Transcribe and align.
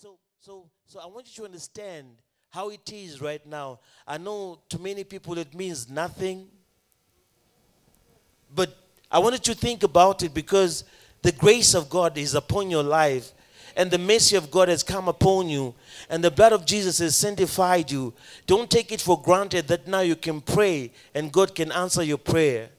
So, 0.00 0.16
so, 0.38 0.70
so 0.86 1.00
I 1.00 1.06
want 1.06 1.26
you 1.26 1.42
to 1.42 1.44
understand 1.46 2.06
how 2.50 2.68
it 2.70 2.92
is 2.92 3.20
right 3.20 3.44
now. 3.44 3.80
I 4.06 4.16
know 4.16 4.60
to 4.68 4.78
many 4.78 5.02
people 5.02 5.36
it 5.38 5.52
means 5.56 5.90
nothing, 5.90 6.46
but 8.54 8.76
I 9.10 9.18
wanted 9.18 9.44
you 9.48 9.54
to 9.54 9.60
think 9.60 9.82
about 9.82 10.22
it 10.22 10.32
because 10.32 10.84
the 11.22 11.32
grace 11.32 11.74
of 11.74 11.90
God 11.90 12.16
is 12.16 12.36
upon 12.36 12.70
your 12.70 12.84
life 12.84 13.32
and 13.74 13.90
the 13.90 13.98
mercy 13.98 14.36
of 14.36 14.52
God 14.52 14.68
has 14.68 14.84
come 14.84 15.08
upon 15.08 15.48
you, 15.48 15.74
and 16.08 16.22
the 16.22 16.30
blood 16.30 16.52
of 16.52 16.64
Jesus 16.64 16.98
has 16.98 17.16
sanctified 17.16 17.90
you, 17.90 18.14
don't 18.46 18.70
take 18.70 18.92
it 18.92 19.00
for 19.00 19.20
granted 19.20 19.66
that 19.66 19.88
now 19.88 20.00
you 20.00 20.14
can 20.14 20.40
pray 20.40 20.92
and 21.12 21.32
God 21.32 21.56
can 21.56 21.72
answer 21.72 22.04
your 22.04 22.18
prayer. 22.18 22.70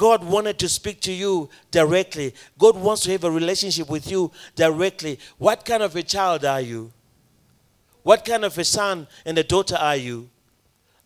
God 0.00 0.24
wanted 0.24 0.58
to 0.60 0.68
speak 0.70 1.02
to 1.02 1.12
you 1.12 1.50
directly. 1.70 2.34
God 2.58 2.74
wants 2.74 3.02
to 3.02 3.12
have 3.12 3.22
a 3.22 3.30
relationship 3.30 3.90
with 3.90 4.10
you 4.10 4.32
directly. 4.56 5.18
What 5.36 5.66
kind 5.66 5.82
of 5.82 5.94
a 5.94 6.02
child 6.02 6.46
are 6.46 6.62
you? 6.62 6.90
What 8.02 8.24
kind 8.24 8.46
of 8.46 8.56
a 8.56 8.64
son 8.64 9.06
and 9.26 9.36
a 9.36 9.44
daughter 9.44 9.76
are 9.76 9.96
you? 9.96 10.30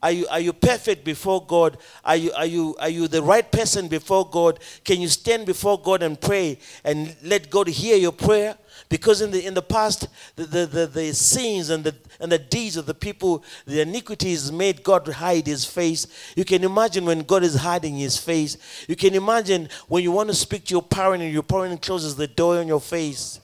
Are 0.00 0.12
you, 0.12 0.28
are 0.28 0.38
you 0.38 0.52
perfect 0.52 1.04
before 1.04 1.44
God? 1.44 1.76
Are 2.04 2.14
you, 2.14 2.32
are, 2.34 2.46
you, 2.46 2.76
are 2.78 2.88
you 2.88 3.08
the 3.08 3.20
right 3.20 3.50
person 3.50 3.88
before 3.88 4.30
God? 4.30 4.60
Can 4.84 5.00
you 5.00 5.08
stand 5.08 5.44
before 5.44 5.80
God 5.80 6.04
and 6.04 6.20
pray 6.20 6.60
and 6.84 7.16
let 7.24 7.50
God 7.50 7.66
hear 7.66 7.96
your 7.96 8.12
prayer? 8.12 8.56
Because 8.88 9.20
in 9.20 9.30
the, 9.30 9.44
in 9.44 9.54
the 9.54 9.62
past, 9.62 10.08
the, 10.36 10.44
the, 10.44 10.66
the, 10.66 10.86
the 10.86 11.14
sins 11.14 11.70
and 11.70 11.84
the, 11.84 11.94
and 12.20 12.30
the 12.30 12.38
deeds 12.38 12.76
of 12.76 12.86
the 12.86 12.94
people, 12.94 13.44
the 13.66 13.80
iniquities 13.80 14.52
made 14.52 14.82
God 14.82 15.06
hide 15.08 15.46
his 15.46 15.64
face. 15.64 16.06
You 16.36 16.44
can 16.44 16.64
imagine 16.64 17.04
when 17.04 17.20
God 17.22 17.42
is 17.42 17.56
hiding 17.56 17.96
his 17.96 18.16
face. 18.16 18.56
You 18.88 18.96
can 18.96 19.14
imagine 19.14 19.68
when 19.88 20.02
you 20.02 20.12
want 20.12 20.28
to 20.28 20.34
speak 20.34 20.64
to 20.66 20.74
your 20.74 20.82
parent 20.82 21.22
and 21.22 21.32
your 21.32 21.42
parent 21.42 21.80
closes 21.82 22.16
the 22.16 22.26
door 22.26 22.58
on 22.58 22.68
your 22.68 22.80
face. 22.80 23.40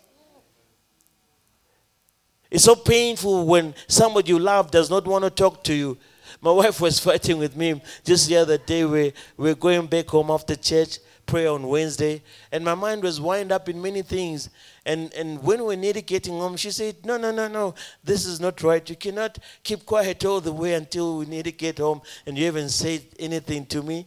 It's 2.51 2.65
so 2.65 2.75
painful 2.75 3.47
when 3.47 3.75
somebody 3.87 4.31
you 4.31 4.39
love 4.39 4.71
does 4.71 4.91
not 4.91 5.07
want 5.07 5.25
to 5.25 5.31
talk 5.31 5.63
to 5.65 5.75
you. 5.75 5.97
My 6.41 6.51
wife 6.61 6.81
was 6.81 6.99
fighting 6.99 7.39
with 7.39 7.57
me 7.57 7.81
just 8.05 8.29
the 8.29 8.37
other 8.37 8.59
day. 8.59 8.85
We 8.85 9.13
we 9.37 9.51
were 9.51 9.55
going 9.55 9.87
back 9.87 10.09
home 10.09 10.31
after 10.31 10.57
church, 10.57 10.99
prayer 11.31 11.51
on 11.51 11.67
Wednesday, 11.67 12.23
and 12.53 12.65
my 12.65 12.75
mind 12.75 13.03
was 13.03 13.21
wind 13.21 13.53
up 13.53 13.69
in 13.69 13.81
many 13.81 14.03
things. 14.03 14.51
And, 14.85 15.15
and 15.15 15.43
when 15.43 15.65
we 15.65 15.77
needed 15.77 16.07
getting 16.07 16.35
home, 16.35 16.57
she 16.57 16.71
said, 16.71 16.97
No, 17.05 17.17
no, 17.17 17.31
no, 17.31 17.49
no, 17.49 17.75
this 18.03 18.27
is 18.27 18.41
not 18.41 18.63
right. 18.63 18.89
You 18.91 18.97
cannot 18.97 19.39
keep 19.63 19.87
quiet 19.87 20.25
all 20.25 20.41
the 20.41 20.53
way 20.53 20.75
until 20.75 21.19
we 21.19 21.27
need 21.27 21.45
to 21.45 21.53
get 21.53 21.79
home, 21.79 22.03
and 22.27 22.37
you 22.37 22.47
haven't 22.47 22.71
said 22.71 23.03
anything 23.19 23.65
to 23.67 23.83
me. 23.83 24.07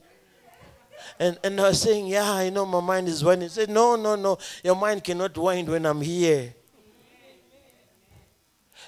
And, 1.19 1.39
and 1.43 1.59
I 1.59 1.69
was 1.69 1.81
saying, 1.81 2.07
Yeah, 2.07 2.31
I 2.31 2.49
know 2.49 2.65
my 2.65 2.81
mind 2.81 3.07
is 3.07 3.23
winding. 3.23 3.47
She 3.49 3.55
said, 3.55 3.69
No, 3.69 3.95
no, 3.95 4.15
no, 4.15 4.37
your 4.63 4.75
mind 4.75 5.03
cannot 5.03 5.37
wind 5.37 5.69
when 5.69 5.85
I'm 5.85 6.01
here 6.01 6.53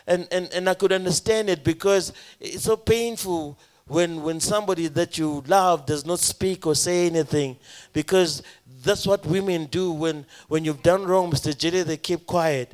and, 0.07 0.27
and, 0.31 0.51
and 0.53 0.69
I 0.69 0.73
could 0.73 0.91
understand 0.91 1.49
it 1.49 1.63
because 1.63 2.13
it's 2.39 2.63
so 2.63 2.77
painful 2.77 3.57
when, 3.87 4.23
when 4.23 4.39
somebody 4.39 4.87
that 4.87 5.17
you 5.17 5.43
love 5.47 5.85
does 5.85 6.05
not 6.05 6.19
speak 6.19 6.65
or 6.65 6.73
say 6.75 7.05
anything 7.05 7.55
because 7.93 8.41
that's 8.83 9.05
what 9.05 9.25
women 9.25 9.65
do 9.65 9.91
when, 9.91 10.25
when 10.47 10.65
you've 10.65 10.81
done 10.81 11.05
wrong, 11.05 11.31
Mr. 11.31 11.55
Jerry, 11.55 11.83
they 11.83 11.97
keep 11.97 12.25
quiet. 12.25 12.73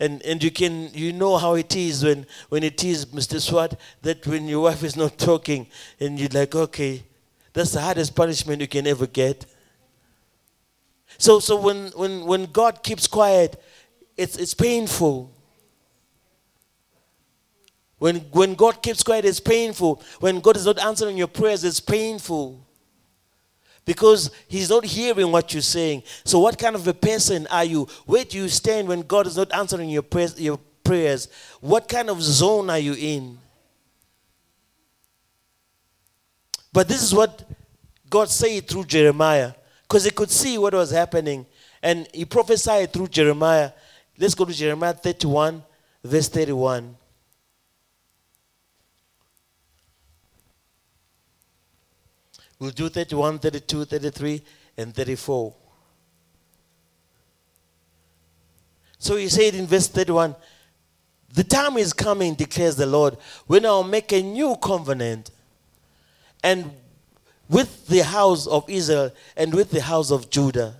And, 0.00 0.22
and 0.22 0.42
you 0.42 0.50
can 0.50 0.90
you 0.94 1.12
know 1.12 1.36
how 1.36 1.54
it 1.54 1.76
is 1.76 2.02
when, 2.04 2.26
when 2.48 2.62
it 2.64 2.82
is, 2.82 3.06
Mr. 3.06 3.40
Swat, 3.40 3.78
that 4.00 4.26
when 4.26 4.48
your 4.48 4.64
wife 4.64 4.82
is 4.82 4.96
not 4.96 5.18
talking 5.18 5.66
and 6.00 6.18
you're 6.18 6.28
like, 6.30 6.54
okay, 6.54 7.04
that's 7.52 7.72
the 7.72 7.80
hardest 7.80 8.14
punishment 8.16 8.60
you 8.60 8.68
can 8.68 8.86
ever 8.86 9.06
get. 9.06 9.46
So 11.18 11.38
so 11.38 11.60
when 11.60 11.88
when 11.88 12.24
when 12.24 12.46
God 12.46 12.82
keeps 12.82 13.06
quiet, 13.06 13.62
it's 14.16 14.36
it's 14.36 14.54
painful. 14.54 15.30
When, 18.02 18.16
when 18.32 18.54
God 18.54 18.82
keeps 18.82 19.04
quiet, 19.04 19.24
it's 19.24 19.38
painful. 19.38 20.02
When 20.18 20.40
God 20.40 20.56
is 20.56 20.66
not 20.66 20.80
answering 20.80 21.16
your 21.16 21.28
prayers, 21.28 21.62
it's 21.62 21.78
painful. 21.78 22.60
Because 23.84 24.32
He's 24.48 24.70
not 24.70 24.84
hearing 24.84 25.30
what 25.30 25.54
you're 25.54 25.62
saying. 25.62 26.02
So, 26.24 26.40
what 26.40 26.58
kind 26.58 26.74
of 26.74 26.84
a 26.88 26.94
person 26.94 27.46
are 27.46 27.62
you? 27.62 27.86
Where 28.04 28.24
do 28.24 28.38
you 28.38 28.48
stand 28.48 28.88
when 28.88 29.02
God 29.02 29.28
is 29.28 29.36
not 29.36 29.54
answering 29.54 29.88
your, 29.88 30.02
your 30.36 30.58
prayers? 30.82 31.28
What 31.60 31.86
kind 31.86 32.10
of 32.10 32.20
zone 32.20 32.70
are 32.70 32.78
you 32.80 32.94
in? 32.94 33.38
But 36.72 36.88
this 36.88 37.04
is 37.04 37.14
what 37.14 37.48
God 38.10 38.28
said 38.28 38.66
through 38.66 38.86
Jeremiah. 38.86 39.52
Because 39.82 40.02
he 40.02 40.10
could 40.10 40.32
see 40.32 40.58
what 40.58 40.74
was 40.74 40.90
happening. 40.90 41.46
And 41.80 42.08
he 42.12 42.24
prophesied 42.24 42.92
through 42.92 43.06
Jeremiah. 43.06 43.70
Let's 44.18 44.34
go 44.34 44.44
to 44.44 44.52
Jeremiah 44.52 44.92
31, 44.92 45.62
verse 46.02 46.28
31. 46.28 46.96
We'll 52.62 52.70
do 52.70 52.88
31, 52.88 53.40
32, 53.40 53.86
33, 53.86 54.40
and 54.76 54.94
34. 54.94 55.52
So 59.00 59.16
he 59.16 59.28
said 59.28 59.56
in 59.56 59.66
verse 59.66 59.88
31 59.88 60.36
The 61.34 61.42
time 61.42 61.76
is 61.76 61.92
coming, 61.92 62.34
declares 62.34 62.76
the 62.76 62.86
Lord, 62.86 63.16
when 63.48 63.66
I'll 63.66 63.82
make 63.82 64.12
a 64.12 64.22
new 64.22 64.54
covenant 64.62 65.32
and 66.44 66.70
with 67.48 67.88
the 67.88 68.04
house 68.04 68.46
of 68.46 68.70
Israel 68.70 69.10
and 69.36 69.52
with 69.52 69.72
the 69.72 69.82
house 69.82 70.12
of 70.12 70.30
Judah. 70.30 70.76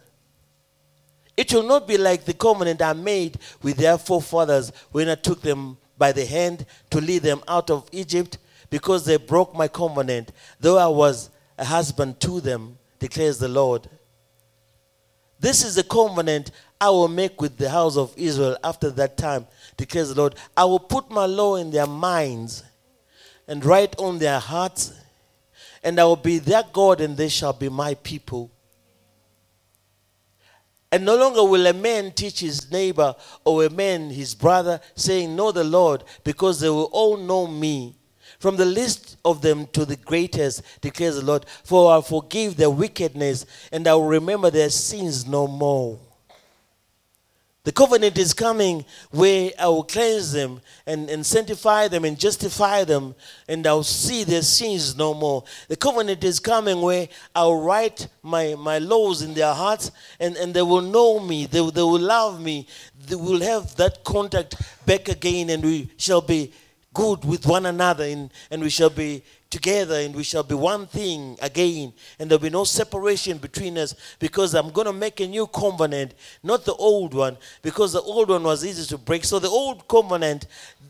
It 1.37 1.53
will 1.53 1.65
not 1.65 1.89
be 1.89 1.99
like 1.99 2.27
the 2.27 2.35
covenant 2.35 2.81
I 2.81 2.93
made 2.93 3.41
with 3.61 3.77
their 3.79 3.99
forefathers 3.99 4.71
when 4.93 5.09
I 5.09 5.17
took 5.17 5.43
them 5.43 5.79
by 5.99 6.13
the 6.13 6.27
hand 6.27 6.65
to 6.91 7.01
lead 7.01 7.23
them 7.23 7.43
out 7.49 7.71
of 7.71 7.89
Egypt, 7.91 8.39
because 8.71 9.05
they 9.05 9.17
broke 9.17 9.53
my 9.53 9.67
covenant, 9.67 10.31
though 10.61 10.79
I 10.79 10.87
was 10.87 11.29
a 11.59 11.65
husband 11.65 12.21
to 12.21 12.41
them, 12.41 12.79
declares 12.99 13.39
the 13.39 13.49
Lord. 13.49 13.89
This 15.39 15.65
is 15.65 15.75
the 15.75 15.83
covenant 15.83 16.51
I 16.81 16.91
will 16.91 17.09
make 17.09 17.41
with 17.41 17.57
the 17.59 17.71
house 17.71 17.97
of 17.97 18.13
Israel 18.17 18.57
after 18.63 18.91
that 18.91 19.17
time, 19.17 19.47
declares 19.77 20.11
the 20.11 20.21
Lord. 20.21 20.37
I 20.57 20.65
will 20.65 20.81
put 20.81 21.11
my 21.11 21.27
law 21.27 21.57
in 21.57 21.71
their 21.71 21.87
minds 21.87 22.65
and 23.49 23.65
write 23.65 23.99
on 23.99 24.19
their 24.19 24.39
hearts, 24.39 24.93
and 25.83 25.99
I 25.99 26.05
will 26.05 26.17
be 26.17 26.39
their 26.39 26.63
God, 26.73 27.01
and 27.01 27.17
they 27.17 27.29
shall 27.29 27.53
be 27.53 27.69
my 27.69 27.95
people. 27.95 28.51
And 30.93 31.05
no 31.05 31.17
longer 31.17 31.43
will 31.43 31.67
a 31.67 31.73
man 31.73 32.13
teach 32.13 32.41
his 32.41 32.71
neighbor 32.71 33.17
or 33.45 33.65
a 33.65 33.71
man 33.71 34.11
his 34.11 34.35
brother, 34.35 34.81
saying, 34.95 35.35
Know 35.35 35.51
the 35.51 35.65
Lord, 35.65 36.05
because 36.23 36.61
they 36.61 36.69
will 36.69 36.91
all 36.93 37.17
know 37.17 37.47
me 37.47 37.97
from 38.43 38.57
the 38.57 38.65
least 38.65 39.19
of 39.25 39.41
them 39.41 39.69
to 39.69 39.85
the 39.85 39.95
greatest, 39.95 40.63
declares 40.81 41.15
the 41.15 41.25
Lord. 41.25 41.47
For 41.63 41.93
I 41.93 41.95
will 41.95 42.03
forgive 42.03 42.57
their 42.57 42.71
wickedness 42.71 43.47
and 43.71 43.87
I 43.87 43.95
will 43.95 44.09
remember 44.09 44.51
their 44.51 44.69
sins 44.69 45.29
no 45.29 45.47
more. 45.47 45.97
The 47.63 47.71
covenant 47.71 48.19
is 48.19 48.35
coming 48.35 48.85
where 49.13 49.53
I 49.57 49.69
will 49.69 49.85
cleanse 49.85 50.33
them 50.33 50.61
and, 50.85 51.09
and 51.09 51.25
sanctify 51.25 51.87
them 51.87 52.05
and 52.05 52.19
justify 52.19 52.83
them, 52.83 53.15
and 53.47 53.65
I'll 53.65 53.85
see 53.85 54.25
their 54.25 54.43
sins 54.43 54.97
no 54.97 55.15
more. 55.15 55.45
The 55.69 55.77
covenant 55.77 56.25
is 56.25 56.41
coming 56.41 56.81
where 56.81 57.07
I'll 57.37 57.61
write 57.61 58.09
my, 58.25 58.57
my 58.57 58.79
laws 58.79 59.23
in 59.23 59.35
their 59.35 59.55
hearts, 59.55 59.93
and, 60.19 60.35
and 60.37 60.53
they 60.53 60.63
will 60.63 60.81
know 60.81 61.21
me, 61.21 61.47
they, 61.47 61.61
they 61.71 61.83
will 61.83 62.01
love 62.01 62.43
me, 62.43 62.67
they 63.07 63.15
will 63.15 63.41
have 63.41 63.77
that 63.77 64.03
contact 64.03 64.57
back 64.85 65.09
again, 65.09 65.49
and 65.51 65.63
we 65.63 65.89
shall 65.97 66.21
be 66.21 66.53
good 66.95 67.25
with 67.25 67.47
one 67.47 67.67
another 67.67 68.05
and, 68.05 68.33
and 68.51 68.63
we 68.63 68.71
shall 68.71 68.91
be 68.91 69.23
together 69.51 69.97
and 69.97 70.15
we 70.15 70.23
shall 70.23 70.43
be 70.43 70.55
one 70.55 70.87
thing 70.87 71.37
again. 71.41 71.93
And 72.19 72.31
there'll 72.31 72.43
be 72.43 72.51
no 72.51 72.65
separation 72.65 73.39
between 73.39 73.79
us 73.79 73.95
because 74.19 74.55
i'm 74.55 74.71
going 74.71 74.87
to 74.87 74.93
make 74.93 75.21
a 75.21 75.27
new 75.27 75.47
covenant 75.47 76.15
not 76.43 76.65
the 76.65 76.75
old 76.75 77.15
one 77.15 77.37
because 77.61 77.93
the 77.93 78.01
old 78.01 78.31
one 78.31 78.43
was 78.43 78.65
easy 78.65 78.87
to 78.89 78.99
break. 78.99 79.25
So 79.25 79.39
the 79.39 79.49
old 79.49 79.87
covenant 79.89 80.47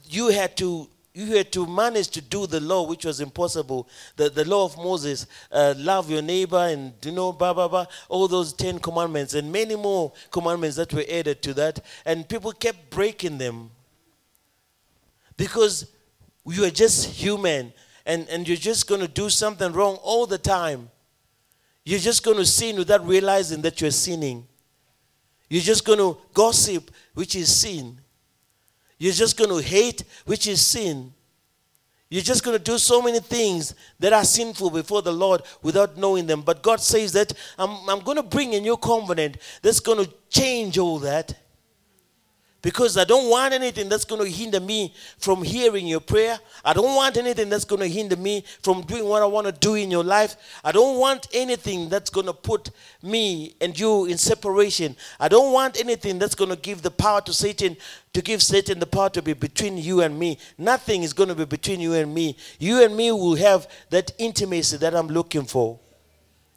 you 0.08 0.28
had 0.28 0.56
to 0.58 0.88
you 1.14 1.26
had 1.36 1.52
to 1.52 1.66
manage 1.66 2.08
to 2.08 2.22
do 2.22 2.46
the 2.46 2.58
law 2.60 2.86
which 2.86 3.04
was 3.04 3.20
impossible. 3.20 3.86
The, 4.16 4.30
the 4.30 4.46
law 4.46 4.64
of 4.64 4.76
moses 4.78 5.26
uh, 5.50 5.74
love 5.76 6.10
your 6.10 6.22
neighbor 6.22 6.68
and 6.70 6.94
you 7.04 7.12
know 7.12 7.32
blah 7.32 7.52
blah 7.52 7.68
blah 7.68 7.86
all 8.08 8.28
those 8.28 8.52
10 8.52 8.78
commandments 8.78 9.34
and 9.34 9.50
many 9.52 9.76
more 9.76 10.12
commandments 10.30 10.76
that 10.76 10.92
were 10.94 11.04
added 11.10 11.42
to 11.42 11.54
that. 11.54 11.84
And 12.06 12.28
people 12.28 12.52
kept 12.52 12.90
breaking 12.90 13.38
them 13.38 13.70
because 15.36 15.86
you 16.46 16.64
are 16.64 16.70
just 16.70 17.06
human 17.06 17.72
and, 18.06 18.28
and 18.28 18.46
you're 18.46 18.56
just 18.56 18.88
going 18.88 19.00
to 19.00 19.08
do 19.08 19.30
something 19.30 19.72
wrong 19.72 19.96
all 20.02 20.26
the 20.26 20.38
time. 20.38 20.90
You're 21.84 21.98
just 21.98 22.24
going 22.24 22.36
to 22.36 22.46
sin 22.46 22.76
without 22.76 23.06
realizing 23.06 23.62
that 23.62 23.80
you're 23.80 23.90
sinning. 23.90 24.46
You're 25.48 25.62
just 25.62 25.84
going 25.84 25.98
to 25.98 26.16
gossip, 26.32 26.90
which 27.14 27.36
is 27.36 27.54
sin. 27.54 28.00
You're 28.98 29.12
just 29.12 29.36
going 29.36 29.50
to 29.50 29.58
hate, 29.58 30.04
which 30.24 30.46
is 30.46 30.64
sin. 30.64 31.12
You're 32.08 32.22
just 32.22 32.44
going 32.44 32.56
to 32.56 32.62
do 32.62 32.78
so 32.78 33.00
many 33.00 33.20
things 33.20 33.74
that 33.98 34.12
are 34.12 34.24
sinful 34.24 34.70
before 34.70 35.02
the 35.02 35.12
Lord 35.12 35.42
without 35.62 35.96
knowing 35.96 36.26
them. 36.26 36.42
But 36.42 36.62
God 36.62 36.80
says 36.80 37.12
that 37.12 37.32
I'm, 37.58 37.88
I'm 37.88 38.00
going 38.00 38.18
to 38.18 38.22
bring 38.22 38.54
a 38.54 38.60
new 38.60 38.76
covenant 38.76 39.38
that's 39.62 39.80
going 39.80 40.04
to 40.04 40.12
change 40.28 40.78
all 40.78 40.98
that. 40.98 41.34
Because 42.62 42.96
I 42.96 43.02
don't 43.02 43.28
want 43.28 43.52
anything 43.52 43.88
that's 43.88 44.04
going 44.04 44.24
to 44.24 44.30
hinder 44.30 44.60
me 44.60 44.94
from 45.18 45.42
hearing 45.42 45.86
your 45.86 46.00
prayer. 46.00 46.38
I 46.64 46.72
don't 46.72 46.94
want 46.94 47.16
anything 47.16 47.48
that's 47.48 47.64
going 47.64 47.80
to 47.80 47.88
hinder 47.88 48.16
me 48.16 48.44
from 48.62 48.82
doing 48.82 49.04
what 49.04 49.20
I 49.20 49.26
want 49.26 49.48
to 49.48 49.52
do 49.52 49.74
in 49.74 49.90
your 49.90 50.04
life. 50.04 50.36
I 50.62 50.70
don't 50.70 50.98
want 50.98 51.26
anything 51.34 51.88
that's 51.88 52.08
going 52.08 52.26
to 52.26 52.32
put 52.32 52.70
me 53.02 53.56
and 53.60 53.78
you 53.78 54.04
in 54.04 54.16
separation. 54.16 54.94
I 55.18 55.26
don't 55.26 55.52
want 55.52 55.78
anything 55.80 56.20
that's 56.20 56.36
going 56.36 56.50
to 56.50 56.56
give 56.56 56.82
the 56.82 56.90
power 56.92 57.20
to 57.22 57.34
Satan, 57.34 57.76
to 58.12 58.22
give 58.22 58.40
Satan 58.40 58.78
the 58.78 58.86
power 58.86 59.10
to 59.10 59.22
be 59.22 59.32
between 59.32 59.76
you 59.76 60.00
and 60.00 60.16
me. 60.16 60.38
Nothing 60.56 61.02
is 61.02 61.12
going 61.12 61.30
to 61.30 61.34
be 61.34 61.44
between 61.44 61.80
you 61.80 61.94
and 61.94 62.14
me. 62.14 62.36
You 62.60 62.84
and 62.84 62.96
me 62.96 63.10
will 63.10 63.36
have 63.36 63.68
that 63.90 64.12
intimacy 64.18 64.76
that 64.76 64.94
I'm 64.94 65.08
looking 65.08 65.46
for. 65.46 65.80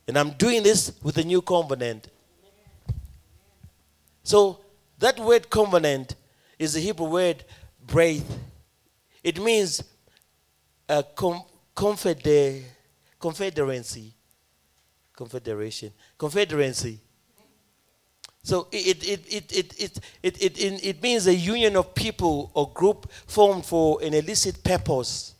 And 0.07 0.19
I'm 0.19 0.31
doing 0.31 0.61
this 0.61 0.91
with 1.01 1.17
a 1.17 1.23
new 1.23 1.41
covenant. 1.41 2.09
So, 4.21 4.59
that 4.99 5.19
word 5.19 5.49
covenant 5.49 6.15
is 6.57 6.73
the 6.73 6.79
Hebrew 6.79 7.07
word 7.07 7.43
braith. 7.85 8.39
It 9.23 9.41
means 9.41 9.83
a 10.87 11.03
com- 11.03 11.43
confeder- 11.75 12.63
confederacy. 13.19 14.13
Confederation. 15.15 15.91
Confederacy. 16.17 16.99
So 18.43 18.67
it, 18.71 19.03
it, 19.03 19.27
it, 19.27 19.33
it, 19.33 19.57
it, 19.57 19.81
it, 19.81 19.99
it, 20.21 20.41
it, 20.41 20.85
it 20.85 21.01
means 21.01 21.25
a 21.25 21.33
union 21.33 21.75
of 21.75 21.95
people 21.95 22.51
or 22.53 22.71
group 22.71 23.11
formed 23.25 23.65
for 23.65 24.01
an 24.03 24.13
illicit 24.13 24.63
purpose. 24.63 25.33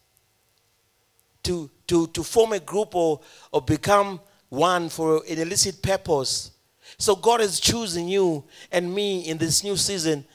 To, 1.44 1.70
to, 1.86 2.08
to 2.08 2.24
form 2.24 2.54
a 2.54 2.60
group 2.60 2.96
or, 2.96 3.20
or 3.52 3.62
become 3.62 4.20
one 4.50 4.90
for 4.90 5.22
an 5.30 5.38
illicit 5.38 5.84
purpose 5.84 6.55
so 6.98 7.16
God 7.16 7.42
is 7.42 7.60
choosing 7.60 8.08
you 8.08 8.44
and 8.72 8.94
me 8.94 9.22
in 9.28 9.38
this 9.38 9.64
new 9.64 9.76
season 9.78 10.26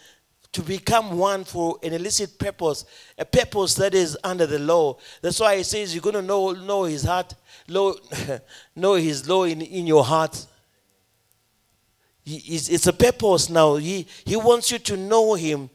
to 0.52 0.62
become 0.62 1.16
one 1.16 1.44
for 1.44 1.78
an 1.82 1.92
illicit 1.92 2.38
purpose, 2.38 2.84
a 3.16 3.24
purpose 3.24 3.74
that 3.74 3.94
is 3.94 4.18
under 4.24 4.46
the 4.46 4.58
law. 4.58 4.96
That's 5.22 5.38
why 5.38 5.56
he 5.56 5.62
says 5.62 5.94
you're 5.94 6.02
going 6.02 6.16
to 6.16 6.22
know, 6.22 6.52
know 6.52 6.84
his 6.84 7.04
heart, 7.04 7.34
know, 7.68 7.96
know 8.76 8.94
his 8.94 9.28
law 9.28 9.44
in, 9.44 9.62
in 9.62 9.86
your 9.86 10.04
heart. 10.04 10.46
It's 12.26 12.86
a 12.86 12.92
purpose 12.92 13.48
now. 13.48 13.76
He, 13.76 14.06
he 14.24 14.36
wants 14.36 14.70
you 14.70 14.78
to 14.78 14.96
know 14.96 15.34
him 15.34 15.70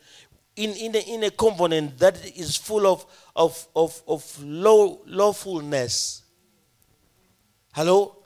in, 0.56 0.72
in, 0.72 0.96
a, 0.96 1.00
in 1.00 1.24
a 1.24 1.32
covenant 1.32 1.98
that 2.00 2.24
is 2.38 2.56
full 2.56 2.86
of, 2.88 3.06
of, 3.36 3.68
of, 3.76 4.02
of 4.08 4.44
law, 4.44 4.98
lawfulness. 5.06 6.24
Hello? 7.74 8.18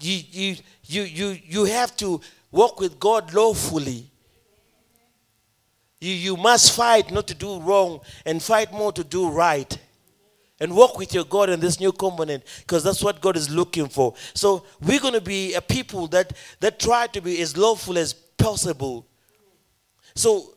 You, 0.00 0.22
you, 0.30 0.56
you, 0.92 1.02
you, 1.02 1.38
you 1.44 1.64
have 1.64 1.96
to 1.96 2.20
walk 2.50 2.80
with 2.80 2.98
God 3.00 3.32
lawfully. 3.32 4.10
You, 6.00 6.12
you 6.12 6.36
must 6.36 6.76
fight 6.76 7.10
not 7.10 7.26
to 7.28 7.34
do 7.34 7.60
wrong 7.60 8.00
and 8.26 8.42
fight 8.42 8.72
more 8.72 8.92
to 8.92 9.04
do 9.04 9.30
right. 9.30 9.78
And 10.60 10.76
walk 10.76 10.96
with 10.96 11.12
your 11.12 11.24
God 11.24 11.50
in 11.50 11.58
this 11.58 11.80
new 11.80 11.90
covenant 11.90 12.44
because 12.60 12.84
that's 12.84 13.02
what 13.02 13.20
God 13.20 13.36
is 13.36 13.50
looking 13.50 13.88
for. 13.88 14.14
So 14.32 14.64
we're 14.80 15.00
going 15.00 15.14
to 15.14 15.20
be 15.20 15.54
a 15.54 15.60
people 15.60 16.06
that, 16.08 16.34
that 16.60 16.78
try 16.78 17.08
to 17.08 17.20
be 17.20 17.40
as 17.40 17.56
lawful 17.56 17.98
as 17.98 18.12
possible. 18.12 19.06
So 20.14 20.54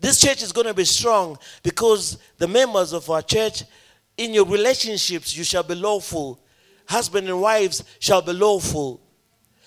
this 0.00 0.20
church 0.20 0.42
is 0.42 0.52
going 0.52 0.68
to 0.68 0.74
be 0.74 0.84
strong 0.84 1.38
because 1.62 2.16
the 2.38 2.48
members 2.48 2.94
of 2.94 3.10
our 3.10 3.20
church, 3.20 3.64
in 4.16 4.32
your 4.32 4.46
relationships, 4.46 5.36
you 5.36 5.44
shall 5.44 5.64
be 5.64 5.74
lawful. 5.74 6.40
Husband 6.88 7.28
and 7.28 7.40
wives 7.40 7.84
shall 7.98 8.22
be 8.22 8.32
lawful. 8.32 9.01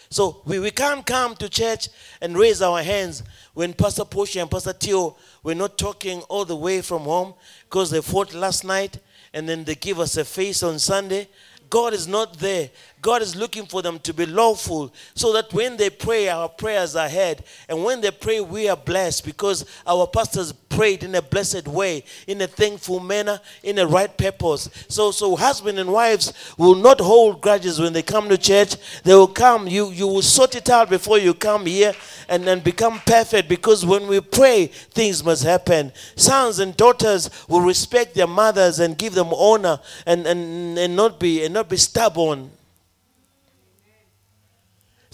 So 0.10 0.42
we, 0.46 0.60
we 0.60 0.72
can't 0.72 1.06
come 1.06 1.36
to 1.38 1.50
church 1.50 1.90
and 2.22 2.38
raise 2.38 2.62
our 2.62 2.82
hands 2.82 3.24
when 3.54 3.74
Pastor 3.74 4.06
Poshi 4.06 4.42
and 4.42 4.50
Pastor 4.50 4.74
Tio 4.74 5.16
were 5.44 5.56
not 5.56 5.78
talking 5.78 6.22
all 6.24 6.46
the 6.46 6.56
way 6.56 6.82
from 6.82 7.04
home 7.04 7.34
because 7.70 7.92
they 7.92 8.02
fought 8.02 8.34
last 8.34 8.64
night 8.64 9.00
and 9.34 9.48
then 9.48 9.64
they 9.64 9.76
give 9.76 10.00
us 10.00 10.18
a 10.18 10.26
face 10.26 10.64
on 10.64 10.80
Sunday. 10.80 11.28
God 11.70 11.94
is 11.94 12.08
not 12.08 12.38
there. 12.40 12.70
God 13.06 13.22
is 13.22 13.36
looking 13.36 13.68
for 13.68 13.84
them 13.84 14.00
to 14.00 14.16
be 14.16 14.26
lawful 14.26 14.92
so 15.14 15.32
that 15.34 15.54
when 15.54 15.78
they 15.78 15.92
pray, 15.92 16.28
our 16.28 16.50
prayers 16.50 16.96
are 16.96 17.08
heard. 17.08 17.44
And 17.70 17.84
when 17.84 18.02
they 18.02 18.10
pray, 18.10 18.42
we 18.42 18.68
are 18.68 18.76
blessed 18.76 19.26
because 19.26 19.64
our 19.86 20.08
pastors 20.08 20.52
prayed 20.52 21.04
in 21.04 21.14
a 21.14 21.22
blessed 21.22 21.68
way, 21.68 22.04
in 22.26 22.42
a 22.42 22.48
thankful 22.48 23.00
manner, 23.00 23.40
in 23.62 23.78
a 23.78 23.86
right 23.86 24.18
purpose. 24.18 24.72
So, 24.88 25.12
so 25.12 25.36
husband 25.36 25.78
and 25.78 25.94
wives 25.94 26.34
will 26.58 26.74
not 26.74 27.00
hold 27.00 27.42
grudges 27.42 27.80
when 27.80 27.94
they 27.94 28.02
come 28.02 28.28
to 28.28 28.40
church. 28.40 28.76
They 29.04 29.14
will 29.14 29.28
come. 29.28 29.68
You, 29.68 29.92
you 29.92 30.08
will 30.08 30.24
sort 30.24 30.56
it 30.56 30.72
out 30.72 30.90
before 30.90 31.20
you 31.20 31.36
come 31.36 31.68
here 31.68 31.94
and 32.28 32.44
then 32.44 32.60
become 32.62 33.00
perfect 33.06 33.48
because 33.48 33.86
when 33.86 34.08
we 34.08 34.20
pray, 34.20 34.66
things 34.66 35.24
must 35.24 35.44
happen. 35.44 35.92
Sons 36.16 36.58
and 36.58 36.76
daughters 36.76 37.30
will 37.48 37.62
respect 37.62 38.16
their 38.16 38.26
mothers 38.26 38.80
and 38.80 38.98
give 38.98 39.14
them 39.14 39.32
honor 39.32 39.80
and, 40.08 40.26
and, 40.26 40.76
and 40.80 40.96
not 40.96 41.20
be 41.20 41.46
and 41.46 41.54
not 41.54 41.70
be 41.70 41.78
stubborn. 41.78 42.50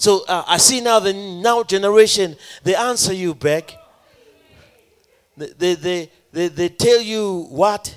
So 0.02 0.26
uh, 0.28 0.44
I 0.48 0.58
see 0.58 0.82
now 0.82 1.00
the 1.00 1.14
now 1.14 1.62
generation, 1.62 2.36
they 2.64 2.74
answer 2.74 3.14
you 3.14 3.36
back. 3.36 3.78
They, 5.38 5.76
they, 5.76 6.12
they, 6.32 6.48
they 6.48 6.70
tell 6.70 7.00
you 7.00 7.46
what? 7.52 7.96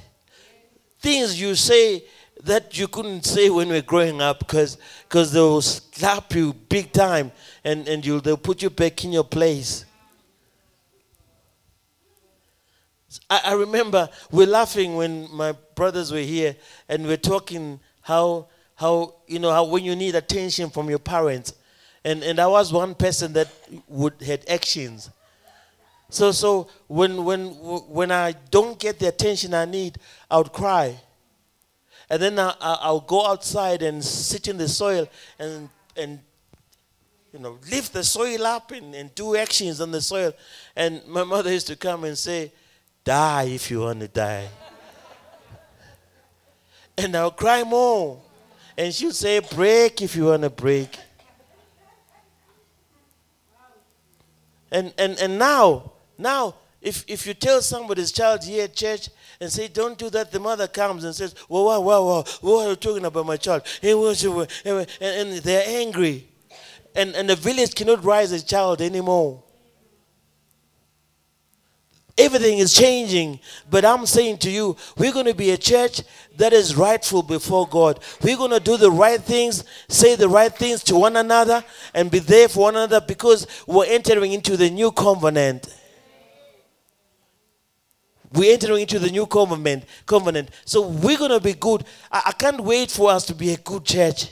Things 1.00 1.40
you 1.40 1.54
say 1.54 2.04
that 2.42 2.78
you 2.78 2.88
couldn't 2.88 3.24
say 3.24 3.48
when 3.48 3.68
we 3.68 3.76
were 3.76 3.80
growing 3.80 4.20
up 4.20 4.40
because 4.40 4.76
they'll 5.08 5.62
slap 5.62 6.34
you 6.34 6.52
big 6.52 6.92
time 6.92 7.32
and, 7.64 7.88
and 7.88 8.04
you'll, 8.04 8.20
they'll 8.20 8.36
put 8.36 8.60
you 8.60 8.68
back 8.68 9.02
in 9.02 9.10
your 9.10 9.24
place. 9.24 9.86
I, 13.30 13.40
I 13.46 13.52
remember 13.54 14.10
we're 14.30 14.46
laughing 14.46 14.96
when 14.96 15.26
my 15.34 15.52
brothers 15.74 16.12
were 16.12 16.18
here 16.18 16.54
and 16.86 17.06
we're 17.06 17.16
talking 17.16 17.80
how 18.02 18.48
how 18.74 19.14
you 19.26 19.38
know 19.38 19.50
how 19.50 19.64
when 19.64 19.84
you 19.84 19.96
need 19.96 20.14
attention 20.14 20.68
from 20.68 20.90
your 20.90 20.98
parents 20.98 21.54
and, 22.04 22.22
and 22.22 22.38
I 22.38 22.46
was 22.46 22.72
one 22.72 22.94
person 22.94 23.32
that 23.34 23.48
would 23.88 24.20
had 24.20 24.44
actions. 24.48 25.10
So 26.10 26.32
so 26.32 26.68
when 26.86 27.24
when 27.24 27.48
when 27.88 28.12
I 28.12 28.32
don't 28.50 28.78
get 28.78 28.98
the 28.98 29.08
attention 29.08 29.54
I 29.54 29.64
need, 29.64 29.98
I 30.30 30.38
would 30.38 30.52
cry. 30.52 31.00
And 32.10 32.20
then 32.20 32.38
I, 32.38 32.54
I'll 32.60 33.00
go 33.00 33.26
outside 33.26 33.82
and 33.82 34.04
sit 34.04 34.46
in 34.48 34.58
the 34.58 34.68
soil 34.68 35.08
and 35.38 35.68
and 35.96 36.20
you 37.32 37.38
know 37.38 37.58
lift 37.70 37.92
the 37.92 38.04
soil 38.04 38.46
up 38.46 38.70
and, 38.70 38.94
and 38.94 39.14
do 39.14 39.36
actions 39.36 39.80
on 39.80 39.90
the 39.90 40.00
soil. 40.00 40.32
And 40.76 41.04
my 41.06 41.24
mother 41.34 41.52
used 41.52 41.66
to 41.68 41.76
come 41.76 42.04
and 42.04 42.16
say, 42.16 42.52
"Die 43.02 43.44
if 43.44 43.70
you 43.70 43.80
want 43.80 44.00
to 44.00 44.08
die." 44.08 44.48
and 46.96 47.16
I'll 47.16 47.30
cry 47.30 47.62
more. 47.64 48.20
And 48.76 48.92
she'll 48.92 49.12
say, 49.12 49.40
Break 49.40 50.02
if 50.02 50.16
you 50.16 50.26
want 50.26 50.42
to 50.42 50.50
break. 50.50 50.96
And, 54.74 54.92
and, 54.98 55.16
and 55.20 55.38
now, 55.38 55.92
now, 56.18 56.56
if, 56.82 57.04
if 57.06 57.28
you 57.28 57.34
tell 57.34 57.62
somebody's 57.62 58.10
child 58.10 58.42
here 58.42 58.64
at 58.64 58.74
church 58.74 59.08
and 59.40 59.50
say, 59.50 59.68
don't 59.68 59.96
do 59.96 60.10
that, 60.10 60.32
the 60.32 60.40
mother 60.40 60.66
comes 60.66 61.04
and 61.04 61.14
says, 61.14 61.32
well, 61.48 61.66
wow, 61.66 61.78
wow, 61.78 62.04
wow, 62.04 62.24
what 62.40 62.66
are 62.66 62.70
you 62.70 62.76
talking 62.76 63.04
about 63.04 63.24
my 63.24 63.36
child? 63.36 63.62
And, 63.84 64.86
and 65.00 65.32
they're 65.38 65.62
angry. 65.64 66.28
And, 66.96 67.14
and 67.14 67.30
the 67.30 67.36
village 67.36 67.76
cannot 67.76 68.04
raise 68.04 68.32
a 68.32 68.44
child 68.44 68.80
anymore. 68.80 69.43
Everything 72.16 72.58
is 72.58 72.72
changing. 72.72 73.40
But 73.68 73.84
I'm 73.84 74.06
saying 74.06 74.38
to 74.38 74.50
you, 74.50 74.76
we're 74.96 75.12
going 75.12 75.26
to 75.26 75.34
be 75.34 75.50
a 75.50 75.56
church 75.56 76.02
that 76.36 76.52
is 76.52 76.76
rightful 76.76 77.22
before 77.22 77.66
God. 77.66 77.98
We're 78.22 78.36
going 78.36 78.52
to 78.52 78.60
do 78.60 78.76
the 78.76 78.90
right 78.90 79.20
things, 79.20 79.64
say 79.88 80.14
the 80.14 80.28
right 80.28 80.52
things 80.52 80.84
to 80.84 80.96
one 80.96 81.16
another, 81.16 81.64
and 81.92 82.10
be 82.10 82.20
there 82.20 82.48
for 82.48 82.60
one 82.60 82.76
another 82.76 83.00
because 83.00 83.46
we're 83.66 83.86
entering 83.86 84.32
into 84.32 84.56
the 84.56 84.70
new 84.70 84.92
covenant. 84.92 85.68
We're 88.32 88.52
entering 88.52 88.82
into 88.82 88.98
the 88.98 89.10
new 89.10 89.26
covenant. 89.26 89.84
Covenant. 90.06 90.50
So 90.64 90.88
we're 90.88 91.18
going 91.18 91.30
to 91.30 91.40
be 91.40 91.54
good. 91.54 91.84
I, 92.12 92.22
I 92.26 92.32
can't 92.32 92.60
wait 92.60 92.90
for 92.90 93.10
us 93.10 93.26
to 93.26 93.34
be 93.34 93.52
a 93.52 93.56
good 93.56 93.84
church. 93.84 94.28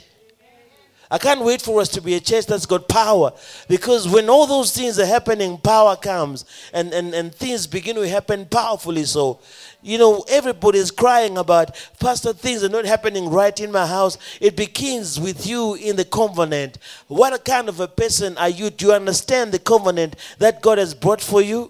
I 1.13 1.19
can't 1.19 1.41
wait 1.41 1.61
for 1.61 1.79
us 1.79 1.89
to 1.89 2.01
be 2.01 2.15
a 2.15 2.19
church 2.19 2.47
that's 2.47 2.65
got 2.65 2.87
power. 2.87 3.33
Because 3.67 4.07
when 4.07 4.31
all 4.31 4.47
those 4.47 4.75
things 4.75 4.97
are 4.97 5.05
happening, 5.05 5.59
power 5.59 5.95
comes 5.95 6.43
and, 6.73 6.91
and, 6.91 7.13
and 7.13 7.31
things 7.31 7.67
begin 7.67 7.97
to 7.97 8.09
happen 8.09 8.47
powerfully. 8.47 9.03
So, 9.03 9.39
you 9.83 9.99
know, 9.99 10.25
everybody 10.27 10.79
is 10.79 10.89
crying 10.89 11.37
about, 11.37 11.79
Pastor, 11.99 12.33
things 12.33 12.63
are 12.63 12.69
not 12.69 12.85
happening 12.85 13.29
right 13.29 13.57
in 13.59 13.71
my 13.71 13.85
house. 13.85 14.17
It 14.41 14.57
begins 14.57 15.19
with 15.19 15.45
you 15.45 15.75
in 15.75 15.97
the 15.97 16.05
covenant. 16.05 16.79
What 17.09 17.45
kind 17.45 17.69
of 17.69 17.79
a 17.79 17.87
person 17.87 18.35
are 18.39 18.49
you? 18.49 18.71
Do 18.71 18.87
you 18.87 18.93
understand 18.93 19.51
the 19.51 19.59
covenant 19.59 20.15
that 20.39 20.63
God 20.63 20.79
has 20.79 20.95
brought 20.95 21.21
for 21.21 21.43
you? 21.43 21.69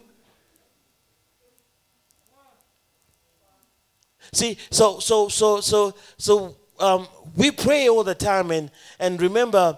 See, 4.32 4.58
so 4.72 5.00
so 5.00 5.28
so 5.28 5.60
so 5.60 5.94
so 6.18 6.56
um, 6.80 7.08
we 7.36 7.52
pray 7.52 7.88
all 7.90 8.04
the 8.04 8.16
time 8.16 8.52
and, 8.52 8.72
and 9.00 9.22
remember 9.22 9.78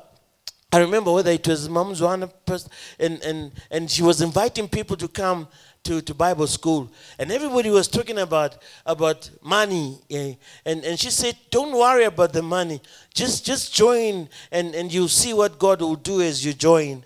I 0.72 0.80
remember 0.80 1.14
whether 1.14 1.32
it 1.32 1.48
was 1.48 1.70
Mom 1.70 1.94
Zwana 1.94 2.30
person, 2.46 2.70
and, 3.00 3.22
and, 3.24 3.52
and 3.72 3.90
she 3.90 4.04
was 4.04 4.20
inviting 4.22 4.68
people 4.68 4.98
to 4.98 5.08
come 5.08 5.48
to, 5.86 6.02
to 6.02 6.14
Bible 6.14 6.48
school. 6.48 6.92
And 7.18 7.32
everybody 7.32 7.70
was 7.70 7.88
talking 7.88 8.18
about, 8.18 8.58
about 8.86 9.30
money. 9.42 10.00
eh, 10.10 10.34
And, 10.66 10.84
and 10.84 11.00
she 11.00 11.12
said, 11.12 11.38
Don't 11.50 11.72
worry 11.72 12.04
about 12.04 12.34
the 12.34 12.42
money. 12.42 12.82
Just, 13.14 13.46
just 13.46 13.74
join, 13.74 14.28
and, 14.52 14.75
and 14.75 14.94
you'll 14.94 15.08
see 15.08 15.34
what 15.34 15.58
God 15.60 15.80
will 15.80 15.96
do 15.96 16.22
as 16.22 16.44
you 16.44 16.52
join. 16.52 17.06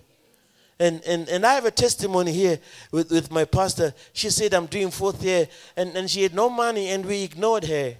And, 0.80 1.00
and, 1.06 1.28
and 1.28 1.46
I 1.46 1.52
have 1.54 1.66
a 1.66 1.70
testimony 1.70 2.32
here 2.32 2.58
with, 2.90 3.12
with 3.12 3.30
my 3.30 3.44
pastor. 3.44 3.94
She 4.14 4.30
said, 4.30 4.52
I'm 4.52 4.66
doing 4.66 4.90
fourth 4.90 5.22
year, 5.22 5.46
and, 5.76 5.94
and 5.94 6.10
she 6.10 6.24
had 6.24 6.34
no 6.34 6.50
money, 6.50 6.88
and 6.88 7.06
we 7.06 7.22
ignored 7.22 7.64
her. 7.66 7.94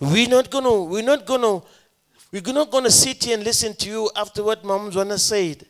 We're 0.00 0.28
not 0.28 0.50
gonna, 0.50 0.84
we're 0.84 1.02
not 1.02 1.26
gonna, 1.26 1.60
we're 2.30 2.52
not 2.52 2.70
gonna 2.70 2.90
sit 2.90 3.24
here 3.24 3.34
and 3.34 3.44
listen 3.44 3.74
to 3.74 3.88
you 3.88 4.10
after 4.14 4.42
what 4.44 4.64
Mom 4.64 4.90
Zwana 4.90 5.18
said. 5.18 5.66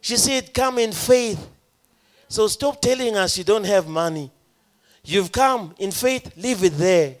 She 0.00 0.16
said, 0.16 0.52
Come 0.52 0.78
in 0.78 0.92
faith. 0.92 1.48
So 2.28 2.46
stop 2.48 2.80
telling 2.80 3.16
us 3.16 3.38
you 3.38 3.44
don't 3.44 3.64
have 3.64 3.86
money. 3.86 4.30
You've 5.04 5.32
come 5.32 5.74
in 5.78 5.90
faith, 5.90 6.32
leave 6.36 6.62
it 6.64 6.76
there. 6.76 7.16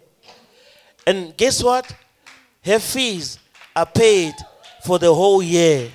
And 1.06 1.36
guess 1.36 1.62
what? 1.62 1.90
Her 2.62 2.78
fees 2.78 3.38
are 3.74 3.86
paid 3.86 4.34
for 4.84 4.98
the 4.98 5.14
whole 5.14 5.42
year. 5.42 5.90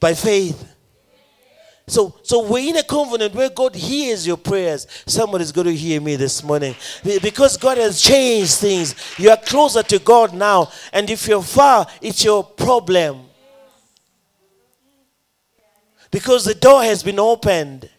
By 0.00 0.14
faith. 0.14 0.73
So, 1.86 2.18
so 2.22 2.48
we're 2.48 2.70
in 2.70 2.76
a 2.76 2.82
covenant 2.82 3.34
where 3.34 3.50
God 3.50 3.74
hears 3.74 4.26
your 4.26 4.38
prayers. 4.38 4.86
Somebody's 5.06 5.52
going 5.52 5.66
to 5.66 5.74
hear 5.74 6.00
me 6.00 6.16
this 6.16 6.42
morning. 6.42 6.74
Because 7.22 7.58
God 7.58 7.76
has 7.76 8.00
changed 8.00 8.54
things. 8.54 8.94
You 9.18 9.30
are 9.30 9.36
closer 9.36 9.82
to 9.82 9.98
God 9.98 10.32
now. 10.32 10.70
And 10.92 11.10
if 11.10 11.28
you're 11.28 11.42
far, 11.42 11.86
it's 12.00 12.24
your 12.24 12.42
problem. 12.42 13.26
Because 16.10 16.44
the 16.44 16.54
door 16.54 16.82
has 16.82 17.02
been 17.02 17.18
opened. 17.18 17.90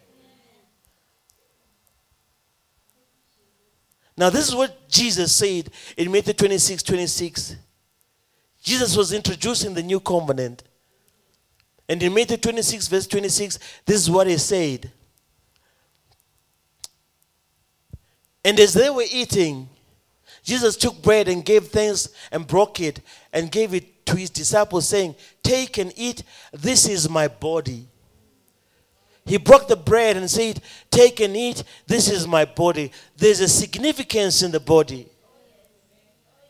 Now, 4.16 4.30
this 4.30 4.48
is 4.48 4.54
what 4.54 4.88
Jesus 4.88 5.36
said 5.36 5.70
in 5.96 6.10
Matthew 6.10 6.32
26 6.32 6.82
26. 6.82 7.56
Jesus 8.62 8.96
was 8.96 9.12
introducing 9.12 9.74
the 9.74 9.82
new 9.82 10.00
covenant. 10.00 10.64
And 11.88 12.02
in 12.02 12.12
Matthew 12.12 12.36
26, 12.36 12.88
verse 12.88 13.06
26, 13.06 13.58
this 13.84 13.96
is 13.96 14.10
what 14.10 14.26
he 14.26 14.36
said. 14.38 14.90
And 18.44 18.58
as 18.60 18.74
they 18.74 18.90
were 18.90 19.04
eating, 19.10 19.68
Jesus 20.42 20.76
took 20.76 21.02
bread 21.02 21.26
and 21.28 21.44
gave 21.44 21.66
thanks 21.68 22.08
and 22.30 22.46
broke 22.46 22.80
it 22.80 23.00
and 23.32 23.50
gave 23.50 23.74
it 23.74 24.06
to 24.06 24.16
his 24.16 24.30
disciples, 24.30 24.88
saying, 24.88 25.16
Take 25.42 25.78
and 25.78 25.92
eat, 25.96 26.22
this 26.52 26.88
is 26.88 27.10
my 27.10 27.26
body. 27.26 27.88
He 29.24 29.38
broke 29.38 29.66
the 29.66 29.76
bread 29.76 30.16
and 30.16 30.30
said, 30.30 30.62
Take 30.88 31.18
and 31.20 31.36
eat, 31.36 31.64
this 31.88 32.08
is 32.08 32.28
my 32.28 32.44
body. 32.44 32.92
There's 33.16 33.40
a 33.40 33.48
significance 33.48 34.42
in 34.42 34.52
the 34.52 34.60
body, 34.60 35.08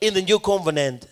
in 0.03 0.13
the 0.13 0.21
new 0.21 0.39
covenant. 0.39 1.09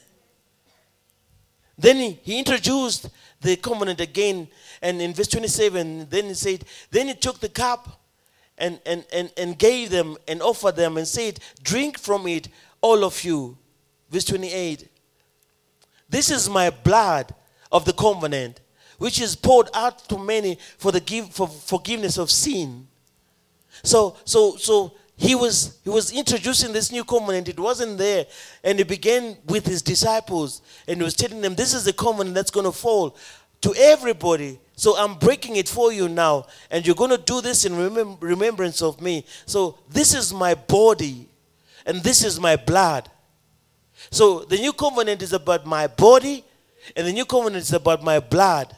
Then 1.78 1.96
he, 2.22 2.38
introduced 2.38 3.08
the 3.44 3.56
covenant 3.56 4.00
again, 4.00 4.48
and 4.80 5.00
in 5.00 5.12
verse 5.12 5.28
27, 5.28 6.08
then 6.08 6.24
he 6.24 6.34
said, 6.34 6.64
Then 6.90 7.08
he 7.08 7.14
took 7.14 7.40
the 7.40 7.48
cup 7.48 8.00
and, 8.58 8.80
and, 8.86 9.04
and, 9.12 9.30
and 9.36 9.58
gave 9.58 9.90
them 9.90 10.16
and 10.26 10.42
offered 10.42 10.76
them 10.76 10.96
and 10.96 11.06
said, 11.06 11.38
Drink 11.62 11.98
from 11.98 12.26
it, 12.26 12.48
all 12.80 13.04
of 13.04 13.22
you. 13.22 13.56
Verse 14.10 14.24
28. 14.24 14.88
This 16.08 16.30
is 16.30 16.48
my 16.48 16.70
blood 16.70 17.34
of 17.70 17.84
the 17.84 17.92
covenant, 17.92 18.60
which 18.98 19.20
is 19.20 19.36
poured 19.36 19.68
out 19.74 20.08
to 20.08 20.18
many 20.18 20.58
for 20.78 20.90
the 20.90 21.00
give, 21.00 21.30
for 21.30 21.46
forgiveness 21.46 22.18
of 22.18 22.30
sin. 22.30 22.86
So, 23.82 24.16
so, 24.24 24.56
so 24.56 24.94
he 25.24 25.34
was 25.34 25.78
he 25.82 25.88
was 25.88 26.12
introducing 26.12 26.74
this 26.74 26.92
new 26.92 27.02
covenant. 27.02 27.48
It 27.48 27.58
wasn't 27.58 27.96
there, 27.96 28.26
and 28.62 28.78
he 28.78 28.84
began 28.84 29.38
with 29.46 29.64
his 29.66 29.80
disciples, 29.80 30.60
and 30.86 30.98
he 30.98 31.02
was 31.02 31.14
telling 31.14 31.40
them, 31.40 31.54
"This 31.54 31.72
is 31.72 31.84
the 31.84 31.94
covenant 31.94 32.34
that's 32.34 32.50
going 32.50 32.66
to 32.66 32.72
fall 32.72 33.16
to 33.62 33.74
everybody." 33.74 34.60
So 34.76 34.98
I'm 34.98 35.14
breaking 35.14 35.56
it 35.56 35.66
for 35.66 35.92
you 35.92 36.10
now, 36.10 36.46
and 36.70 36.86
you're 36.86 36.94
going 36.94 37.10
to 37.10 37.16
do 37.16 37.40
this 37.40 37.64
in 37.64 37.72
remem- 37.72 38.18
remembrance 38.20 38.82
of 38.82 39.00
me. 39.00 39.24
So 39.46 39.78
this 39.88 40.12
is 40.12 40.34
my 40.34 40.54
body, 40.54 41.26
and 41.86 42.02
this 42.02 42.22
is 42.22 42.38
my 42.38 42.56
blood. 42.56 43.10
So 44.10 44.40
the 44.40 44.58
new 44.58 44.74
covenant 44.74 45.22
is 45.22 45.32
about 45.32 45.64
my 45.64 45.86
body, 45.86 46.44
and 46.94 47.06
the 47.06 47.12
new 47.12 47.24
covenant 47.24 47.62
is 47.62 47.72
about 47.72 48.02
my 48.02 48.20
blood. 48.20 48.76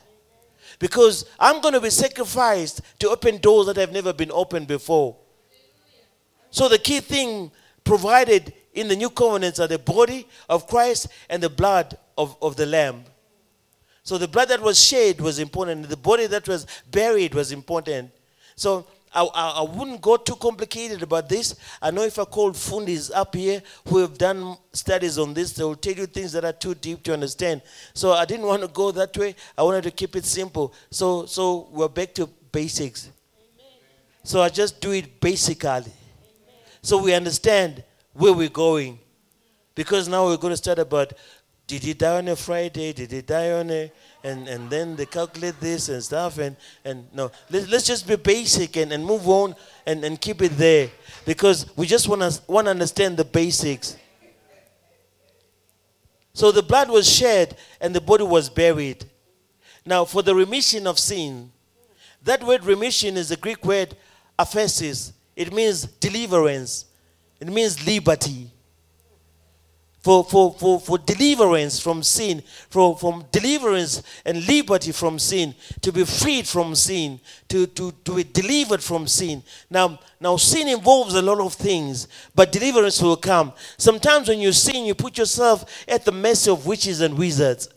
Because 0.79 1.25
I'm 1.41 1.61
going 1.61 1.75
to 1.75 1.81
be 1.81 1.91
sacrificed 1.91 2.83
to 3.01 3.09
open 3.09 3.39
doors 3.39 3.67
that 3.67 3.77
have 3.79 3.91
never 3.91 4.13
been 4.13 4.31
opened 4.31 4.69
before. 4.69 5.17
So 6.57 6.71
the 6.71 6.79
key 6.79 7.01
thing 7.01 7.51
provided 7.85 8.51
in 8.73 8.89
the 8.89 8.97
new 8.97 9.11
covenants 9.11 9.61
are 9.61 9.67
the 9.67 9.79
body 9.79 10.27
of 10.49 10.67
Christ 10.67 11.09
and 11.29 11.43
the 11.43 11.51
blood 11.51 11.99
of, 12.17 12.35
of 12.41 12.57
the 12.57 12.65
Lamb. 12.65 13.05
So 14.05 14.17
the 14.17 14.27
blood 14.27 14.49
that 14.49 14.63
was 14.63 14.83
shed 14.83 15.21
was 15.21 15.39
important. 15.39 15.87
The 15.87 15.99
body 15.99 16.27
that 16.29 16.49
was 16.49 16.67
buried 16.91 17.35
was 17.35 17.53
important. 17.53 18.11
So 18.55 18.87
I, 19.15 19.23
I, 19.35 19.49
I 19.59 19.63
wouldn't 19.65 20.01
go 20.01 20.17
too 20.17 20.37
complicated 20.37 21.03
about 21.03 21.29
this. 21.29 21.57
I 21.83 21.91
know 21.91 22.05
if 22.05 22.19
I 22.19 22.25
call 22.25 22.53
fundis 22.53 23.11
up 23.15 23.35
here 23.35 23.61
who 23.87 23.99
have 23.99 24.17
done 24.17 24.57
studies 24.73 25.19
on 25.19 25.35
this, 25.35 25.53
they 25.53 25.63
will 25.63 25.77
tell 25.77 25.93
you 25.93 26.07
things 26.07 26.33
that 26.33 26.47
are 26.47 26.55
too 26.55 26.75
deep 26.75 27.03
to 27.03 27.13
understand. 27.13 27.61
So 27.93 28.13
I 28.13 28.25
didn't 28.25 28.47
want 28.47 28.63
to 28.63 28.69
go 28.69 28.93
that 28.93 29.15
way. 29.19 29.37
I 29.59 29.63
wanted 29.63 29.83
to 29.83 29.91
keep 29.91 30.17
it 30.17 30.25
simple. 30.25 30.73
So 30.91 31.27
so 31.27 31.69
we're 31.71 31.89
back 31.89 32.15
to 32.15 32.27
basics. 32.51 33.11
So 34.25 34.41
I 34.41 34.49
just 34.49 34.81
do 34.81 34.93
it 34.93 35.21
basically. 35.21 35.93
So 36.87 36.99
we 36.99 37.15
understand 37.15 37.83
where 38.13 38.33
we're 38.33 38.49
going. 38.49 39.01
Because 39.75 40.07
now 40.07 40.27
we're 40.27 40.37
going 40.37 40.53
to 40.53 40.57
start 40.57 40.79
about 40.79 41.15
did 41.67 41.83
he 41.83 41.95
die 41.95 42.19
on 42.19 42.29
a 42.29 42.37
Friday? 42.37 42.93
Did 42.93 43.11
he 43.11 43.23
die 43.23 43.51
on 43.51 43.69
a 43.71 43.91
and, 44.23 44.47
and 44.47 44.71
then 44.71 44.95
they 44.95 45.05
calculate 45.05 45.59
this 45.59 45.89
and 45.89 46.01
stuff 46.01 46.39
and, 46.39 46.57
and 46.85 47.13
no. 47.13 47.33
Let, 47.51 47.69
let's 47.71 47.89
just 47.89 48.07
be 48.07 48.15
basic 48.15 48.77
and, 48.77 48.93
and 48.93 49.05
move 49.05 49.29
on 49.29 49.57
and, 49.85 50.05
and 50.05 50.21
keep 50.21 50.41
it 50.43 50.51
there. 50.51 50.89
Because 51.25 51.77
we 51.77 51.89
just 51.89 52.09
want 52.09 52.23
to 52.23 52.41
want 52.47 52.67
to 52.67 52.71
understand 52.71 53.17
the 53.17 53.25
basics. 53.25 53.97
So 56.35 56.53
the 56.53 56.63
blood 56.63 56.89
was 56.89 57.13
shed 57.13 57.57
and 57.81 57.97
the 57.97 58.01
body 58.01 58.23
was 58.23 58.49
buried. 58.49 59.05
Now 59.85 60.05
for 60.05 60.23
the 60.23 60.37
remission 60.37 60.87
of 60.87 61.01
sin, 61.01 61.51
that 62.23 62.45
word 62.45 62.65
remission 62.65 63.17
is 63.17 63.31
the 63.31 63.37
Greek 63.37 63.65
word 63.65 63.97
aphesis. 64.39 65.15
It 65.37 65.53
means 65.53 65.85
deliverance. 65.85 66.87
It 67.39 67.49
means 67.49 67.87
liberty. 67.87 68.51
For, 70.01 70.23
for, 70.23 70.55
for, 70.55 70.79
for 70.79 70.99
deliverance 70.99 71.81
from 71.81 72.05
sin, 72.05 72.41
for, 72.71 72.97
from 72.97 73.25
deliverance 73.33 74.05
and 74.25 74.47
liberty 74.47 74.93
from 74.93 75.19
sin, 75.19 75.53
to 75.83 75.91
be 75.91 76.05
freed 76.05 76.47
from 76.47 76.77
sin, 76.77 77.19
to, 77.49 77.67
to, 77.67 77.91
to 78.05 78.15
be 78.15 78.23
delivered 78.23 78.81
from 78.85 79.09
sin. 79.09 79.43
Now, 79.69 79.99
now, 80.21 80.37
sin 80.37 80.69
involves 80.69 81.17
a 81.17 81.23
lot 81.23 81.41
of 81.41 81.55
things, 81.55 82.07
but 82.37 82.53
deliverance 82.53 83.03
will 83.03 83.17
come. 83.17 83.53
Sometimes 83.79 84.29
when 84.29 84.39
you 84.39 84.53
sin, 84.53 84.85
you 84.85 84.95
put 84.95 85.19
yourself 85.19 85.85
at 85.89 86.05
the 86.05 86.13
mercy 86.13 86.53
of 86.53 86.67
witches 86.67 87.01
and 87.01 87.19
wizards. 87.19 87.69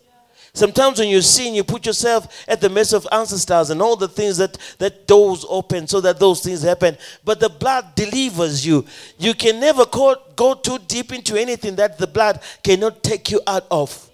Sometimes 0.60 1.00
when 1.00 1.08
you 1.08 1.22
sin, 1.22 1.54
you 1.54 1.64
put 1.64 1.86
yourself 1.86 2.44
at 2.46 2.60
the 2.60 2.68
mercy 2.68 2.94
of 2.94 3.08
ancestors 3.14 3.70
and 3.70 3.82
all 3.82 3.96
the 3.96 4.10
things 4.10 4.36
that, 4.40 4.58
that 4.78 5.08
doors 5.08 5.46
open 5.48 5.88
so 5.88 6.02
that 6.02 6.20
those 6.20 6.42
things 6.44 6.64
happen. 6.64 6.98
But 7.24 7.40
the 7.40 7.48
blood 7.48 7.96
delivers 7.96 8.66
you. 8.66 8.86
You 9.18 9.34
can 9.34 9.62
never 9.62 9.86
go, 9.86 10.18
go 10.36 10.56
too 10.56 10.78
deep 10.80 11.14
into 11.14 11.38
anything 11.38 11.78
that 11.78 11.98
the 11.98 12.08
blood 12.08 12.42
cannot 12.62 13.02
take 13.02 13.32
you 13.32 13.40
out 13.48 13.68
of. 13.72 14.09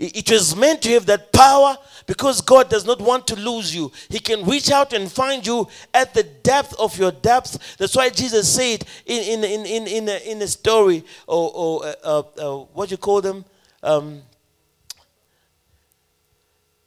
It 0.00 0.30
was 0.30 0.54
meant 0.54 0.82
to 0.82 0.90
have 0.90 1.06
that 1.06 1.32
power 1.32 1.76
because 2.06 2.40
God 2.40 2.70
does 2.70 2.86
not 2.86 3.00
want 3.00 3.26
to 3.26 3.36
lose 3.36 3.74
you. 3.74 3.90
He 4.08 4.20
can 4.20 4.44
reach 4.44 4.70
out 4.70 4.92
and 4.92 5.10
find 5.10 5.44
you 5.44 5.66
at 5.92 6.14
the 6.14 6.22
depth 6.22 6.72
of 6.78 6.96
your 6.96 7.10
depths. 7.10 7.58
That's 7.78 7.96
why 7.96 8.08
Jesus 8.10 8.48
said 8.48 8.84
in, 9.04 9.42
in, 9.42 9.44
in, 9.44 9.66
in, 9.66 9.86
in, 9.88 10.08
a, 10.08 10.30
in 10.30 10.42
a 10.42 10.46
story, 10.46 11.04
or, 11.26 11.50
or 11.52 11.84
uh, 11.84 11.94
uh, 12.04 12.18
uh, 12.18 12.64
what 12.72 12.88
do 12.88 12.92
you 12.92 12.96
call 12.96 13.20
them? 13.20 13.44
Um, 13.82 14.22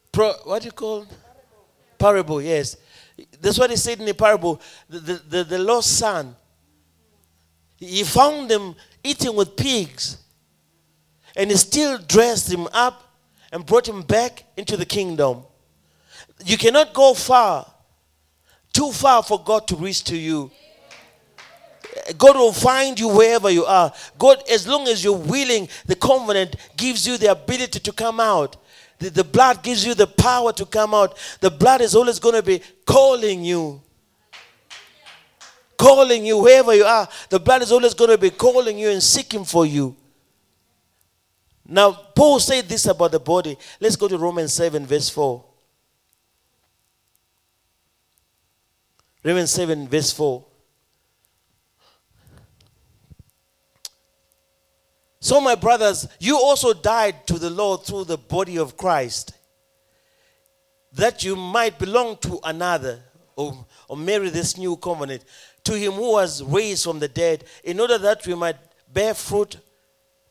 pro, 0.10 0.32
what 0.46 0.62
do 0.62 0.68
you 0.68 0.72
call 0.72 1.01
them? 1.01 1.10
Parable, 1.98 2.41
yes. 2.41 2.77
That's 3.41 3.60
what 3.60 3.72
he 3.72 3.75
said 3.75 4.00
in 4.00 4.06
the 4.06 4.13
parable. 4.13 4.62
The, 4.88 5.00
the, 5.00 5.13
the, 5.27 5.44
the 5.44 5.60
lost 5.60 5.98
son, 5.98 6.34
he 7.77 8.06
found 8.06 8.50
them 8.50 8.74
eating 9.03 9.36
with 9.36 9.58
pigs 9.58 10.21
and 11.36 11.50
he 11.50 11.58
still 11.58 11.98
dressed 11.98 12.52
him 12.52 12.68
up 12.74 13.04
and 13.52 13.66
brought 13.66 13.88
him 13.88 14.02
back 14.02 14.46
into 14.58 14.78
the 14.78 14.86
kingdom. 14.86 15.44
You 16.46 16.58
cannot 16.58 16.94
go 16.94 17.14
far, 17.14 17.72
too 18.74 18.92
far 18.92 19.24
for 19.24 19.44
God 19.44 19.68
to 19.68 19.76
reach 19.76 20.04
to 20.06 20.18
you. 20.18 20.52
God 22.18 22.36
will 22.36 22.54
find 22.54 23.00
you 23.00 23.10
wherever 23.10 23.50
you 23.50 23.66
are. 23.66 23.92
God, 24.18 24.44
as 24.50 24.68
long 24.68 24.88
as 24.88 25.04
you're 25.04 25.18
willing, 25.18 25.68
the 25.86 25.96
covenant 25.96 26.56
gives 26.78 27.06
you 27.06 27.18
the 27.18 27.32
ability 27.32 27.80
to 27.80 27.92
come 27.92 28.20
out. 28.20 28.58
The, 29.00 29.10
the 29.10 29.24
blood 29.24 29.62
gives 29.62 29.86
you 29.86 29.94
the 29.94 30.08
power 30.08 30.54
to 30.54 30.66
come 30.66 30.94
out. 30.94 31.18
The 31.42 31.52
blood 31.52 31.82
is 31.82 31.96
always 31.96 32.20
going 32.20 32.36
to 32.36 32.44
be 32.44 32.62
calling 32.86 33.44
you. 33.44 33.82
Calling 35.78 36.26
you 36.26 36.38
wherever 36.38 36.74
you 36.74 36.86
are. 36.86 37.08
The 37.30 37.40
blood 37.40 37.62
is 37.64 37.72
always 37.72 37.94
going 37.94 38.12
to 38.12 38.18
be 38.18 38.30
calling 38.30 38.78
you 38.78 38.90
and 38.90 39.02
seeking 39.02 39.44
for 39.44 39.66
you. 39.66 39.96
Now, 41.65 41.91
Paul 41.91 42.39
said 42.39 42.68
this 42.68 42.86
about 42.86 43.12
the 43.12 43.20
body. 43.20 43.58
Let's 43.80 43.96
go 43.96 44.08
to 44.08 44.18
Romans 44.18 44.53
7, 44.53 44.86
verse 44.86 45.10
4. 45.10 45.46
Romans 49.24 49.51
7, 49.51 49.88
verse 49.88 50.12
4. 50.12 50.46
So, 55.20 55.39
my 55.39 55.53
brothers, 55.53 56.08
you 56.20 56.36
also 56.36 56.74
died 56.74 57.27
to 57.27 57.38
the 57.38 57.51
Lord 57.51 57.84
through 57.84 58.06
the 58.06 58.18
body 58.18 58.58
of 58.58 58.75
Christ, 58.75 59.34
that 60.94 61.24
you 61.24 61.36
might 61.36 61.77
belong 61.77 62.18
to 62.18 62.39
another 62.44 63.03
oh, 63.38 63.44
oh, 63.44 63.48
or, 63.48 63.65
or 63.89 63.98
marry 63.98 64.30
this 64.30 64.58
new 64.58 64.75
covenant, 64.77 65.24
to 65.63 65.77
him 65.77 65.94
who 65.94 66.13
was 66.13 66.44
raised 66.44 66.84
from 66.84 66.98
the 66.98 67.08
dead, 67.08 67.46
in 67.63 67.80
order 67.80 68.00
that 68.00 68.25
we 68.25 68.34
might 68.34 68.58
bear 68.91 69.13
fruit 69.13 69.58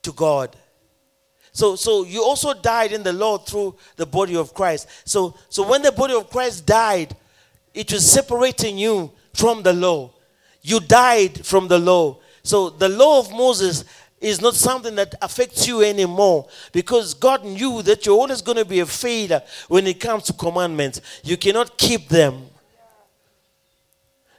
to 0.02 0.12
God. 0.12 0.56
So, 1.60 1.76
so 1.76 2.06
you 2.06 2.24
also 2.24 2.54
died 2.54 2.92
in 2.92 3.02
the 3.02 3.12
Lord 3.12 3.44
through 3.44 3.74
the 3.96 4.06
body 4.06 4.34
of 4.34 4.54
Christ. 4.54 4.88
So, 5.04 5.34
so 5.50 5.68
when 5.68 5.82
the 5.82 5.92
body 5.92 6.14
of 6.14 6.30
Christ 6.30 6.64
died, 6.64 7.14
it 7.74 7.92
was 7.92 8.10
separating 8.10 8.78
you 8.78 9.12
from 9.34 9.62
the 9.62 9.74
law. 9.74 10.10
You 10.62 10.80
died 10.80 11.44
from 11.44 11.68
the 11.68 11.78
law. 11.78 12.16
So 12.42 12.70
the 12.70 12.88
law 12.88 13.18
of 13.18 13.30
Moses 13.32 13.84
is 14.22 14.40
not 14.40 14.54
something 14.54 14.94
that 14.94 15.14
affects 15.20 15.68
you 15.68 15.82
anymore 15.82 16.48
because 16.72 17.12
God 17.12 17.44
knew 17.44 17.82
that 17.82 18.06
you're 18.06 18.16
always 18.16 18.40
going 18.40 18.56
to 18.56 18.64
be 18.64 18.80
a 18.80 18.86
failure 18.86 19.42
when 19.68 19.86
it 19.86 20.00
comes 20.00 20.22
to 20.24 20.32
commandments. 20.32 21.02
You 21.22 21.36
cannot 21.36 21.76
keep 21.76 22.08
them. 22.08 22.46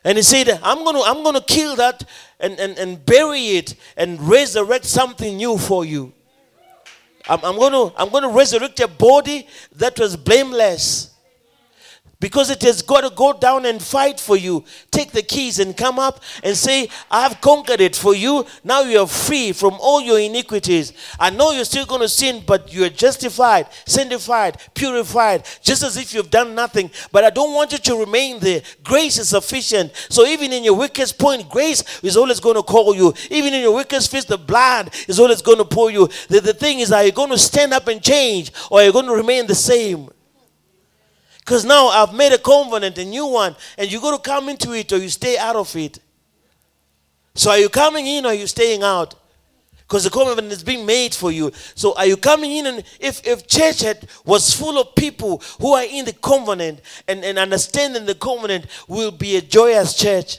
And 0.04 0.18
he 0.18 0.24
said, 0.24 0.60
I'm 0.64 0.84
going 0.84 0.96
to, 0.96 1.04
I'm 1.04 1.22
going 1.22 1.36
to 1.36 1.46
kill 1.46 1.76
that 1.76 2.04
and, 2.40 2.60
and, 2.60 2.80
and 2.80 3.06
bury 3.06 3.58
it 3.58 3.76
and 3.96 4.20
resurrect 4.20 4.86
something 4.86 5.38
new 5.38 5.60
for 5.60 5.86
you. 5.86 6.14
I'm, 7.30 7.44
I'm, 7.44 7.56
going 7.56 7.72
to, 7.72 7.94
I'm 7.98 8.10
going 8.10 8.24
to 8.24 8.30
resurrect 8.30 8.80
a 8.80 8.88
body 8.88 9.48
that 9.74 10.00
was 10.00 10.16
blameless. 10.18 11.11
Because 12.22 12.52
it 12.52 12.62
has 12.62 12.84
got 12.84 13.02
to 13.02 13.10
go 13.10 13.34
down 13.34 13.66
and 13.66 13.82
fight 13.82 14.20
for 14.20 14.38
you. 14.38 14.64
Take 14.92 15.12
the 15.12 15.24
keys 15.24 15.58
and 15.58 15.76
come 15.76 15.98
up 15.98 16.22
and 16.44 16.56
say, 16.56 16.88
I 17.10 17.24
have 17.24 17.42
conquered 17.42 17.82
it 17.82 17.96
for 17.96 18.14
you. 18.14 18.46
Now 18.64 18.84
you 18.84 19.00
are 19.00 19.08
free 19.08 19.52
from 19.52 19.74
all 19.80 20.00
your 20.00 20.20
iniquities. 20.20 20.94
I 21.20 21.32
know 21.32 21.52
you're 21.52 21.66
still 21.66 21.88
going 21.88 22.02
to 22.02 22.08
sin, 22.08 22.44
but 22.46 22.72
you 22.72 22.86
are 22.86 22.90
justified, 22.90 23.68
sanctified, 23.88 24.62
purified, 24.76 25.48
just 25.64 25.82
as 25.82 25.98
if 25.98 26.14
you've 26.14 26.30
done 26.30 26.54
nothing. 26.54 26.92
But 27.12 27.24
I 27.24 27.32
don't 27.32 27.56
want 27.56 27.72
you 27.72 27.80
to 27.80 27.96
remain 27.96 28.40
there. 28.40 28.62
Grace 28.84 29.18
is 29.18 29.30
sufficient. 29.30 29.92
So 30.10 30.28
even 30.28 30.54
in 30.54 30.64
your 30.64 30.76
weakest 30.76 31.18
point, 31.18 31.50
grace 31.50 31.84
is 32.04 32.16
always 32.16 32.40
going 32.40 32.56
to 32.56 32.64
call 32.64 32.96
you. 32.96 33.16
Even 33.32 33.56
in 33.56 33.62
your 33.62 33.76
weakest 33.76 34.12
fist, 34.12 34.28
the 34.28 34.38
blood 34.38 34.94
is 35.08 35.20
always 35.20 35.42
going 35.42 35.58
to 35.58 35.66
pull 35.66 35.90
you. 35.90 36.08
The, 36.30 36.40
the 36.40 36.54
thing 36.54 36.82
is, 36.82 36.92
are 36.92 37.04
you 37.04 37.12
going 37.12 37.32
to 37.32 37.38
stand 37.40 37.74
up 37.74 37.88
and 37.88 38.00
change 38.00 38.52
or 38.70 38.80
are 38.80 38.84
you 38.84 38.94
going 38.94 39.08
to 39.08 39.16
remain 39.16 39.48
the 39.48 39.56
same? 39.56 40.08
Because 41.42 41.66
now 41.66 41.88
I've 41.88 42.14
made 42.14 42.34
a 42.34 42.38
covenant, 42.38 42.98
a 42.98 43.06
new 43.06 43.26
one, 43.26 43.56
and 43.78 43.92
you're 43.92 44.02
going 44.02 44.16
to 44.16 44.22
come 44.22 44.48
into 44.48 44.74
it 44.74 44.92
or 44.94 44.98
you 44.98 45.10
stay 45.10 45.38
out 45.38 45.56
of 45.56 45.76
it. 45.76 46.00
So 47.34 47.50
are 47.52 47.58
you 47.58 47.70
coming 47.70 48.06
in 48.06 48.26
or 48.26 48.30
are 48.30 48.34
you 48.34 48.48
staying 48.48 48.84
out? 48.84 49.16
Because 49.80 50.04
the 50.06 50.10
covenant 50.10 50.54
is 50.54 50.64
being 50.64 50.86
made 50.86 51.14
for 51.14 51.32
you. 51.32 51.52
So 51.76 51.94
are 51.96 52.06
you 52.06 52.16
coming 52.16 52.52
in? 52.52 52.66
And 52.68 52.84
if, 53.00 53.26
if 53.28 53.48
church 53.48 53.82
had, 53.82 54.08
was 54.24 54.54
full 54.54 54.80
of 54.80 54.96
people 54.96 55.42
who 55.60 55.74
are 55.74 55.84
in 55.84 56.06
the 56.06 56.14
covenant 56.14 56.82
and, 57.08 57.26
and 57.26 57.38
understanding 57.38 58.06
the 58.06 58.16
covenant, 58.16 58.68
will 58.88 59.12
be 59.12 59.36
a 59.36 59.42
joyous 59.42 59.96
church. 59.96 60.38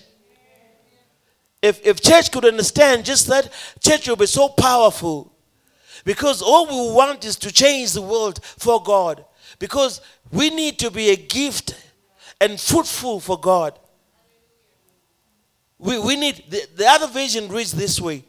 If, 1.61 1.85
if 1.87 2.01
church 2.01 2.33
could 2.33 2.45
understand 2.45 3.05
just 3.05 3.27
that, 3.27 3.53
church 3.81 4.09
will 4.09 4.17
be 4.17 4.27
so 4.27 4.49
powerful. 4.49 5.33
Because 6.05 6.41
all 6.41 6.67
we 6.67 6.95
want 6.95 7.25
is 7.25 7.37
to 7.37 7.53
change 7.53 7.93
the 7.93 8.03
world 8.03 8.43
for 8.43 8.83
God. 8.83 9.25
Because 9.59 10.01
we 10.31 10.51
need 10.51 10.79
to 10.81 10.91
be 10.91 11.11
a 11.11 11.17
gift 11.17 11.75
and 12.41 12.61
fruitful 12.61 13.21
for 13.21 13.39
God. 13.39 13.79
We, 15.79 15.99
we 15.99 16.17
need 16.17 16.45
the, 16.49 16.67
the 16.77 16.87
other 16.87 17.09
version 17.09 17.49
reads 17.49 17.73
this 17.73 18.01
way. 18.01 18.25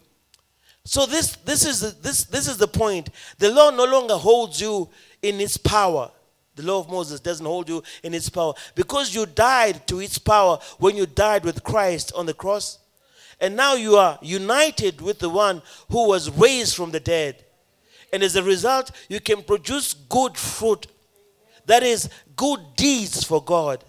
So 0.86 1.06
this 1.06 1.36
this 1.38 1.66
is 1.66 1.80
the, 1.80 1.96
this 2.02 2.26
this 2.26 2.48
is 2.48 2.58
the 2.58 2.68
point. 2.68 3.10
The 3.38 3.52
law 3.52 3.70
no 3.70 3.86
longer 3.86 4.16
holds 4.16 4.60
you 4.60 4.90
in 5.22 5.40
its 5.40 5.56
power. 5.58 6.12
The 6.56 6.64
law 6.64 6.80
of 6.80 6.90
Moses 6.90 7.20
doesn't 7.20 7.46
hold 7.46 7.70
you 7.70 7.82
in 8.04 8.14
its 8.14 8.30
power 8.30 8.54
because 8.76 9.16
you 9.16 9.26
died 9.26 9.88
to 9.88 10.00
its 10.00 10.18
power 10.18 10.60
when 10.78 10.96
you 10.96 11.06
died 11.06 11.46
with 11.46 11.64
Christ 11.64 12.12
on 12.16 12.26
the 12.26 12.34
cross. 12.34 12.80
And 13.40 13.56
now 13.56 13.74
you 13.74 13.96
are 13.96 14.20
united 14.22 15.02
with 15.02 15.20
the 15.20 15.30
one 15.30 15.62
who 15.90 16.08
was 16.08 16.30
raised 16.30 16.76
from 16.76 16.92
the 16.92 17.00
dead. 17.00 17.44
And 18.12 18.22
as 18.22 18.36
a 18.36 18.44
result, 18.44 18.92
you 19.10 19.20
can 19.20 19.42
produce 19.42 19.94
good 19.94 20.38
fruit 20.38 20.86
that 21.66 21.84
is 21.84 22.10
good 22.36 22.60
deeds 22.76 23.24
for 23.24 23.44
God. 23.44 23.84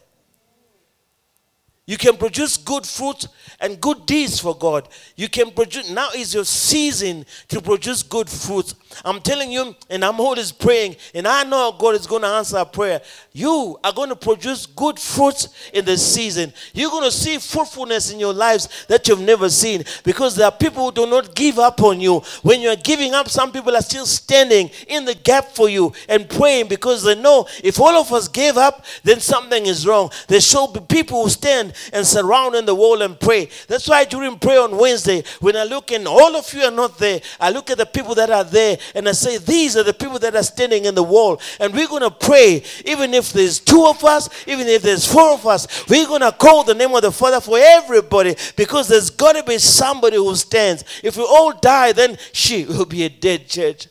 You 1.87 1.99
can 1.99 2.17
produce 2.17 2.57
good 2.57 2.87
fruit 2.87 3.27
and 3.61 3.79
good 3.79 4.07
deeds 4.07 4.41
for 4.41 4.57
God. 4.57 4.89
You 5.17 5.29
can 5.29 5.51
produce, 5.51 5.91
now 5.91 6.09
is 6.17 6.33
your 6.33 6.47
season 6.47 7.27
to 7.49 7.61
produce 7.61 8.03
good 8.03 8.31
fruit. 8.31 8.73
I'm 9.05 9.21
telling 9.21 9.53
you, 9.53 9.77
and 9.91 10.03
I'm 10.03 10.19
always 10.19 10.51
praying, 10.51 10.97
and 11.15 11.29
I 11.29 11.45
know 11.45 11.77
God 11.79 11.95
is 11.95 12.07
going 12.07 12.23
to 12.23 12.29
answer 12.29 12.57
our 12.57 12.65
prayer. 12.65 13.03
You 13.33 13.79
are 13.85 13.93
going 13.93 14.09
to 14.09 14.17
produce 14.17 14.65
good 14.65 14.99
fruit 14.99 15.49
in 15.75 15.85
this 15.85 16.15
season. 16.15 16.55
You're 16.73 16.91
going 16.91 17.05
to 17.05 17.11
see 17.11 17.37
fruitfulness 17.37 18.11
in 18.11 18.19
your 18.19 18.33
lives 18.33 18.87
that 18.87 19.07
you've 19.07 19.21
never 19.21 19.51
seen 19.51 19.85
because 20.05 20.37
there 20.37 20.47
are 20.47 20.53
people 20.53 20.87
who 20.87 20.93
do 20.93 21.07
not 21.07 21.35
give 21.35 21.59
up 21.59 21.83
on 21.83 22.01
you. 22.01 22.21
When 22.43 22.63
you're 22.63 22.77
giving 22.77 23.13
up, 23.13 23.29
some 23.29 23.53
people 23.53 23.77
are 23.77 23.83
still 23.83 24.07
standing 24.07 24.71
in 24.89 25.05
the 25.05 25.15
gap 25.15 25.49
for 25.55 25.69
you 25.69 25.93
and 26.09 26.31
praying 26.31 26.69
because 26.69 27.03
they 27.03 27.15
know 27.15 27.47
if 27.63 27.79
all 27.79 27.95
of 27.95 28.11
us 28.11 28.27
gave 28.29 28.57
up, 28.57 28.87
then 29.03 29.21
something 29.21 29.67
is 29.67 29.87
wrong. 29.87 30.11
There 30.29 30.41
should 30.41 30.73
be 30.73 30.81
people 30.81 31.25
who 31.25 31.29
stand 31.29 31.74
and 31.93 32.07
surround 32.07 32.55
in 32.55 32.67
the 32.67 32.75
wall 32.75 33.03
and 33.03 33.19
pray. 33.19 33.49
That's 33.69 33.89
why 33.89 34.05
during 34.05 34.39
prayer 34.39 34.61
on 34.61 34.77
Wednesday, 34.77 35.23
when 35.41 35.57
I 35.57 35.65
look 35.65 35.91
and 35.93 36.07
all 36.07 36.37
of 36.37 36.53
you 36.53 36.63
are 36.63 36.71
not 36.71 36.99
there, 36.99 37.21
I 37.41 37.51
look 37.51 37.71
at 37.71 37.79
the 37.79 37.87
people 37.87 38.15
that 38.17 38.31
are 38.31 38.45
there 38.45 38.79
and 38.95 39.09
I 39.09 39.13
say, 39.13 39.39
These 39.39 39.77
are 39.77 39.83
the 39.83 39.95
people 39.95 40.19
that 40.21 40.35
are 40.35 40.43
standing 40.43 40.85
in 40.85 40.95
the 40.95 41.03
wall. 41.03 41.41
And 41.61 41.75
we're 41.75 41.89
going 41.89 42.03
to 42.03 42.11
pray, 42.11 42.63
even 42.85 43.15
if 43.15 43.33
there's 43.33 43.61
two 43.61 43.87
of 43.87 44.05
us, 44.05 44.29
even 44.47 44.67
if 44.67 44.83
there's 44.83 45.11
four 45.11 45.33
of 45.35 45.47
us, 45.47 45.89
we're 45.89 46.07
going 46.07 46.23
to 46.23 46.33
call 46.33 46.65
the 46.65 46.75
name 46.75 46.95
of 46.95 47.03
the 47.03 47.13
Father 47.13 47.41
for 47.41 47.59
everybody 47.59 48.37
because 48.57 48.89
there's 48.89 49.11
got 49.11 49.35
to 49.35 49.43
be 49.43 49.59
somebody 49.59 50.17
who 50.17 50.35
stands. 50.35 50.85
If 51.03 51.17
we 51.17 51.23
all 51.25 51.53
die, 51.53 51.93
then 51.93 52.19
she 52.33 52.65
will 52.65 52.87
be 52.87 53.05
a 53.05 53.09
dead 53.09 53.49
church. 53.49 53.89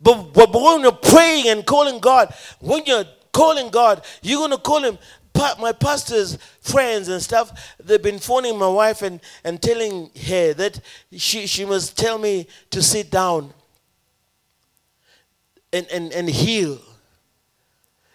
But, 0.00 0.32
but 0.32 0.52
when 0.52 0.80
you're 0.80 0.92
praying 0.92 1.48
and 1.48 1.66
calling 1.66 2.00
God, 2.00 2.32
when 2.60 2.84
you're 2.86 3.04
calling 3.32 3.70
God. 3.70 4.04
You're 4.22 4.38
going 4.38 4.50
to 4.50 4.58
call 4.58 4.82
him. 4.82 4.98
My 5.58 5.72
pastor's 5.72 6.36
friends 6.60 7.08
and 7.08 7.22
stuff, 7.22 7.74
they've 7.82 8.02
been 8.02 8.18
phoning 8.18 8.58
my 8.58 8.68
wife 8.68 9.00
and, 9.00 9.20
and 9.42 9.62
telling 9.62 10.10
her 10.26 10.52
that 10.52 10.80
she, 11.16 11.46
she 11.46 11.64
must 11.64 11.96
tell 11.96 12.18
me 12.18 12.46
to 12.70 12.82
sit 12.82 13.10
down 13.10 13.54
and, 15.72 15.86
and, 15.90 16.12
and 16.12 16.28
heal 16.28 16.78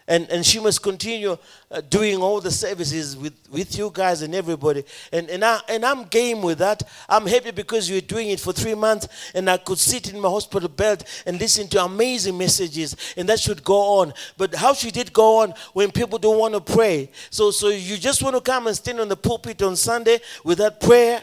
and, 0.08 0.28
and 0.30 0.44
she 0.44 0.60
must 0.60 0.82
continue 0.82 1.36
uh, 1.70 1.80
doing 1.88 2.18
all 2.18 2.40
the 2.40 2.50
services 2.50 3.16
with, 3.16 3.34
with 3.50 3.76
you 3.76 3.90
guys 3.92 4.22
and 4.22 4.34
everybody. 4.34 4.84
And, 5.12 5.28
and, 5.28 5.44
I, 5.44 5.60
and 5.68 5.84
I'm 5.84 6.04
game 6.04 6.42
with 6.42 6.58
that. 6.58 6.82
I'm 7.08 7.26
happy 7.26 7.50
because 7.50 7.90
you're 7.90 8.00
doing 8.00 8.30
it 8.30 8.40
for 8.40 8.52
three 8.52 8.74
months 8.74 9.08
and 9.34 9.50
I 9.50 9.56
could 9.56 9.78
sit 9.78 10.12
in 10.12 10.20
my 10.20 10.28
hospital 10.28 10.68
bed 10.68 11.04
and 11.26 11.40
listen 11.40 11.66
to 11.68 11.84
amazing 11.84 12.38
messages 12.38 12.96
and 13.16 13.28
that 13.28 13.40
should 13.40 13.64
go 13.64 14.00
on. 14.00 14.14
But 14.36 14.54
how 14.54 14.74
should 14.74 14.96
it 14.96 15.12
go 15.12 15.38
on 15.42 15.54
when 15.72 15.90
people 15.90 16.18
don't 16.18 16.38
want 16.38 16.54
to 16.54 16.60
pray? 16.60 17.10
So, 17.30 17.50
so 17.50 17.68
you 17.68 17.96
just 17.96 18.22
want 18.22 18.36
to 18.36 18.40
come 18.40 18.66
and 18.66 18.76
stand 18.76 19.00
on 19.00 19.08
the 19.08 19.16
pulpit 19.16 19.62
on 19.62 19.76
Sunday 19.76 20.20
with 20.44 20.58
that 20.58 20.80
prayer? 20.80 21.22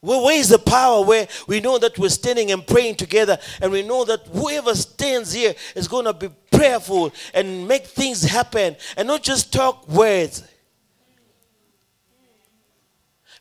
Where, 0.00 0.38
is 0.38 0.50
the 0.50 0.58
power 0.58 1.04
where 1.04 1.26
we 1.46 1.60
know 1.60 1.78
that 1.78 1.98
we're 1.98 2.10
standing 2.10 2.52
and 2.52 2.66
praying 2.66 2.96
together 2.96 3.38
and 3.60 3.72
we 3.72 3.82
know 3.82 4.04
that 4.04 4.26
whoever 4.28 4.74
stands 4.74 5.32
here 5.32 5.54
is 5.74 5.88
going 5.88 6.04
to 6.04 6.12
be 6.12 6.28
prayerful 6.50 7.12
and 7.34 7.66
make 7.66 7.86
things 7.86 8.22
happen 8.22 8.76
and 8.96 9.08
not 9.08 9.22
just 9.22 9.52
talk 9.52 9.88
words? 9.88 10.44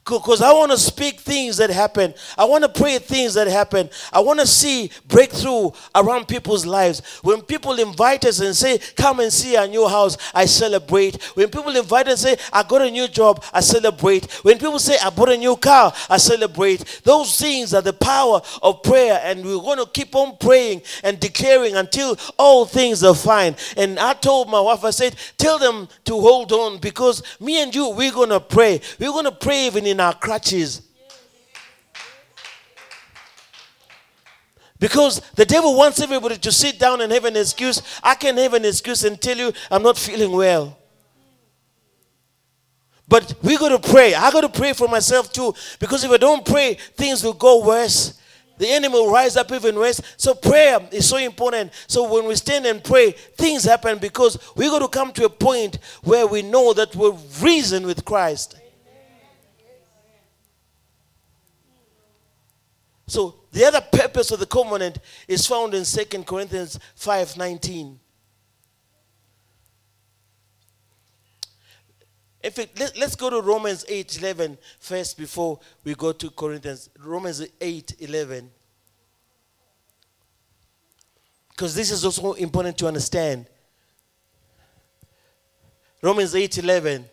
Because 0.07 0.43
I 0.43 0.53
want 0.53 0.71
to 0.71 0.77
speak 0.77 1.19
things 1.19 1.57
that 1.57 1.71
happen. 1.71 2.13
I 2.37 2.45
want 2.45 2.63
to 2.63 2.69
pray 2.69 2.99
things 2.99 3.33
that 3.33 3.47
happen. 3.47 3.89
I 4.13 4.19
want 4.19 4.39
to 4.39 4.45
see 4.45 4.91
breakthrough 5.07 5.71
around 5.95 6.27
people's 6.27 6.63
lives. 6.63 7.01
When 7.23 7.41
people 7.41 7.79
invite 7.79 8.23
us 8.25 8.39
and 8.39 8.55
say, 8.55 8.77
Come 8.95 9.19
and 9.19 9.33
see 9.33 9.55
our 9.57 9.67
new 9.67 9.87
house, 9.87 10.15
I 10.31 10.45
celebrate. 10.45 11.23
When 11.33 11.49
people 11.49 11.75
invite 11.75 12.07
and 12.07 12.19
say, 12.19 12.37
I 12.53 12.61
got 12.61 12.83
a 12.83 12.91
new 12.91 13.07
job, 13.07 13.43
I 13.51 13.61
celebrate. 13.61 14.31
When 14.43 14.59
people 14.59 14.77
say, 14.77 14.95
I 15.03 15.09
bought 15.09 15.29
a 15.29 15.37
new 15.37 15.57
car, 15.57 15.91
I 16.07 16.17
celebrate. 16.17 17.01
Those 17.03 17.35
things 17.39 17.73
are 17.73 17.81
the 17.81 17.93
power 17.93 18.41
of 18.61 18.83
prayer, 18.83 19.19
and 19.23 19.43
we're 19.43 19.57
going 19.57 19.79
to 19.79 19.87
keep 19.87 20.15
on 20.15 20.37
praying 20.37 20.83
and 21.03 21.19
declaring 21.19 21.75
until 21.75 22.15
all 22.37 22.65
things 22.65 23.03
are 23.03 23.15
fine. 23.15 23.55
And 23.75 23.97
I 23.97 24.13
told 24.13 24.49
my 24.49 24.61
wife, 24.61 24.83
I 24.83 24.91
said, 24.91 25.15
Tell 25.37 25.57
them 25.57 25.87
to 26.03 26.13
hold 26.13 26.51
on 26.51 26.77
because 26.77 27.23
me 27.39 27.63
and 27.63 27.73
you, 27.73 27.89
we're 27.89 28.11
going 28.11 28.29
to 28.29 28.39
pray. 28.39 28.81
We're 28.99 29.09
going 29.09 29.25
to 29.25 29.31
pray 29.31 29.65
even 29.65 29.87
in 29.87 29.94
in 29.95 30.01
our 30.01 30.13
crutches. 30.13 30.81
Because 34.77 35.21
the 35.35 35.45
devil 35.45 35.77
wants 35.77 36.01
everybody 36.01 36.37
to 36.37 36.51
sit 36.51 36.77
down 36.77 36.99
and 36.99 37.11
have 37.11 37.23
an 37.23 37.37
excuse. 37.37 37.81
I 38.03 38.15
can 38.15 38.37
have 38.37 38.53
an 38.53 38.65
excuse 38.65 39.05
and 39.05 39.19
tell 39.19 39.37
you 39.37 39.53
I'm 39.71 39.81
not 39.81 39.97
feeling 39.97 40.31
well. 40.33 40.77
But 43.07 43.35
we 43.41 43.57
got 43.57 43.69
to 43.69 43.89
pray. 43.89 44.13
I 44.13 44.31
got 44.31 44.41
to 44.41 44.49
pray 44.49 44.73
for 44.73 44.89
myself 44.89 45.31
too. 45.31 45.53
Because 45.79 46.03
if 46.03 46.11
I 46.11 46.17
don't 46.17 46.45
pray, 46.45 46.73
things 46.97 47.23
will 47.23 47.33
go 47.33 47.65
worse. 47.65 48.19
The 48.57 48.67
enemy 48.67 48.93
will 48.93 49.11
rise 49.11 49.37
up 49.37 49.51
even 49.51 49.75
worse. 49.75 50.01
So 50.17 50.33
prayer 50.33 50.79
is 50.91 51.07
so 51.07 51.17
important. 51.17 51.71
So 51.87 52.11
when 52.13 52.25
we 52.27 52.35
stand 52.35 52.65
and 52.65 52.83
pray, 52.83 53.11
things 53.11 53.63
happen 53.63 53.97
because 53.97 54.37
we 54.55 54.67
got 54.69 54.79
to 54.79 54.87
come 54.87 55.13
to 55.13 55.25
a 55.25 55.29
point 55.29 55.77
where 56.03 56.27
we 56.27 56.41
know 56.41 56.73
that 56.73 56.95
we're 56.95 57.15
reason 57.41 57.85
with 57.85 58.03
Christ. 58.03 58.55
So 63.07 63.35
the 63.51 63.65
other 63.65 63.81
purpose 63.81 64.31
of 64.31 64.39
the 64.39 64.45
covenant 64.45 64.99
is 65.27 65.45
found 65.45 65.73
in 65.73 65.83
2 65.83 66.23
Corinthians 66.23 66.79
5:19. 66.97 67.99
In 72.43 72.51
fact, 72.51 72.79
let, 72.79 72.95
us 73.01 73.15
go 73.15 73.31
to 73.31 73.41
Romans 73.41 73.85
8 73.89 74.19
11 74.19 74.57
first 74.79 75.17
before 75.17 75.59
we 75.83 75.95
go 75.95 76.11
to 76.11 76.29
Corinthians. 76.29 76.91
Romans 77.03 77.43
8 77.59 77.95
11. 77.99 78.51
Because 81.49 81.73
this 81.73 81.89
is 81.89 82.05
also 82.05 82.33
important 82.33 82.77
to 82.77 82.87
understand. 82.87 83.47
Romans 86.03 86.35
8 86.35 86.59
11. 86.59 87.05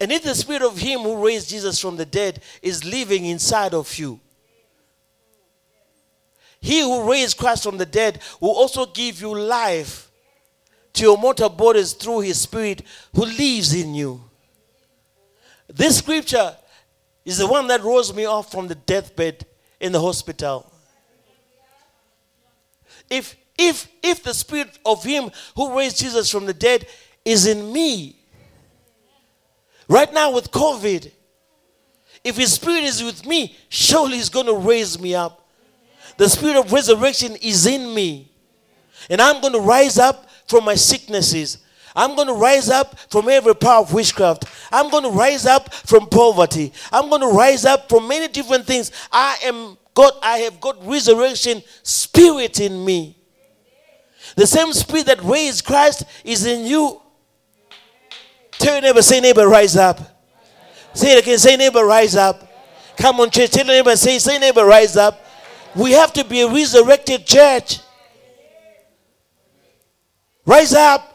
And 0.00 0.10
if 0.10 0.22
the 0.22 0.34
spirit 0.34 0.62
of 0.62 0.78
him 0.78 1.00
who 1.00 1.24
raised 1.24 1.50
Jesus 1.50 1.78
from 1.80 1.96
the 1.96 2.06
dead 2.06 2.42
is 2.62 2.84
living 2.84 3.26
inside 3.26 3.74
of 3.74 3.98
you, 3.98 4.20
he 6.60 6.80
who 6.80 7.08
raised 7.10 7.36
Christ 7.36 7.62
from 7.62 7.78
the 7.78 7.86
dead 7.86 8.20
will 8.40 8.50
also 8.50 8.86
give 8.86 9.20
you 9.20 9.36
life 9.36 10.10
to 10.94 11.02
your 11.02 11.18
mortal 11.18 11.50
bodies 11.50 11.92
through 11.92 12.20
his 12.20 12.40
spirit 12.40 12.82
who 13.14 13.26
lives 13.26 13.74
in 13.74 13.94
you. 13.94 14.22
This 15.68 15.98
scripture 15.98 16.56
is 17.24 17.38
the 17.38 17.46
one 17.46 17.66
that 17.68 17.82
rose 17.82 18.14
me 18.14 18.24
off 18.24 18.50
from 18.50 18.68
the 18.68 18.74
deathbed 18.74 19.44
in 19.78 19.92
the 19.92 20.00
hospital. 20.00 20.72
If 23.10 23.36
if 23.58 23.88
if 24.02 24.22
the 24.22 24.34
spirit 24.34 24.78
of 24.84 25.04
him 25.04 25.30
who 25.54 25.76
raised 25.76 25.98
Jesus 25.98 26.30
from 26.30 26.46
the 26.46 26.54
dead 26.54 26.86
is 27.24 27.46
in 27.46 27.72
me, 27.72 28.16
Right 29.88 30.12
now 30.12 30.32
with 30.32 30.50
COVID, 30.50 31.10
if 32.24 32.36
his 32.36 32.54
spirit 32.54 32.84
is 32.84 33.02
with 33.02 33.24
me, 33.26 33.56
surely 33.68 34.16
he's 34.16 34.28
going 34.28 34.46
to 34.46 34.56
raise 34.56 35.00
me 35.00 35.14
up. 35.14 35.48
The 36.16 36.28
spirit 36.28 36.56
of 36.56 36.72
resurrection 36.72 37.36
is 37.36 37.66
in 37.66 37.94
me. 37.94 38.32
And 39.08 39.20
I'm 39.20 39.40
going 39.40 39.52
to 39.52 39.60
rise 39.60 39.98
up 39.98 40.28
from 40.48 40.64
my 40.64 40.74
sicknesses. 40.74 41.58
I'm 41.94 42.14
going 42.14 42.28
to 42.28 42.34
rise 42.34 42.68
up 42.68 42.98
from 43.10 43.28
every 43.28 43.54
power 43.54 43.80
of 43.80 43.92
witchcraft. 43.92 44.44
I'm 44.72 44.90
going 44.90 45.04
to 45.04 45.10
rise 45.10 45.46
up 45.46 45.72
from 45.72 46.08
poverty. 46.08 46.72
I'm 46.92 47.08
going 47.08 47.22
to 47.22 47.28
rise 47.28 47.64
up 47.64 47.88
from 47.88 48.08
many 48.08 48.28
different 48.28 48.66
things. 48.66 48.90
I 49.12 49.38
am 49.44 49.78
God, 49.96 50.12
I 50.22 50.38
have 50.38 50.60
got 50.60 50.86
resurrection 50.86 51.62
spirit 51.82 52.60
in 52.60 52.84
me. 52.84 53.16
The 54.36 54.46
same 54.46 54.74
spirit 54.74 55.06
that 55.06 55.22
raised 55.22 55.64
Christ 55.64 56.04
is 56.22 56.44
in 56.44 56.66
you. 56.66 57.00
Tell 58.58 58.74
your 58.74 58.82
neighbor, 58.82 59.02
say 59.02 59.20
neighbor, 59.20 59.46
rise 59.48 59.76
up. 59.76 60.00
Say 60.94 61.16
it 61.16 61.22
again, 61.22 61.38
say 61.38 61.56
neighbor, 61.56 61.84
rise 61.84 62.16
up. 62.16 62.42
Come 62.96 63.20
on, 63.20 63.30
church. 63.30 63.50
Tell 63.50 63.66
your 63.66 63.74
neighbor, 63.74 63.96
say, 63.96 64.18
say 64.18 64.38
neighbor, 64.38 64.64
rise 64.64 64.96
up. 64.96 65.22
We 65.74 65.92
have 65.92 66.12
to 66.14 66.24
be 66.24 66.40
a 66.40 66.48
resurrected 66.48 67.26
church. 67.26 67.80
Rise 70.46 70.72
up. 70.72 71.12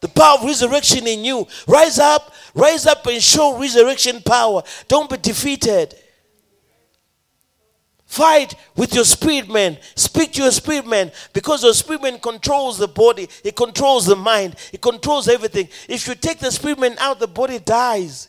The 0.00 0.08
power 0.08 0.38
of 0.38 0.44
resurrection 0.44 1.06
in 1.06 1.24
you. 1.24 1.46
Rise 1.68 1.98
up, 2.00 2.32
rise 2.54 2.86
up 2.86 3.06
and 3.06 3.22
show 3.22 3.58
resurrection 3.58 4.20
power. 4.22 4.62
Don't 4.88 5.08
be 5.08 5.16
defeated. 5.16 5.94
Fight 8.12 8.56
with 8.76 8.94
your 8.94 9.06
spirit 9.06 9.48
man. 9.48 9.78
Speak 9.94 10.34
to 10.34 10.42
your 10.42 10.50
spirit 10.50 10.86
man 10.86 11.10
because 11.32 11.64
your 11.64 11.72
spirit 11.72 12.02
man 12.02 12.18
controls 12.18 12.76
the 12.76 12.86
body, 12.86 13.26
it 13.42 13.56
controls 13.56 14.04
the 14.04 14.14
mind, 14.14 14.54
it 14.70 14.82
controls 14.82 15.28
everything. 15.28 15.66
If 15.88 16.06
you 16.06 16.14
take 16.14 16.38
the 16.38 16.52
spirit 16.52 16.78
man 16.78 16.94
out, 16.98 17.20
the 17.20 17.26
body 17.26 17.58
dies. 17.58 18.28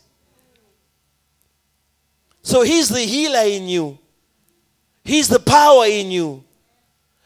So 2.40 2.62
he's 2.62 2.88
the 2.88 3.00
healer 3.00 3.44
in 3.44 3.68
you, 3.68 3.98
he's 5.04 5.28
the 5.28 5.38
power 5.38 5.84
in 5.84 6.10
you, 6.10 6.42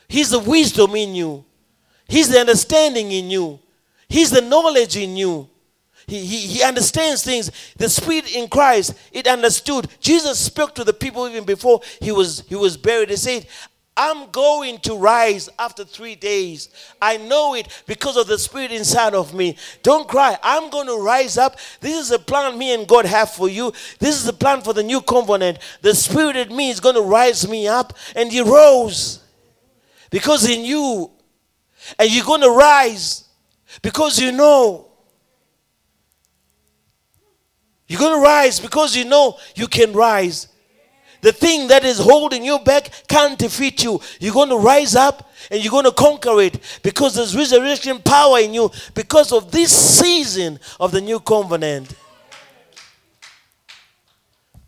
he's 0.08 0.30
the 0.30 0.40
wisdom 0.40 0.96
in 0.96 1.14
you, 1.14 1.44
he's 2.08 2.28
the 2.28 2.40
understanding 2.40 3.12
in 3.12 3.30
you, 3.30 3.60
he's 4.08 4.32
the 4.32 4.40
knowledge 4.40 4.96
in 4.96 5.16
you. 5.16 5.48
He, 6.08 6.24
he, 6.24 6.38
he 6.38 6.62
understands 6.62 7.22
things. 7.22 7.50
The 7.76 7.88
spirit 7.88 8.34
in 8.34 8.48
Christ, 8.48 8.94
it 9.12 9.26
understood. 9.26 9.88
Jesus 10.00 10.38
spoke 10.38 10.74
to 10.76 10.84
the 10.84 10.94
people 10.94 11.28
even 11.28 11.44
before 11.44 11.82
he 12.00 12.10
was, 12.10 12.44
he 12.48 12.56
was 12.56 12.78
buried. 12.78 13.10
He 13.10 13.16
said, 13.16 13.46
I'm 13.94 14.30
going 14.30 14.78
to 14.78 14.96
rise 14.96 15.50
after 15.58 15.84
three 15.84 16.14
days. 16.14 16.70
I 17.02 17.16
know 17.16 17.54
it 17.54 17.82
because 17.86 18.16
of 18.16 18.26
the 18.26 18.38
spirit 18.38 18.72
inside 18.72 19.12
of 19.12 19.34
me. 19.34 19.58
Don't 19.82 20.08
cry. 20.08 20.38
I'm 20.42 20.70
going 20.70 20.86
to 20.86 21.02
rise 21.02 21.36
up. 21.36 21.58
This 21.80 21.98
is 21.98 22.10
a 22.10 22.18
plan 22.18 22.56
me 22.56 22.72
and 22.72 22.86
God 22.86 23.04
have 23.04 23.32
for 23.32 23.48
you. 23.48 23.72
This 23.98 24.14
is 24.14 24.24
the 24.24 24.32
plan 24.32 24.62
for 24.62 24.72
the 24.72 24.84
new 24.84 25.02
covenant. 25.02 25.58
The 25.82 25.94
spirit 25.94 26.36
in 26.36 26.56
me 26.56 26.70
is 26.70 26.80
going 26.80 26.94
to 26.94 27.02
rise 27.02 27.46
me 27.48 27.68
up. 27.68 27.92
And 28.14 28.32
he 28.32 28.40
rose 28.40 29.20
because 30.10 30.48
in 30.48 30.64
you. 30.64 31.10
And 31.98 32.10
you're 32.10 32.24
going 32.24 32.42
to 32.42 32.50
rise 32.50 33.28
because 33.82 34.18
you 34.18 34.32
know 34.32 34.87
you're 37.88 37.98
going 37.98 38.18
to 38.18 38.22
rise 38.22 38.60
because 38.60 38.94
you 38.94 39.06
know 39.06 39.38
you 39.54 39.66
can 39.66 39.92
rise. 39.92 40.48
The 41.20 41.32
thing 41.32 41.68
that 41.68 41.84
is 41.84 41.98
holding 41.98 42.44
you 42.44 42.58
back 42.60 42.90
can't 43.08 43.36
defeat 43.36 43.82
you. 43.82 44.00
You're 44.20 44.34
going 44.34 44.50
to 44.50 44.58
rise 44.58 44.94
up 44.94 45.32
and 45.50 45.62
you're 45.62 45.70
going 45.70 45.86
to 45.86 45.92
conquer 45.92 46.40
it 46.40 46.80
because 46.82 47.14
there's 47.16 47.34
resurrection 47.34 48.00
power 48.00 48.38
in 48.38 48.54
you 48.54 48.70
because 48.94 49.32
of 49.32 49.50
this 49.50 49.72
season 49.72 50.60
of 50.78 50.92
the 50.92 51.00
new 51.00 51.18
covenant. 51.18 51.92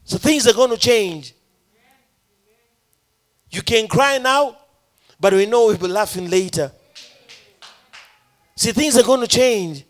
So 0.05 0.19
things 0.19 0.49
are 0.49 0.55
going 0.55 0.71
to 0.71 0.79
change. 0.79 1.35
You 3.51 3.63
can 3.63 3.87
cry 3.87 4.19
now, 4.19 4.57
but 5.21 5.33
we 5.33 5.47
know 5.47 5.67
we'll 5.67 5.77
be 5.77 5.87
laughing 5.87 6.29
later. 6.29 6.73
See, 8.57 8.73
things 8.73 8.97
are 8.99 9.05
going 9.05 9.21
to 9.21 9.29
change. 9.29 9.85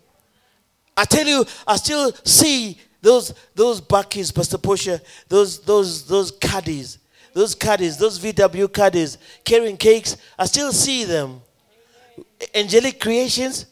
I 0.96 1.04
tell 1.04 1.26
you, 1.26 1.44
I 1.66 1.76
still 1.76 2.12
see 2.24 2.78
those 3.00 3.34
those 3.54 3.80
buckies, 3.80 4.34
Pastor 4.34 4.58
Portia, 4.58 5.00
those 5.28 5.60
those 5.60 6.06
those 6.06 6.30
caddies, 6.30 6.98
those 7.32 7.54
caddies, 7.54 7.96
those 7.96 8.18
VW 8.18 8.72
caddies 8.72 9.18
carrying 9.44 9.76
cakes, 9.76 10.16
I 10.38 10.46
still 10.46 10.72
see 10.72 11.04
them. 11.04 11.40
Angelic 12.54 13.00
creations. 13.00 13.66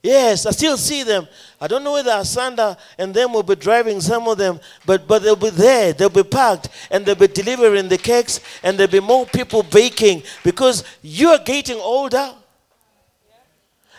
Yes, 0.00 0.46
I 0.46 0.52
still 0.52 0.76
see 0.76 1.02
them. 1.02 1.26
I 1.60 1.66
don't 1.66 1.82
know 1.82 1.92
whether 1.92 2.12
Asanda 2.12 2.78
and 2.98 3.12
them 3.12 3.32
will 3.32 3.42
be 3.42 3.56
driving 3.56 4.00
some 4.00 4.28
of 4.28 4.38
them, 4.38 4.60
but 4.86 5.08
but 5.08 5.22
they'll 5.22 5.34
be 5.34 5.50
there. 5.50 5.92
They'll 5.92 6.08
be 6.08 6.22
parked 6.22 6.68
and 6.90 7.04
they'll 7.04 7.16
be 7.16 7.26
delivering 7.26 7.88
the 7.88 7.98
cakes, 7.98 8.40
and 8.62 8.78
there'll 8.78 8.92
be 8.92 9.00
more 9.00 9.26
people 9.26 9.64
baking 9.64 10.22
because 10.44 10.84
you 11.02 11.30
are 11.30 11.38
getting 11.44 11.78
older. 11.78 12.32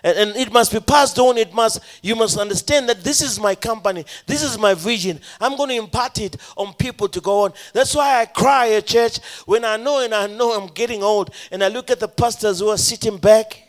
And, 0.03 0.17
and 0.17 0.35
it 0.37 0.51
must 0.51 0.71
be 0.71 0.79
passed 0.79 1.19
on. 1.19 1.37
It 1.37 1.53
must, 1.53 1.79
you 2.01 2.15
must 2.15 2.37
understand 2.37 2.89
that 2.89 3.03
this 3.03 3.21
is 3.21 3.39
my 3.39 3.55
company. 3.55 4.05
This 4.25 4.43
is 4.43 4.57
my 4.57 4.73
vision. 4.73 5.19
I'm 5.39 5.55
going 5.55 5.69
to 5.69 5.75
impart 5.75 6.19
it 6.19 6.37
on 6.55 6.73
people 6.73 7.07
to 7.09 7.21
go 7.21 7.45
on. 7.45 7.53
That's 7.73 7.95
why 7.95 8.21
I 8.21 8.25
cry 8.25 8.71
at 8.71 8.87
church 8.87 9.19
when 9.45 9.65
I 9.65 9.77
know 9.77 10.03
and 10.03 10.13
I 10.13 10.27
know 10.27 10.51
I'm 10.51 10.67
getting 10.67 11.03
old. 11.03 11.33
And 11.51 11.63
I 11.63 11.67
look 11.67 11.91
at 11.91 11.99
the 11.99 12.07
pastors 12.07 12.59
who 12.59 12.69
are 12.69 12.77
sitting 12.77 13.17
back. 13.17 13.63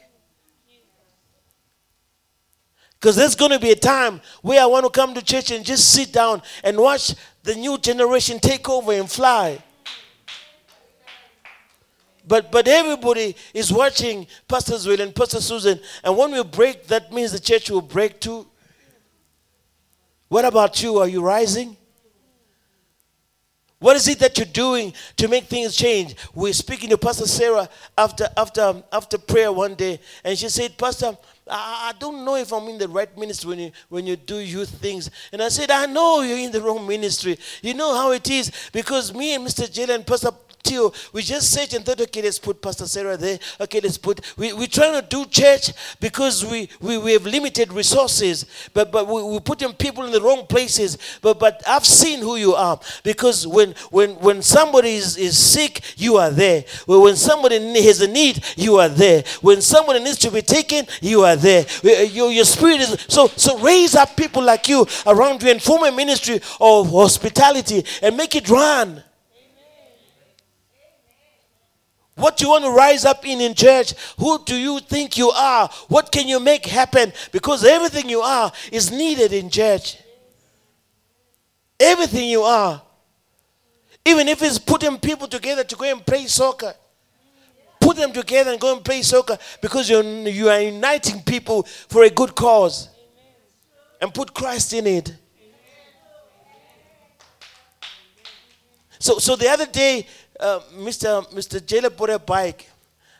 Because 3.00 3.16
there's 3.16 3.34
going 3.34 3.52
to 3.52 3.58
be 3.58 3.70
a 3.70 3.76
time 3.76 4.20
where 4.42 4.62
I 4.62 4.66
want 4.66 4.84
to 4.84 4.90
come 4.90 5.14
to 5.14 5.24
church 5.24 5.50
and 5.50 5.64
just 5.64 5.90
sit 5.90 6.12
down 6.12 6.42
and 6.62 6.76
watch 6.76 7.14
the 7.42 7.54
new 7.54 7.78
generation 7.78 8.38
take 8.38 8.68
over 8.68 8.92
and 8.92 9.10
fly. 9.10 9.62
But, 12.30 12.52
but 12.52 12.68
everybody 12.68 13.34
is 13.52 13.72
watching 13.72 14.24
Pastor 14.46 14.76
Will 14.88 15.00
and 15.00 15.12
Pastor 15.12 15.40
Susan. 15.40 15.80
And 16.04 16.16
when 16.16 16.30
we 16.30 16.40
break, 16.44 16.86
that 16.86 17.12
means 17.12 17.32
the 17.32 17.40
church 17.40 17.68
will 17.70 17.80
break 17.80 18.20
too. 18.20 18.46
What 20.28 20.44
about 20.44 20.80
you? 20.80 20.98
Are 20.98 21.08
you 21.08 21.22
rising? 21.22 21.76
What 23.80 23.96
is 23.96 24.06
it 24.06 24.20
that 24.20 24.38
you're 24.38 24.46
doing 24.46 24.92
to 25.16 25.26
make 25.26 25.46
things 25.46 25.74
change? 25.74 26.14
We're 26.32 26.52
speaking 26.52 26.90
to 26.90 26.98
Pastor 26.98 27.26
Sarah 27.26 27.68
after, 27.98 28.28
after, 28.36 28.80
after 28.92 29.18
prayer 29.18 29.50
one 29.50 29.74
day, 29.74 29.98
and 30.22 30.38
she 30.38 30.50
said, 30.50 30.78
Pastor, 30.78 31.18
I, 31.50 31.90
I 31.92 31.98
don't 31.98 32.24
know 32.24 32.36
if 32.36 32.52
I'm 32.52 32.68
in 32.68 32.78
the 32.78 32.86
right 32.86 33.18
ministry 33.18 33.48
when 33.48 33.58
you, 33.58 33.72
when 33.88 34.06
you 34.06 34.14
do 34.14 34.36
youth 34.36 34.68
things. 34.68 35.10
And 35.32 35.42
I 35.42 35.48
said, 35.48 35.72
I 35.72 35.86
know 35.86 36.20
you're 36.20 36.38
in 36.38 36.52
the 36.52 36.60
wrong 36.60 36.86
ministry. 36.86 37.38
You 37.60 37.74
know 37.74 37.92
how 37.92 38.12
it 38.12 38.30
is 38.30 38.52
because 38.72 39.12
me 39.12 39.34
and 39.34 39.44
Mr. 39.44 39.66
Jalen, 39.66 40.06
Pastor 40.06 40.30
till 40.62 40.94
we 41.12 41.22
just 41.22 41.52
said 41.52 41.72
and 41.74 41.84
thought, 41.84 42.00
okay, 42.00 42.22
let's 42.22 42.38
put 42.38 42.60
Pastor 42.60 42.86
Sarah 42.86 43.16
there. 43.16 43.38
Okay, 43.60 43.80
let's 43.80 43.98
put. 43.98 44.20
We, 44.36 44.52
we're 44.52 44.66
trying 44.66 45.00
to 45.00 45.06
do 45.06 45.24
church 45.26 45.72
because 46.00 46.44
we, 46.44 46.68
we, 46.80 46.98
we 46.98 47.12
have 47.12 47.24
limited 47.24 47.72
resources, 47.72 48.46
but, 48.72 48.92
but 48.92 49.06
we, 49.06 49.22
we're 49.22 49.40
putting 49.40 49.72
people 49.72 50.04
in 50.04 50.12
the 50.12 50.20
wrong 50.20 50.46
places. 50.46 50.98
But, 51.22 51.38
but 51.38 51.62
I've 51.66 51.86
seen 51.86 52.20
who 52.20 52.36
you 52.36 52.54
are 52.54 52.78
because 53.02 53.46
when, 53.46 53.74
when, 53.90 54.10
when 54.16 54.42
somebody 54.42 54.94
is, 54.94 55.16
is 55.16 55.38
sick, 55.38 55.80
you 55.96 56.16
are 56.16 56.30
there. 56.30 56.64
When 56.86 57.16
somebody 57.16 57.58
has 57.82 58.00
a 58.00 58.08
need, 58.08 58.44
you 58.56 58.76
are 58.76 58.88
there. 58.88 59.24
When 59.40 59.60
somebody 59.60 60.02
needs 60.02 60.18
to 60.18 60.30
be 60.30 60.42
taken, 60.42 60.86
you 61.00 61.22
are 61.22 61.36
there. 61.36 61.66
Uh, 61.84 62.02
your, 62.02 62.30
your 62.30 62.44
spirit 62.44 62.80
is. 62.80 63.06
So, 63.08 63.26
so 63.28 63.58
raise 63.58 63.94
up 63.94 64.16
people 64.16 64.42
like 64.42 64.68
you 64.68 64.86
around 65.06 65.42
you 65.42 65.50
and 65.50 65.62
form 65.62 65.84
a 65.84 65.92
ministry 65.92 66.40
of 66.60 66.90
hospitality 66.90 67.84
and 68.02 68.16
make 68.16 68.34
it 68.36 68.48
run. 68.48 69.02
What 72.20 72.36
do 72.36 72.44
you 72.44 72.50
want 72.50 72.64
to 72.64 72.70
rise 72.70 73.04
up 73.06 73.26
in 73.26 73.40
in 73.40 73.54
church? 73.54 73.94
Who 74.18 74.44
do 74.44 74.54
you 74.54 74.78
think 74.80 75.16
you 75.16 75.30
are? 75.30 75.68
What 75.88 76.12
can 76.12 76.28
you 76.28 76.38
make 76.38 76.66
happen? 76.66 77.12
Because 77.32 77.64
everything 77.64 78.10
you 78.10 78.20
are 78.20 78.52
is 78.70 78.90
needed 78.90 79.32
in 79.32 79.48
church. 79.48 79.96
Everything 81.78 82.28
you 82.28 82.42
are. 82.42 82.82
Even 84.04 84.28
if 84.28 84.42
it's 84.42 84.58
putting 84.58 84.98
people 84.98 85.28
together 85.28 85.64
to 85.64 85.76
go 85.76 85.84
and 85.90 86.04
play 86.04 86.26
soccer. 86.26 86.74
Put 87.80 87.96
them 87.96 88.12
together 88.12 88.50
and 88.50 88.60
go 88.60 88.76
and 88.76 88.84
play 88.84 89.00
soccer 89.00 89.38
because 89.62 89.88
you're, 89.88 90.02
you 90.02 90.50
are 90.50 90.60
uniting 90.60 91.22
people 91.22 91.62
for 91.62 92.04
a 92.04 92.10
good 92.10 92.34
cause. 92.34 92.90
And 94.00 94.12
put 94.12 94.34
Christ 94.34 94.74
in 94.74 94.86
it. 94.86 95.16
So, 98.98 99.18
so 99.18 99.34
the 99.34 99.48
other 99.48 99.64
day, 99.64 100.06
Mr. 100.40 101.26
Mr. 101.32 101.64
Jailer 101.64 101.90
bought 101.90 102.10
a 102.10 102.18
bike. 102.18 102.68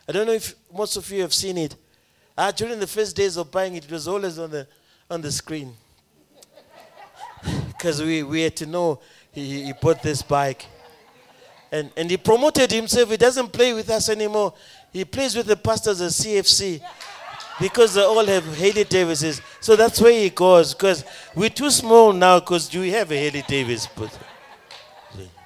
I 0.08 0.12
don't 0.12 0.26
know 0.26 0.32
if 0.32 0.54
most 0.72 0.96
of 0.96 1.10
you 1.10 1.22
have 1.22 1.34
seen 1.34 1.58
it. 1.58 1.76
Uh, 2.36 2.50
during 2.50 2.78
the 2.80 2.86
first 2.86 3.14
days 3.14 3.36
of 3.36 3.50
buying 3.50 3.76
it, 3.76 3.84
it 3.84 3.90
was 3.92 4.08
always 4.08 4.38
on 4.38 4.50
the 4.50 4.66
on 5.10 5.20
the 5.20 5.30
screen. 5.30 5.74
Because 7.68 8.02
we, 8.02 8.22
we 8.22 8.42
had 8.42 8.54
to 8.56 8.66
know 8.66 9.00
he, 9.32 9.64
he 9.64 9.72
bought 9.72 10.02
this 10.02 10.20
bike. 10.20 10.66
And, 11.72 11.90
and 11.96 12.10
he 12.10 12.16
promoted 12.16 12.70
himself. 12.70 13.10
He 13.10 13.16
doesn't 13.16 13.48
play 13.52 13.72
with 13.72 13.88
us 13.88 14.08
anymore. 14.08 14.52
He 14.92 15.04
plays 15.04 15.36
with 15.36 15.46
the 15.46 15.56
pastors 15.56 16.00
at 16.00 16.10
CFC 16.10 16.82
because 17.60 17.94
they 17.94 18.02
all 18.02 18.24
have 18.26 18.44
Harley 18.58 18.84
Davises. 18.84 19.40
So 19.60 19.76
that's 19.76 20.00
where 20.00 20.12
he 20.12 20.30
goes 20.30 20.74
because 20.74 21.04
we're 21.34 21.50
too 21.50 21.70
small 21.70 22.12
now 22.12 22.40
because 22.40 22.74
we 22.74 22.90
have 22.90 23.12
a 23.12 23.22
Harley 23.22 23.44
Davis. 23.46 23.86
But, 23.86 24.18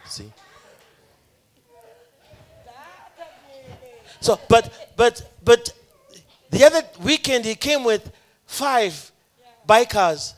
see? 0.06 0.32
So, 4.24 4.40
but, 4.48 4.72
but, 4.96 5.36
but 5.44 5.70
the 6.48 6.64
other 6.64 6.80
weekend 7.02 7.44
he 7.44 7.54
came 7.54 7.84
with 7.84 8.10
five 8.46 9.12
bikers 9.68 10.32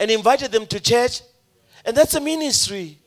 and 0.00 0.10
invited 0.10 0.50
them 0.50 0.66
to 0.66 0.80
church. 0.80 1.20
And 1.84 1.96
that's 1.96 2.16
a 2.16 2.20
ministry. 2.20 2.98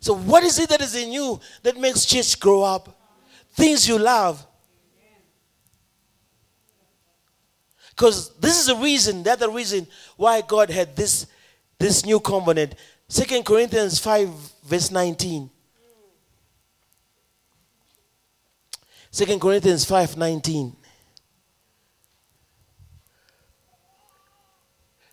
So, 0.00 0.14
what 0.14 0.42
is 0.42 0.58
it 0.58 0.68
that 0.68 0.82
is 0.82 0.94
in 0.94 1.10
you 1.12 1.40
that 1.62 1.78
makes 1.78 2.04
church 2.04 2.38
grow 2.38 2.62
up? 2.62 2.94
Things 3.52 3.88
you 3.88 3.98
love. 3.98 4.46
Because 7.88 8.36
this 8.38 8.60
is 8.60 8.66
the 8.66 8.76
reason, 8.76 9.22
the 9.22 9.32
other 9.32 9.48
reason 9.48 9.86
why 10.18 10.42
God 10.42 10.68
had 10.68 10.94
this, 10.94 11.26
this 11.78 12.04
new 12.04 12.20
covenant. 12.20 12.74
Second 13.08 13.46
Corinthians 13.46 13.98
5, 13.98 14.28
verse 14.64 14.90
19. 14.90 15.50
2 19.12 19.40
Corinthians 19.40 19.84
5:19. 19.84 20.76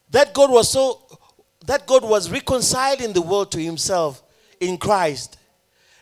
That 0.10 0.33
God 0.33 0.51
was 0.51 0.69
so 0.69 1.01
that 1.65 1.86
God 1.86 2.03
was 2.03 2.29
reconciling 2.29 3.12
the 3.12 3.21
world 3.21 3.51
to 3.51 3.60
himself 3.60 4.23
in 4.60 4.77
Christ, 4.77 5.38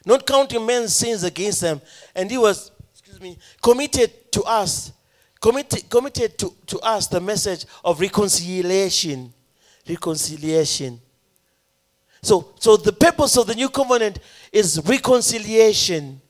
not 0.05 0.27
counting 0.27 0.65
men's 0.65 0.95
sins 0.95 1.23
against 1.23 1.61
them, 1.61 1.81
and 2.13 2.29
he 2.29 2.37
was, 2.37 2.71
excuse 2.91 3.19
me, 3.19 3.37
committed 3.63 4.31
to 4.33 4.43
us, 4.43 4.91
committed, 5.41 5.89
committed 5.89 6.37
to, 6.37 6.53
to 6.67 6.79
us 6.79 7.07
the 7.07 7.19
message 7.19 7.65
of 7.83 7.99
reconciliation. 7.99 9.33
Reconciliation. 9.87 11.01
So, 12.21 12.53
so 12.59 12.75
the 12.75 12.93
purpose 12.93 13.37
of 13.37 13.47
the 13.47 13.55
new 13.55 13.69
covenant 13.69 14.19
is 14.51 14.81
reconciliation 14.85 16.21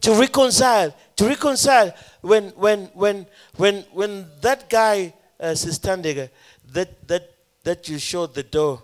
to 0.00 0.14
reconcile 0.14 0.94
to 1.16 1.26
reconcile 1.28 1.94
when 2.22 2.48
when 2.50 2.86
when 2.94 3.26
when 3.56 3.82
when 3.92 4.26
that 4.40 4.68
guy 4.70 5.12
uh, 5.38 5.54
standing 5.54 6.28
that 6.72 7.08
that 7.08 7.30
that 7.64 7.88
you 7.88 7.98
showed 7.98 8.34
the 8.34 8.42
door 8.42 8.82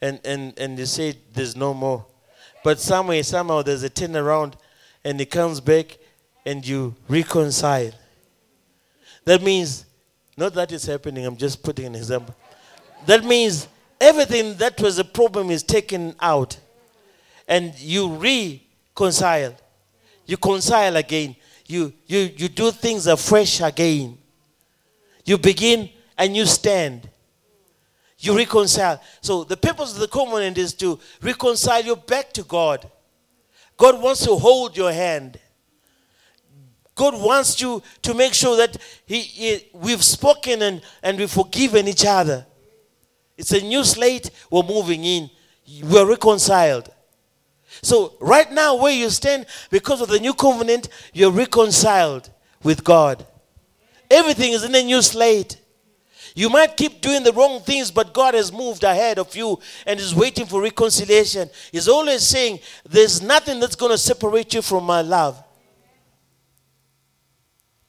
and 0.00 0.20
and 0.24 0.58
and 0.58 0.78
you 0.78 0.86
said 0.86 1.16
there's 1.32 1.56
no 1.56 1.74
more. 1.74 2.04
But 2.64 2.80
somewhere 2.80 3.22
somehow 3.22 3.62
there's 3.62 3.82
a 3.82 3.90
turnaround 3.90 4.54
and 5.04 5.18
he 5.18 5.26
comes 5.26 5.60
back 5.60 5.98
and 6.44 6.66
you 6.66 6.94
reconcile. 7.08 7.92
That 9.24 9.42
means 9.42 9.84
not 10.36 10.54
that 10.54 10.70
is 10.70 10.86
happening 10.86 11.26
i'm 11.26 11.36
just 11.36 11.62
putting 11.62 11.86
an 11.86 11.94
example. 11.94 12.34
That 13.06 13.24
means 13.24 13.68
everything 14.00 14.54
that 14.56 14.80
was 14.80 14.98
a 14.98 15.04
problem 15.04 15.50
is 15.50 15.62
taken 15.62 16.14
out 16.20 16.58
and 17.48 17.74
you 17.78 18.14
reconcile 18.14 19.54
you 20.28 20.36
reconcile 20.36 20.94
again. 20.96 21.34
You, 21.66 21.92
you, 22.06 22.30
you 22.36 22.48
do 22.48 22.70
things 22.70 23.06
afresh 23.06 23.62
again. 23.62 24.18
You 25.24 25.38
begin 25.38 25.88
and 26.18 26.36
you 26.36 26.44
stand. 26.44 27.08
You 28.18 28.36
reconcile. 28.36 29.00
So 29.22 29.44
the 29.44 29.56
purpose 29.56 29.94
of 29.94 30.00
the 30.00 30.08
covenant 30.08 30.58
is 30.58 30.74
to 30.74 30.98
reconcile 31.22 31.82
you 31.82 31.96
back 31.96 32.32
to 32.34 32.42
God. 32.42 32.90
God 33.78 34.02
wants 34.02 34.24
to 34.26 34.34
hold 34.34 34.76
your 34.76 34.92
hand. 34.92 35.40
God 36.94 37.14
wants 37.14 37.58
you 37.62 37.82
to 38.02 38.12
make 38.12 38.34
sure 38.34 38.56
that 38.58 38.76
he, 39.06 39.22
he, 39.22 39.68
we've 39.72 40.04
spoken 40.04 40.60
and, 40.60 40.82
and 41.02 41.16
we've 41.16 41.30
forgiven 41.30 41.88
each 41.88 42.04
other. 42.04 42.44
It's 43.38 43.52
a 43.52 43.62
new 43.62 43.82
slate 43.82 44.30
we're 44.50 44.62
moving 44.62 45.04
in. 45.04 45.30
We're 45.84 46.06
reconciled. 46.06 46.90
So, 47.82 48.14
right 48.20 48.50
now, 48.50 48.76
where 48.76 48.92
you 48.92 49.10
stand, 49.10 49.46
because 49.70 50.00
of 50.00 50.08
the 50.08 50.18
new 50.18 50.34
covenant, 50.34 50.88
you're 51.12 51.30
reconciled 51.30 52.30
with 52.62 52.84
God. 52.84 53.26
Everything 54.10 54.52
is 54.52 54.64
in 54.64 54.74
a 54.74 54.82
new 54.82 55.02
slate. 55.02 55.60
You 56.34 56.48
might 56.48 56.76
keep 56.76 57.00
doing 57.00 57.24
the 57.24 57.32
wrong 57.32 57.60
things, 57.60 57.90
but 57.90 58.14
God 58.14 58.34
has 58.34 58.52
moved 58.52 58.84
ahead 58.84 59.18
of 59.18 59.34
you 59.34 59.58
and 59.86 59.98
is 59.98 60.14
waiting 60.14 60.46
for 60.46 60.62
reconciliation. 60.62 61.50
He's 61.72 61.88
always 61.88 62.22
saying, 62.22 62.60
There's 62.88 63.20
nothing 63.20 63.60
that's 63.60 63.74
going 63.74 63.92
to 63.92 63.98
separate 63.98 64.54
you 64.54 64.62
from 64.62 64.84
my 64.84 65.02
love. 65.02 65.42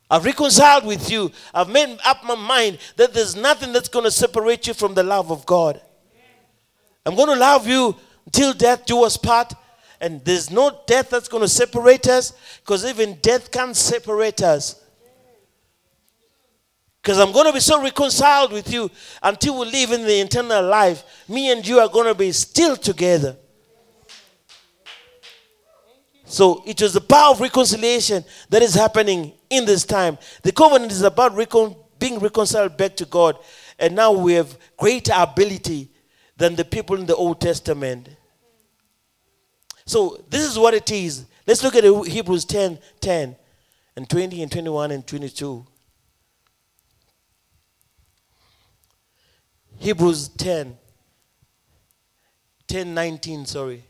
I've 0.10 0.26
reconciled 0.26 0.86
with 0.86 1.12
you. 1.12 1.32
I've 1.54 1.70
made 1.70 2.00
up 2.04 2.24
my 2.24 2.36
mind 2.36 2.80
that 2.96 3.14
there's 3.14 3.36
nothing 3.36 3.72
that's 3.72 3.90
going 3.90 4.06
to 4.06 4.12
separate 4.12 4.66
you 4.66 4.74
from 4.74 4.96
the 4.96 5.04
love 5.04 5.32
of 5.32 5.46
God. 5.46 5.80
I'm 7.06 7.16
going 7.16 7.30
to 7.30 7.36
love 7.36 7.68
you 7.68 7.96
till 8.32 8.54
death 8.54 8.86
do 8.86 9.04
us 9.04 9.18
part. 9.18 9.54
And 10.02 10.24
there's 10.24 10.50
no 10.50 10.82
death 10.88 11.10
that's 11.10 11.28
going 11.28 11.42
to 11.42 11.50
separate 11.50 12.08
us 12.08 12.34
because 12.64 12.86
even 12.86 13.16
death 13.16 13.52
can't 13.52 13.76
separate 13.76 14.42
us. 14.42 14.82
Because 17.02 17.20
I'm 17.20 17.32
going 17.32 17.48
to 17.48 17.54
be 17.54 17.60
so 17.60 17.82
reconciled 17.82 18.52
with 18.52 18.72
you 18.72 18.90
until 19.24 19.60
we 19.60 19.66
live 19.68 19.92
in 19.92 20.04
the 20.04 20.22
eternal 20.22 20.64
life. 20.64 21.04
Me 21.28 21.52
and 21.52 21.66
you 21.66 21.80
are 21.80 21.88
going 21.88 22.08
to 22.08 22.16
be 22.16 22.32
still 22.32 22.76
together. 22.76 23.38
So 26.26 26.62
it 26.66 26.82
was 26.82 26.94
the 26.94 27.02
power 27.02 27.32
of 27.32 27.42
reconciliation 27.42 28.24
that 28.50 28.62
is 28.62 28.76
happening 28.76 29.34
in 29.50 29.66
this 29.66 29.84
time. 29.84 30.18
The 30.44 30.52
covenant 30.52 30.92
is 30.92 31.02
about 31.02 31.36
recon- 31.36 31.76
being 31.98 32.20
reconciled 32.20 32.78
back 32.78 32.96
to 32.98 33.06
God. 33.06 33.38
And 33.80 33.96
now 33.96 34.12
we 34.12 34.34
have 34.34 34.56
greater 34.78 35.14
ability 35.16 35.90
than 36.38 36.56
the 36.56 36.66
people 36.66 36.98
in 36.98 37.06
the 37.06 37.16
Old 37.16 37.42
Testament. 37.42 38.10
So 39.90 40.24
this 40.30 40.44
is 40.44 40.60
what 40.60 40.76
it 40.76 40.92
is. 40.92 41.26
Let's 41.48 41.64
look 41.64 41.76
at 41.76 41.84
Hebrews 41.84 42.46
10 42.46 42.78
10 43.02 43.36
and 43.96 44.08
20 44.08 44.44
and 44.44 44.52
21 44.52 44.92
and 44.92 45.08
22. 45.08 45.66
Hebrews 49.80 50.28
10 50.28 50.78
10 52.68 52.94
19, 52.94 53.46
sorry. 53.48 53.84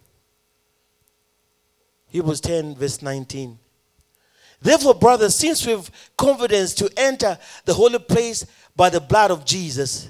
Hebrews 2.07 2.39
10, 2.39 2.75
verse 2.75 3.01
19. 3.01 3.59
Therefore, 4.61 4.95
brothers, 4.95 5.35
since 5.35 5.67
we've 5.67 5.91
confidence 6.17 6.73
to 6.75 6.89
enter 6.95 7.37
the 7.65 7.73
holy 7.73 7.99
place 7.99 8.45
by 8.73 8.89
the 8.89 9.01
blood 9.01 9.31
of 9.31 9.43
Jesus. 9.43 10.07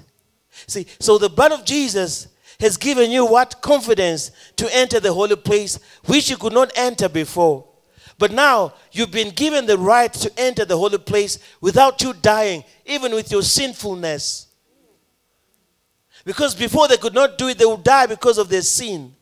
See, 0.68 0.86
so 1.00 1.18
the 1.18 1.30
blood 1.30 1.52
of 1.52 1.66
Jesus 1.66 2.28
has 2.60 2.78
given 2.78 3.10
you 3.12 3.26
what? 3.26 3.62
Confidence 3.62 4.32
to 4.58 4.76
enter 4.76 5.00
the 5.00 5.14
holy 5.14 5.36
place 5.36 5.80
which 6.06 6.30
you 6.30 6.38
could 6.38 6.54
not 6.54 6.72
enter 6.76 7.08
before. 7.08 7.66
But 8.18 8.32
now 8.32 8.74
you've 8.92 9.12
been 9.12 9.30
given 9.30 9.66
the 9.66 9.78
right 9.78 10.12
to 10.14 10.32
enter 10.38 10.66
the 10.66 10.78
holy 10.78 10.98
place 10.98 11.40
without 11.62 12.02
you 12.02 12.14
dying, 12.14 12.66
even 12.86 13.14
with 13.14 13.32
your 13.32 13.44
sinfulness. 13.44 14.48
Because 16.26 16.54
before 16.54 16.90
they 16.90 16.98
could 16.98 17.14
not 17.14 17.38
do 17.38 17.48
it, 17.48 17.58
they 17.58 17.66
would 17.66 17.84
die 17.84 18.06
because 18.06 18.38
of 18.38 18.50
their 18.50 18.62
sin. 18.62 19.16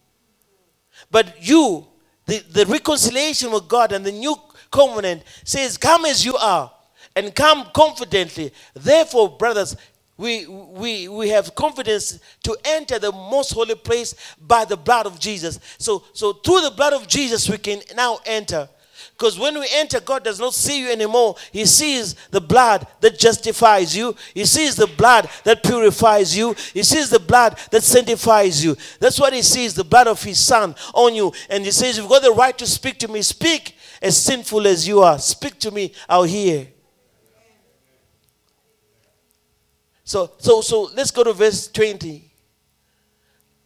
But 1.11 1.35
you, 1.39 1.85
the, 2.25 2.39
the 2.39 2.65
reconciliation 2.65 3.51
with 3.51 3.67
God 3.67 3.91
and 3.91 4.03
the 4.03 4.11
new 4.11 4.35
covenant 4.71 5.23
says, 5.43 5.77
Come 5.77 6.05
as 6.05 6.25
you 6.25 6.35
are 6.35 6.71
and 7.15 7.33
come 7.33 7.67
confidently. 7.73 8.51
Therefore, 8.73 9.37
brothers, 9.37 9.75
we, 10.17 10.47
we, 10.47 11.07
we 11.07 11.29
have 11.29 11.53
confidence 11.53 12.19
to 12.43 12.57
enter 12.65 12.97
the 12.97 13.11
most 13.11 13.51
holy 13.53 13.75
place 13.75 14.15
by 14.41 14.65
the 14.65 14.77
blood 14.77 15.05
of 15.05 15.19
Jesus. 15.19 15.59
So, 15.77 16.03
so 16.13 16.33
through 16.33 16.61
the 16.61 16.71
blood 16.71 16.93
of 16.93 17.07
Jesus, 17.07 17.47
we 17.49 17.57
can 17.57 17.81
now 17.95 18.19
enter. 18.25 18.67
Because 19.11 19.39
when 19.39 19.59
we 19.59 19.67
enter, 19.73 19.99
God 19.99 20.23
does 20.23 20.39
not 20.39 20.53
see 20.53 20.81
you 20.81 20.91
anymore. 20.91 21.35
He 21.51 21.65
sees 21.65 22.13
the 22.29 22.41
blood 22.41 22.85
that 23.01 23.17
justifies 23.17 23.95
you. 23.95 24.15
He 24.33 24.45
sees 24.45 24.75
the 24.75 24.87
blood 24.87 25.29
that 25.43 25.63
purifies 25.63 26.37
you. 26.37 26.55
He 26.73 26.83
sees 26.83 27.09
the 27.09 27.19
blood 27.19 27.57
that 27.71 27.83
sanctifies 27.83 28.63
you. 28.63 28.75
That's 28.99 29.19
what 29.19 29.33
He 29.33 29.41
sees 29.41 29.73
the 29.73 29.83
blood 29.83 30.07
of 30.07 30.21
His 30.21 30.39
Son 30.39 30.75
on 30.93 31.15
you. 31.15 31.31
And 31.49 31.65
He 31.65 31.71
says, 31.71 31.97
You've 31.97 32.09
got 32.09 32.21
the 32.21 32.31
right 32.31 32.57
to 32.57 32.67
speak 32.67 32.99
to 32.99 33.07
me. 33.07 33.21
Speak 33.23 33.75
as 34.01 34.17
sinful 34.17 34.67
as 34.67 34.87
you 34.87 35.01
are. 35.01 35.17
Speak 35.17 35.57
to 35.59 35.71
me, 35.71 35.93
I'll 36.07 36.23
hear. 36.23 36.67
So, 40.07 40.31
so, 40.37 40.61
so 40.61 40.89
let's 40.95 41.11
go 41.11 41.25
to 41.25 41.33
verse 41.33 41.67
20. 41.67 42.31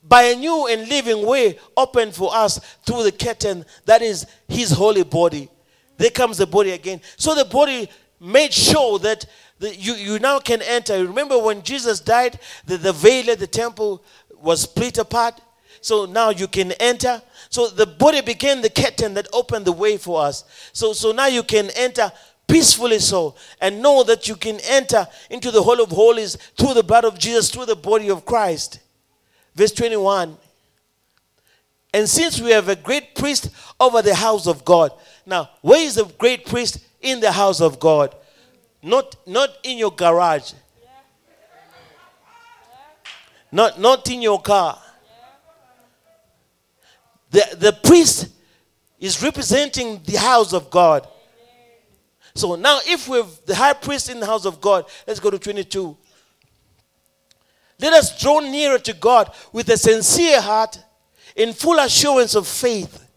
By 0.02 0.24
a 0.24 0.36
new 0.36 0.66
and 0.66 0.90
living 0.90 1.24
way 1.24 1.60
opened 1.78 2.16
for 2.16 2.34
us 2.34 2.58
through 2.84 3.04
the 3.04 3.12
curtain 3.12 3.64
that 3.86 4.02
is 4.02 4.26
his 4.48 4.72
holy 4.72 5.04
body. 5.04 5.50
There 5.98 6.10
comes 6.10 6.40
the 6.40 6.48
body 6.48 6.72
again. 6.72 7.00
So 7.16 7.36
the 7.36 7.46
body 7.46 7.88
made 8.20 8.52
sure 8.52 8.98
that 8.98 9.28
the, 9.60 9.76
you, 9.76 9.94
you 9.94 10.18
now 10.18 10.40
can 10.40 10.64
enter. 10.64 11.06
Remember 11.06 11.38
when 11.38 11.62
Jesus 11.62 12.00
died, 12.00 12.40
the, 12.66 12.78
the 12.78 12.92
veil 12.92 13.30
at 13.30 13.38
the 13.38 13.46
temple 13.46 14.04
was 14.42 14.62
split 14.62 14.98
apart. 14.98 15.40
So 15.82 16.06
now 16.06 16.32
you 16.32 16.48
can 16.48 16.72
enter. 16.80 17.22
So 17.52 17.68
the 17.68 17.86
body 17.86 18.22
became 18.22 18.64
the 18.64 18.70
curtain 18.72 19.14
that 19.14 19.28
opened 19.32 19.66
the 19.66 19.74
way 19.74 19.98
for 19.98 20.24
us. 20.24 20.44
So, 20.74 20.94
so 20.94 21.12
now 21.12 21.28
you 21.28 21.44
can 21.44 21.70
enter 21.76 22.12
peacefully 22.52 23.00
so 23.00 23.34
and 23.62 23.82
know 23.82 24.04
that 24.04 24.28
you 24.28 24.36
can 24.36 24.60
enter 24.68 25.08
into 25.30 25.52
the 25.52 25.64
Holy 25.64 25.84
of 25.84 25.90
Holies 25.90 26.36
through 26.58 26.74
the 26.74 26.84
blood 26.84 27.06
of 27.06 27.18
Jesus, 27.18 27.50
through 27.50 27.66
the 27.66 27.76
body 27.76 28.10
of 28.10 28.26
Christ. 28.26 28.82
Verse 29.56 29.72
21. 29.72 30.38
And 31.94 32.10
since 32.10 32.42
we 32.42 32.52
have 32.52 32.68
a 32.68 32.76
great 32.76 33.16
priest 33.16 33.50
over 33.80 34.02
the 34.02 34.16
house 34.16 34.48
of 34.48 34.66
God. 34.66 34.92
Now, 35.26 35.50
where 35.62 35.82
is 35.82 35.96
the 35.96 36.06
great 36.18 36.46
priest 36.46 36.80
in 37.02 37.22
the 37.22 37.32
house 37.32 37.62
of 37.62 37.80
God? 37.80 38.16
Not, 38.84 39.16
not 39.26 39.50
in 39.64 39.78
your 39.78 39.92
garage. 39.92 40.54
Not, 43.52 43.80
not 43.80 44.10
in 44.10 44.22
your 44.22 44.42
car. 44.42 44.78
The, 47.30 47.56
the 47.58 47.74
priest 47.74 48.28
is 49.00 49.24
representing 49.24 50.02
the 50.04 50.18
house 50.18 50.54
of 50.54 50.70
God. 50.70 51.08
So 52.34 52.56
now, 52.56 52.80
if 52.86 53.08
we've 53.08 53.26
the 53.46 53.56
high 53.56 53.74
priest 53.74 54.10
in 54.10 54.20
the 54.20 54.26
house 54.26 54.46
of 54.46 54.62
God, 54.62 54.86
let's 55.08 55.20
go 55.20 55.30
to 55.30 55.40
22. 55.40 55.98
Let 57.80 57.94
us 57.94 58.20
draw 58.20 58.40
nearer 58.40 58.80
to 58.80 58.94
God 58.94 59.34
with 59.52 59.70
a 59.70 59.78
sincere 59.78 60.40
heart, 60.40 60.80
in 61.36 61.54
full 61.54 61.80
assurance 61.80 62.36
of 62.36 62.48
faith. 62.48 63.08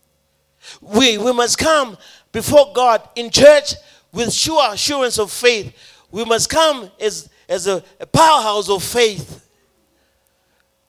We, 0.80 1.18
we 1.18 1.32
must 1.32 1.58
come 1.58 1.98
before 2.32 2.72
God 2.74 3.06
in 3.16 3.30
church 3.30 3.74
with 4.12 4.32
sure 4.32 4.72
assurance 4.72 5.18
of 5.18 5.30
faith. 5.30 5.76
We 6.10 6.24
must 6.24 6.48
come 6.48 6.90
as, 7.00 7.28
as 7.48 7.66
a, 7.66 7.82
a 8.00 8.06
powerhouse 8.06 8.70
of 8.70 8.82
faith. 8.82 9.43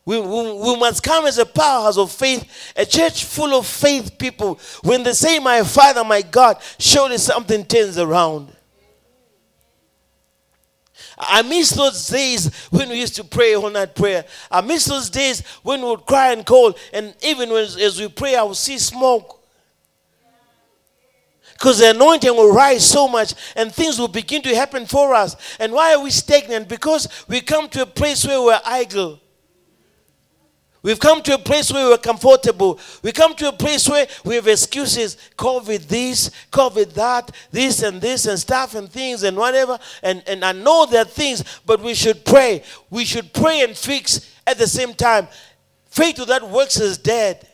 We, 0.06 0.20
we, 0.20 0.54
we, 0.54 0.78
must 0.78 1.02
come 1.02 1.26
as 1.26 1.40
a 1.40 1.46
powerhouse 1.48 1.98
of 1.98 2.12
faith, 2.12 2.74
a 2.76 2.86
church 2.86 3.26
full 3.26 3.58
of 3.58 3.66
faith 3.66 4.20
people. 4.20 4.60
When 4.84 5.02
they 5.02 5.14
say, 5.14 5.40
My 5.40 5.64
Father, 5.64 6.04
my 6.04 6.22
God, 6.22 6.62
surely 6.78 7.18
something 7.18 7.66
turns 7.66 7.98
around. 7.98 8.56
I 11.18 11.42
miss 11.42 11.72
those 11.72 12.08
days 12.08 12.54
when 12.70 12.90
we 12.90 13.00
used 13.00 13.16
to 13.16 13.24
pray 13.24 13.56
all 13.56 13.70
night 13.70 13.96
prayer. 13.96 14.26
I 14.52 14.62
miss 14.62 14.86
those 14.86 15.10
days 15.10 15.42
when 15.64 15.82
we 15.82 15.90
would 15.90 16.06
cry 16.06 16.34
and 16.34 16.46
call, 16.46 16.76
and 16.94 17.16
even 17.24 17.50
when, 17.50 17.64
as 17.64 18.00
we 18.00 18.08
pray, 18.08 18.36
I 18.36 18.44
would 18.44 18.58
see 18.58 18.78
smoke. 18.78 19.42
Because 21.54 21.80
the 21.80 21.92
anointing 21.92 22.36
will 22.36 22.54
rise 22.54 22.86
so 22.88 23.08
much 23.08 23.34
and 23.56 23.74
things 23.74 23.98
will 23.98 24.10
begin 24.10 24.42
to 24.42 24.54
happen 24.54 24.86
for 24.86 25.16
us. 25.16 25.38
And 25.58 25.72
why 25.72 25.94
are 25.94 26.04
we 26.04 26.12
stagnant? 26.12 26.68
Because 26.68 27.08
we 27.30 27.40
come 27.40 27.70
to 27.70 27.84
a 27.84 27.86
place 27.86 28.28
where 28.28 28.42
we're 28.42 28.60
idle. 28.66 29.22
We've 30.86 31.00
come 31.00 31.24
to 31.24 31.34
a 31.34 31.40
place 31.40 31.74
where 31.74 31.90
we're 31.90 31.98
comfortable. 31.98 32.80
We 33.02 33.12
come 33.12 33.34
to 33.38 33.48
a 33.48 33.52
place 33.52 33.90
where 33.90 34.06
we 34.24 34.36
have 34.36 34.48
excuses. 34.48 35.18
COVID 35.36 35.88
this, 35.88 36.30
COVID 36.52 36.94
that, 36.94 37.32
this 37.50 37.82
and 37.82 38.00
this 38.00 38.28
and 38.28 38.38
stuff 38.38 38.76
and 38.76 38.88
things 38.88 39.24
and 39.24 39.36
whatever. 39.36 39.80
And, 40.04 40.22
and 40.28 40.46
I 40.46 40.52
know 40.52 40.86
there 40.86 41.02
are 41.02 41.06
things, 41.06 41.44
but 41.66 41.82
we 41.82 41.96
should 41.96 42.24
pray. 42.24 42.62
We 42.92 43.04
should 43.04 43.34
pray 43.34 43.64
and 43.64 43.76
fix 43.76 44.32
at 44.46 44.60
the 44.60 44.68
same 44.68 44.94
time. 44.94 45.28
Faith 45.88 46.20
without 46.20 46.48
works 46.48 46.80
is 46.80 47.00
dead. 47.00 47.48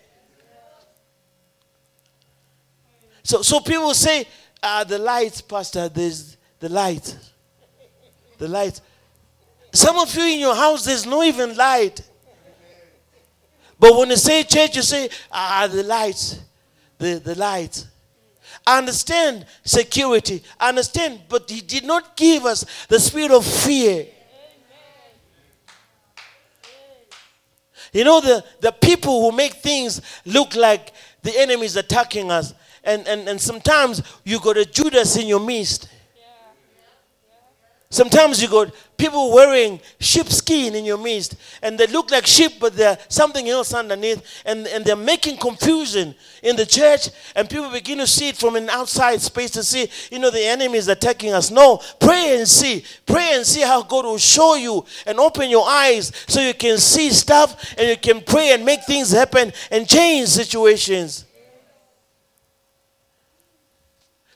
So, 3.24 3.44
so 3.44 3.62
people 3.62 3.94
say, 3.94 4.28
ah, 4.62 4.84
the 4.84 5.00
lights, 5.00 5.40
Pastor, 5.40 5.88
there's 5.88 6.36
the 6.60 6.68
light. 6.68 7.18
The 8.40 8.50
light. 8.50 8.82
Some 9.72 9.98
of 10.00 10.14
you 10.14 10.24
in 10.24 10.40
your 10.42 10.54
house, 10.54 10.84
there's 10.84 11.06
no 11.06 11.24
even 11.24 11.56
light. 11.56 12.02
But 13.82 13.98
when 13.98 14.12
you 14.12 14.16
say 14.16 14.44
church, 14.44 14.76
you 14.76 14.84
say, 14.84 15.10
ah, 15.32 15.68
the 15.70 15.82
lights, 15.82 16.40
the, 17.00 17.16
the 17.16 17.34
lights. 17.34 17.88
I 18.68 18.78
understand 18.78 19.48
security. 19.64 20.44
I 20.60 20.70
understand, 20.70 21.22
but 21.28 21.50
He 21.50 21.62
did 21.62 21.84
not 21.84 22.16
give 22.16 22.46
us 22.46 22.86
the 22.90 23.00
spirit 23.00 23.32
of 23.32 23.44
fear. 23.44 24.06
You 27.92 28.04
know, 28.04 28.22
the, 28.22 28.46
the 28.60 28.72
people 28.72 29.20
who 29.32 29.36
make 29.36 29.54
things 29.54 30.00
look 30.28 30.56
like 30.56 30.94
the 31.24 31.36
enemy 31.40 31.66
is 31.66 31.76
attacking 31.76 32.30
us. 32.30 32.54
And, 32.84 33.08
and, 33.08 33.28
and 33.28 33.42
sometimes 33.42 34.04
you 34.24 34.40
got 34.40 34.58
a 34.58 34.66
Judas 34.66 35.18
in 35.18 35.26
your 35.26 35.40
midst. 35.40 35.90
Sometimes 37.92 38.42
you 38.42 38.48
got 38.48 38.74
people 38.96 39.34
wearing 39.34 39.82
sheepskin 40.00 40.76
in 40.76 40.86
your 40.86 40.98
midst, 40.98 41.36
and 41.62 41.78
they 41.78 41.88
look 41.88 42.10
like 42.10 42.26
sheep, 42.26 42.54
but 42.58 42.74
they're 42.74 42.98
something 43.10 43.50
else 43.50 43.74
underneath, 43.74 44.42
and, 44.46 44.66
and 44.68 44.86
they're 44.86 44.96
making 44.96 45.36
confusion 45.36 46.16
in 46.42 46.56
the 46.56 46.66
church, 46.66 47.10
and 47.36 47.50
people 47.50 47.70
begin 47.70 47.98
to 47.98 48.08
see 48.08 48.30
it 48.30 48.38
from 48.38 48.56
an 48.56 48.70
outside 48.70 49.20
space 49.20 49.52
to 49.52 49.62
see, 49.62 49.90
you 50.10 50.20
know, 50.20 50.32
the 50.32 50.42
enemy 50.42 50.78
is 50.78 50.88
attacking 50.88 51.34
us. 51.34 51.52
No, 51.52 51.82
pray 52.00 52.38
and 52.38 52.48
see. 52.48 52.86
Pray 53.06 53.34
and 53.34 53.46
see 53.46 53.62
how 53.62 53.84
God 53.84 54.06
will 54.06 54.18
show 54.18 54.56
you 54.56 54.86
and 55.06 55.20
open 55.20 55.50
your 55.50 55.68
eyes 55.68 56.14
so 56.30 56.40
you 56.40 56.54
can 56.54 56.78
see 56.78 57.10
stuff 57.10 57.76
and 57.78 57.90
you 57.90 57.98
can 57.98 58.22
pray 58.22 58.54
and 58.54 58.64
make 58.64 58.86
things 58.86 59.12
happen 59.12 59.52
and 59.70 59.86
change 59.86 60.30
situations. 60.30 61.26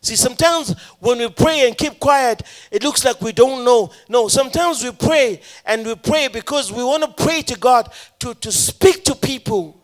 See, 0.06 0.16
sometimes 0.16 0.80
when 1.00 1.18
we 1.18 1.28
pray 1.30 1.68
and 1.68 1.76
keep 1.76 2.00
quiet, 2.00 2.44
it 2.70 2.84
looks 2.84 3.04
like 3.04 3.20
we 3.22 3.32
don't 3.32 3.66
know. 3.66 3.90
No, 4.08 4.28
sometimes 4.28 4.84
we 4.84 4.92
pray 4.92 5.42
and 5.66 5.84
we 5.84 5.96
pray 5.96 6.28
because 6.28 6.72
we 6.72 6.84
want 6.84 7.02
to 7.02 7.24
pray 7.24 7.42
to 7.42 7.58
God 7.58 7.92
to, 8.20 8.36
to 8.36 8.52
speak 8.52 9.04
to 9.06 9.16
people. 9.16 9.82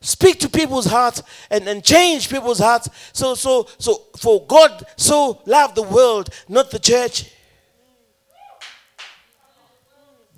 speak 0.00 0.38
to 0.38 0.48
people's 0.48 0.86
hearts 0.86 1.24
and, 1.50 1.66
and 1.66 1.82
change 1.82 2.30
people's 2.30 2.60
hearts. 2.60 2.88
So, 3.12 3.34
so, 3.34 3.66
so, 3.78 4.02
for 4.16 4.46
God 4.46 4.86
so 4.96 5.42
loved 5.44 5.74
the 5.74 5.82
world, 5.82 6.30
not 6.48 6.70
the 6.70 6.78
church, 6.78 7.32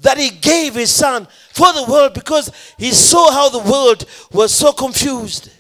that 0.01 0.17
He 0.17 0.31
gave 0.31 0.77
His 0.77 0.91
Son 0.91 1.29
for 1.53 1.71
the 1.75 1.85
world 1.91 2.15
because 2.15 2.51
He 2.79 2.93
saw 2.93 3.31
how 3.31 3.51
the 3.51 3.71
world 3.71 4.07
was 4.33 4.51
so 4.51 4.73
confused. 4.73 5.51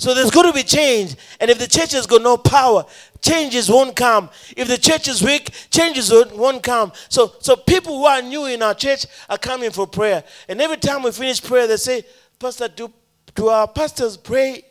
So 0.00 0.14
there's 0.14 0.30
going 0.30 0.46
to 0.46 0.54
be 0.54 0.62
change. 0.62 1.14
And 1.40 1.50
if 1.50 1.58
the 1.58 1.66
church 1.66 1.92
has 1.92 2.06
got 2.06 2.22
no 2.22 2.38
power, 2.38 2.86
changes 3.20 3.68
won't 3.68 3.94
come. 3.94 4.30
If 4.56 4.66
the 4.66 4.78
church 4.78 5.08
is 5.08 5.22
weak, 5.22 5.50
changes 5.68 6.10
won't 6.10 6.62
come. 6.62 6.92
So, 7.10 7.34
so 7.40 7.54
people 7.54 7.98
who 7.98 8.06
are 8.06 8.22
new 8.22 8.46
in 8.46 8.62
our 8.62 8.72
church 8.72 9.04
are 9.28 9.36
coming 9.36 9.70
for 9.70 9.86
prayer. 9.86 10.24
And 10.48 10.58
every 10.58 10.78
time 10.78 11.02
we 11.02 11.12
finish 11.12 11.42
prayer, 11.42 11.66
they 11.66 11.76
say, 11.76 12.02
Pastor, 12.38 12.68
do, 12.68 12.90
do 13.34 13.48
our 13.48 13.68
pastors 13.68 14.16
pray? 14.16 14.64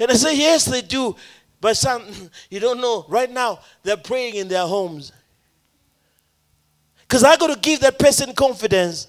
And 0.00 0.10
I 0.10 0.14
say, 0.14 0.36
yes, 0.36 0.64
they 0.64 0.82
do. 0.82 1.14
But 1.60 1.76
some, 1.76 2.02
you 2.50 2.58
don't 2.58 2.80
know. 2.80 3.06
Right 3.08 3.30
now, 3.30 3.60
they're 3.84 3.96
praying 3.96 4.34
in 4.34 4.48
their 4.48 4.66
homes. 4.66 5.12
Because 7.02 7.22
I 7.22 7.36
got 7.36 7.54
to 7.54 7.60
give 7.60 7.78
that 7.82 8.00
person 8.00 8.34
confidence. 8.34 9.06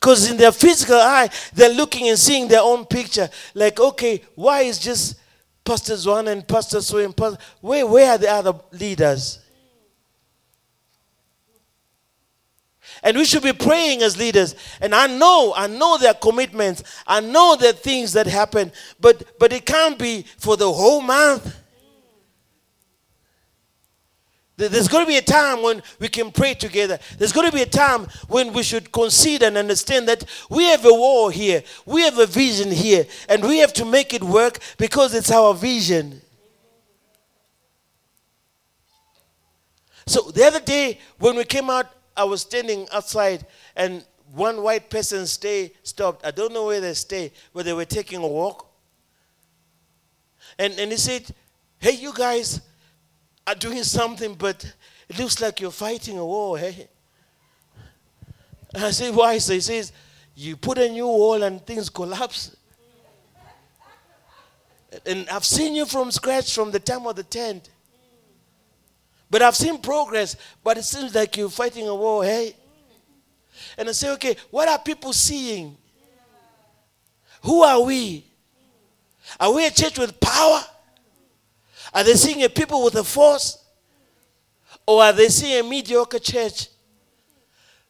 Because 0.00 0.30
in 0.30 0.38
their 0.38 0.52
physical 0.52 0.96
eye, 0.96 1.28
they're 1.52 1.74
looking 1.74 2.08
and 2.08 2.18
seeing 2.18 2.48
their 2.48 2.62
own 2.62 2.86
picture. 2.86 3.28
Like, 3.54 3.78
okay, 3.78 4.22
why 4.34 4.62
is 4.62 4.78
just 4.78 5.16
Pastor 5.62 5.92
Zwan 5.92 6.28
and 6.28 6.46
Pastor 6.48 6.80
So 6.80 6.98
and 6.98 7.14
Pastor? 7.14 7.38
Where, 7.60 7.86
where 7.86 8.12
are 8.12 8.18
the 8.18 8.30
other 8.30 8.54
leaders? 8.72 9.40
And 13.02 13.16
we 13.16 13.24
should 13.24 13.42
be 13.42 13.52
praying 13.52 14.02
as 14.02 14.16
leaders. 14.16 14.54
And 14.80 14.94
I 14.94 15.06
know, 15.06 15.52
I 15.54 15.66
know 15.66 15.98
their 15.98 16.14
commitments. 16.14 16.82
I 17.06 17.20
know 17.20 17.56
the 17.56 17.72
things 17.72 18.12
that 18.14 18.26
happen. 18.26 18.72
But 19.00 19.38
but 19.38 19.52
it 19.52 19.64
can't 19.64 19.98
be 19.98 20.24
for 20.38 20.56
the 20.56 20.70
whole 20.70 21.00
month. 21.00 21.59
There's 24.68 24.88
going 24.88 25.04
to 25.04 25.08
be 25.08 25.16
a 25.16 25.22
time 25.22 25.62
when 25.62 25.82
we 25.98 26.08
can 26.08 26.30
pray 26.30 26.54
together. 26.54 26.98
There's 27.16 27.32
going 27.32 27.50
to 27.50 27.56
be 27.56 27.62
a 27.62 27.66
time 27.66 28.06
when 28.28 28.52
we 28.52 28.62
should 28.62 28.92
consider 28.92 29.46
and 29.46 29.56
understand 29.56 30.08
that 30.08 30.24
we 30.50 30.64
have 30.64 30.84
a 30.84 30.92
war 30.92 31.30
here. 31.30 31.62
We 31.86 32.02
have 32.02 32.18
a 32.18 32.26
vision 32.26 32.70
here. 32.70 33.06
And 33.28 33.42
we 33.42 33.58
have 33.58 33.72
to 33.74 33.84
make 33.84 34.12
it 34.12 34.22
work 34.22 34.58
because 34.76 35.14
it's 35.14 35.30
our 35.30 35.54
vision. 35.54 36.20
So 40.06 40.30
the 40.30 40.44
other 40.44 40.60
day 40.60 40.98
when 41.18 41.36
we 41.36 41.44
came 41.44 41.70
out, 41.70 41.86
I 42.16 42.24
was 42.24 42.42
standing 42.42 42.86
outside 42.92 43.46
and 43.76 44.04
one 44.32 44.62
white 44.62 44.90
person 44.90 45.26
stay 45.26 45.72
stopped. 45.82 46.26
I 46.26 46.30
don't 46.30 46.52
know 46.52 46.66
where 46.66 46.80
they 46.80 46.94
stay, 46.94 47.32
but 47.54 47.64
they 47.64 47.72
were 47.72 47.84
taking 47.84 48.22
a 48.22 48.26
walk. 48.26 48.66
And, 50.58 50.78
and 50.78 50.90
he 50.90 50.96
said, 50.96 51.34
Hey, 51.78 51.92
you 51.92 52.12
guys, 52.12 52.60
are 53.46 53.54
doing 53.54 53.82
something, 53.82 54.34
but 54.34 54.64
it 55.08 55.18
looks 55.18 55.40
like 55.40 55.60
you're 55.60 55.70
fighting 55.70 56.18
a 56.18 56.24
war. 56.24 56.58
Hey? 56.58 56.88
And 58.74 58.84
I 58.84 58.90
say, 58.90 59.10
why? 59.10 59.38
So 59.38 59.52
he 59.54 59.60
says, 59.60 59.92
you 60.34 60.56
put 60.56 60.78
a 60.78 60.88
new 60.88 61.06
wall 61.06 61.42
and 61.42 61.64
things 61.66 61.88
collapse. 61.90 62.56
And 65.06 65.28
I've 65.28 65.44
seen 65.44 65.74
you 65.74 65.86
from 65.86 66.10
scratch 66.10 66.54
from 66.54 66.70
the 66.70 66.80
time 66.80 67.06
of 67.06 67.16
the 67.16 67.22
tent. 67.22 67.70
But 69.28 69.42
I've 69.42 69.54
seen 69.54 69.78
progress, 69.78 70.36
but 70.64 70.76
it 70.78 70.84
seems 70.84 71.14
like 71.14 71.36
you're 71.36 71.50
fighting 71.50 71.86
a 71.86 71.94
war, 71.94 72.24
hey? 72.24 72.56
And 73.78 73.88
I 73.88 73.92
say, 73.92 74.10
okay, 74.12 74.36
what 74.50 74.68
are 74.68 74.78
people 74.78 75.12
seeing? 75.12 75.76
Who 77.42 77.62
are 77.62 77.80
we? 77.80 78.24
Are 79.38 79.52
we 79.52 79.66
a 79.66 79.70
church 79.70 79.98
with 79.98 80.18
power? 80.18 80.60
Are 81.92 82.04
they 82.04 82.14
seeing 82.14 82.42
a 82.42 82.48
people 82.48 82.84
with 82.84 82.94
a 82.96 83.04
force? 83.04 83.58
Or 84.86 85.02
are 85.02 85.12
they 85.12 85.28
seeing 85.28 85.60
a 85.64 85.68
mediocre 85.68 86.18
church? 86.18 86.68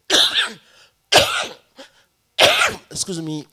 Excuse 2.91 3.21
me. 3.23 3.47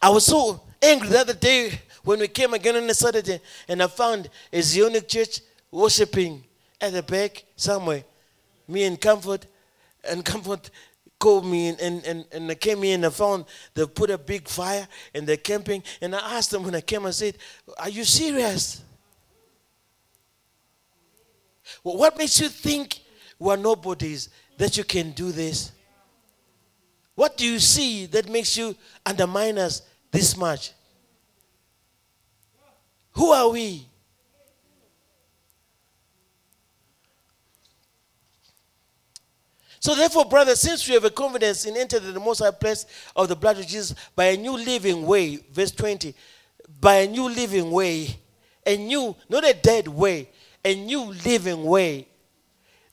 I 0.00 0.10
was 0.10 0.24
so 0.26 0.62
angry 0.82 1.08
the 1.08 1.20
other 1.20 1.34
day 1.34 1.80
when 2.04 2.20
we 2.20 2.28
came 2.28 2.54
again 2.54 2.76
on 2.76 2.88
a 2.88 2.94
Saturday 2.94 3.40
and 3.68 3.82
I 3.82 3.86
found 3.86 4.30
a 4.52 4.58
Zionic 4.58 5.08
church 5.08 5.40
worshiping 5.70 6.44
at 6.80 6.92
the 6.92 7.02
back 7.02 7.44
somewhere. 7.56 8.04
Me 8.68 8.84
and 8.84 9.00
Comfort, 9.00 9.46
and 10.08 10.24
Comfort 10.24 10.70
called 11.18 11.46
me 11.46 11.68
and, 11.68 11.80
and, 11.80 12.04
and, 12.04 12.24
and 12.32 12.60
came 12.60 12.84
in 12.84 12.94
and 12.94 13.06
I 13.06 13.10
found 13.10 13.46
they 13.74 13.86
put 13.86 14.10
a 14.10 14.18
big 14.18 14.48
fire 14.48 14.86
and 15.14 15.26
they're 15.26 15.36
camping. 15.36 15.82
And 16.00 16.14
I 16.14 16.36
asked 16.36 16.50
them 16.50 16.62
when 16.64 16.74
I 16.74 16.80
came, 16.80 17.06
I 17.06 17.10
said, 17.10 17.36
Are 17.78 17.88
you 17.88 18.04
serious? 18.04 18.82
What 21.82 22.16
makes 22.16 22.40
you 22.40 22.48
think 22.48 23.00
we're 23.38 23.56
nobodies 23.56 24.28
that 24.58 24.76
you 24.76 24.84
can 24.84 25.10
do 25.12 25.32
this? 25.32 25.72
What 27.14 27.36
do 27.36 27.46
you 27.46 27.58
see 27.58 28.06
that 28.06 28.28
makes 28.28 28.56
you 28.56 28.76
undermine 29.04 29.58
us 29.58 29.82
this 30.10 30.36
much? 30.36 30.72
Who 33.12 33.32
are 33.32 33.48
we? 33.48 33.86
So 39.80 39.94
therefore, 39.94 40.24
brothers, 40.24 40.60
since 40.60 40.86
we 40.88 40.94
have 40.94 41.04
a 41.04 41.10
confidence 41.10 41.64
in 41.64 41.76
entering 41.76 42.12
the 42.12 42.20
most 42.20 42.40
high 42.40 42.50
place 42.50 42.86
of 43.14 43.28
the 43.28 43.36
blood 43.36 43.58
of 43.58 43.66
Jesus 43.66 43.94
by 44.14 44.26
a 44.26 44.36
new 44.36 44.56
living 44.56 45.06
way, 45.06 45.36
verse 45.52 45.70
20, 45.70 46.14
by 46.80 46.96
a 46.96 47.06
new 47.06 47.28
living 47.28 47.70
way, 47.70 48.18
a 48.66 48.76
new, 48.76 49.14
not 49.28 49.48
a 49.48 49.54
dead 49.54 49.86
way, 49.86 50.28
a 50.66 50.74
new 50.74 51.04
living 51.24 51.64
way. 51.64 52.08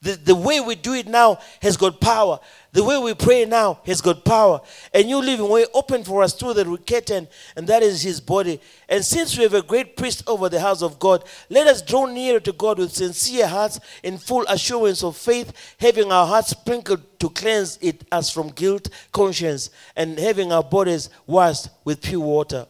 The, 0.04 0.16
the 0.16 0.36
way 0.36 0.60
we 0.60 0.76
do 0.76 0.94
it 0.94 1.08
now 1.08 1.40
has 1.62 1.76
got 1.78 2.00
power. 2.00 2.40
The 2.74 2.84
way 2.84 2.98
we 2.98 3.14
pray 3.14 3.46
now 3.46 3.80
has 3.86 4.02
got 4.02 4.26
power. 4.26 4.60
A 4.94 5.02
new 5.02 5.20
living 5.20 5.50
way 5.50 5.66
open 5.74 6.04
for 6.04 6.22
us 6.22 6.34
through 6.34 6.56
the 6.56 6.78
curtain, 6.78 7.28
and 7.56 7.66
that 7.68 7.82
is 7.82 8.02
his 8.02 8.20
body. 8.20 8.60
And 8.90 9.04
since 9.04 9.38
we 9.38 9.44
have 9.44 9.54
a 9.54 9.62
great 9.62 9.96
priest 9.96 10.24
over 10.28 10.50
the 10.50 10.60
house 10.60 10.82
of 10.84 11.00
God, 11.00 11.24
let 11.50 11.68
us 11.68 11.82
draw 11.82 12.06
near 12.06 12.42
to 12.42 12.52
God 12.52 12.80
with 12.80 12.92
sincere 12.94 13.48
hearts 13.48 13.80
in 14.04 14.18
full 14.18 14.46
assurance 14.50 15.04
of 15.04 15.16
faith, 15.16 15.54
having 15.80 16.12
our 16.12 16.28
hearts 16.28 16.50
sprinkled 16.50 17.20
to 17.22 17.30
cleanse 17.30 17.80
it 17.82 18.04
us 18.12 18.30
from 18.30 18.50
guilt, 18.50 18.90
conscience, 19.14 19.70
and 19.96 20.20
having 20.20 20.52
our 20.52 20.64
bodies 20.64 21.10
washed 21.26 21.70
with 21.86 22.02
pure 22.02 22.20
water. 22.20 22.68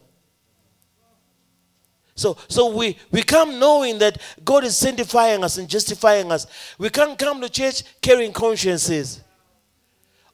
So, 2.16 2.36
so 2.48 2.74
we, 2.74 2.96
we 3.10 3.22
come 3.22 3.58
knowing 3.58 3.98
that 3.98 4.20
God 4.44 4.64
is 4.64 4.76
sanctifying 4.76 5.42
us 5.42 5.58
and 5.58 5.68
justifying 5.68 6.30
us. 6.30 6.46
We 6.78 6.88
can't 6.90 7.18
come 7.18 7.40
to 7.40 7.48
church 7.48 7.82
carrying 8.00 8.32
consciences 8.32 9.20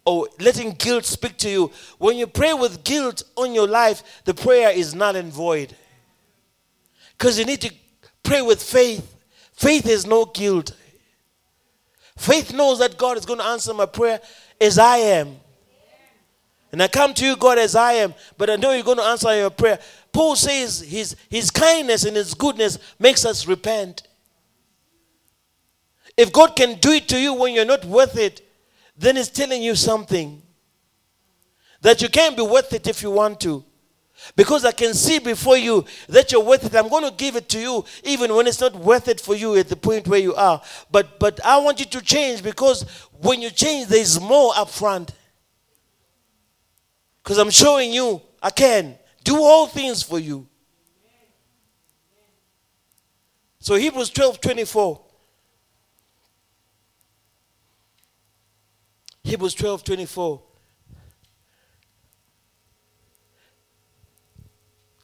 or 0.05 0.29
letting 0.39 0.73
guilt 0.73 1.05
speak 1.05 1.39
to 1.39 1.49
you. 1.49 1.73
When 1.99 2.17
you 2.17 2.27
pray 2.27 2.53
with 2.53 2.85
guilt 2.85 3.23
on 3.37 3.55
your 3.55 3.67
life, 3.67 4.23
the 4.25 4.35
prayer 4.35 4.71
is 4.71 4.95
null 4.95 5.17
and 5.17 5.33
void. 5.33 5.75
Because 7.17 7.39
you 7.39 7.45
need 7.45 7.61
to 7.63 7.73
pray 8.23 8.43
with 8.43 8.63
faith. 8.63 9.17
Faith 9.53 9.87
is 9.87 10.07
no 10.07 10.27
guilt. 10.27 10.73
Faith 12.17 12.53
knows 12.53 12.79
that 12.81 12.99
God 12.99 13.17
is 13.17 13.25
going 13.25 13.39
to 13.39 13.45
answer 13.45 13.73
my 13.73 13.87
prayer 13.87 14.21
as 14.61 14.79
I 14.79 14.99
am. 14.99 15.37
And 16.73 16.83
I 16.83 16.89
come 16.89 17.15
to 17.15 17.27
you, 17.27 17.37
God, 17.37 17.59
as 17.59 17.75
I 17.75 17.95
am, 17.95 18.15
but 18.39 18.49
I 18.49 18.57
know 18.57 18.73
you're 18.73 18.85
going 18.85 18.99
to 18.99 19.03
answer 19.03 19.37
your 19.37 19.51
prayer. 19.51 19.79
Paul 20.13 20.37
says 20.37 20.81
his, 20.81 21.17
his 21.29 21.51
kindness 21.51 22.05
and 22.05 22.17
his 22.17 22.35
goodness 22.35 22.79
makes 22.99 23.25
us 23.25 23.47
repent. 23.47 24.03
If 26.17 26.33
God 26.33 26.55
can 26.55 26.79
do 26.79 26.91
it 26.91 27.09
to 27.09 27.19
you 27.19 27.33
when 27.33 27.55
you're 27.55 27.65
not 27.65 27.85
worth 27.85 28.19
it, 28.19 28.43
then 28.95 29.17
He's 29.17 29.31
telling 29.31 29.63
you 29.63 29.75
something. 29.75 30.43
That 31.81 32.03
you 32.03 32.11
can't 32.11 32.37
be 32.37 32.43
worth 32.43 32.75
it 32.75 32.87
if 32.87 33.03
you 33.03 33.11
want 33.11 33.41
to. 33.41 33.65
Because 34.37 34.67
I 34.67 34.73
can 34.73 34.93
see 34.93 35.19
before 35.19 35.57
you 35.57 35.87
that 36.11 36.31
you're 36.31 36.45
worth 36.45 36.67
it. 36.67 36.77
I'm 36.77 36.91
going 36.91 37.05
to 37.09 37.17
give 37.17 37.37
it 37.37 37.49
to 37.49 37.59
you 37.59 37.85
even 38.05 38.35
when 38.35 38.47
it's 38.47 38.61
not 38.61 38.75
worth 38.75 39.09
it 39.09 39.19
for 39.19 39.35
you 39.35 39.57
at 39.57 39.69
the 39.69 39.77
point 39.77 40.07
where 40.07 40.21
you 40.21 40.35
are. 40.35 40.61
But 40.91 41.19
but 41.19 41.43
I 41.43 41.57
want 41.57 41.81
you 41.81 41.87
to 41.87 42.03
change 42.03 42.43
because 42.43 42.83
when 43.13 43.41
you 43.41 43.49
change, 43.49 43.89
there's 43.89 44.21
more 44.21 44.53
up 44.55 44.69
front. 44.69 45.15
Because 47.23 47.39
I'm 47.39 47.49
showing 47.49 47.95
you 47.95 48.21
I 48.43 48.51
can 48.51 48.99
do 49.23 49.37
all 49.37 49.67
things 49.67 50.03
for 50.03 50.19
you. 50.19 50.47
So 53.61 53.75
Hebrews 53.75 54.11
12 54.11 54.41
24. 54.41 55.01
Hebrews 59.23 59.55
12 59.55 59.85
24. 59.85 60.43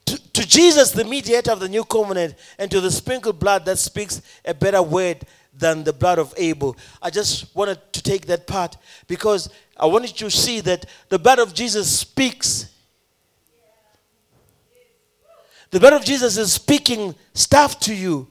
To, 0.06 0.32
to 0.32 0.46
Jesus, 0.46 0.92
the 0.92 1.04
mediator 1.04 1.52
of 1.52 1.60
the 1.60 1.68
new 1.68 1.84
covenant, 1.84 2.34
and 2.58 2.70
to 2.70 2.80
the 2.80 2.90
sprinkled 2.90 3.38
blood 3.38 3.64
that 3.66 3.78
speaks 3.78 4.22
a 4.44 4.54
better 4.54 4.82
word 4.82 5.22
than 5.52 5.84
the 5.84 5.92
blood 5.92 6.18
of 6.18 6.32
Abel. 6.36 6.76
I 7.02 7.10
just 7.10 7.54
wanted 7.54 7.80
to 7.92 8.02
take 8.02 8.26
that 8.26 8.46
part 8.46 8.76
because 9.06 9.48
I 9.76 9.86
wanted 9.86 10.20
you 10.20 10.28
to 10.28 10.36
see 10.36 10.60
that 10.60 10.86
the 11.08 11.18
blood 11.18 11.38
of 11.38 11.54
Jesus 11.54 11.98
speaks. 11.98 12.70
The 15.70 15.80
blood 15.80 15.94
of 15.94 16.04
Jesus 16.04 16.36
is 16.36 16.52
speaking 16.52 17.14
stuff 17.34 17.80
to 17.80 17.94
you. 17.94 18.28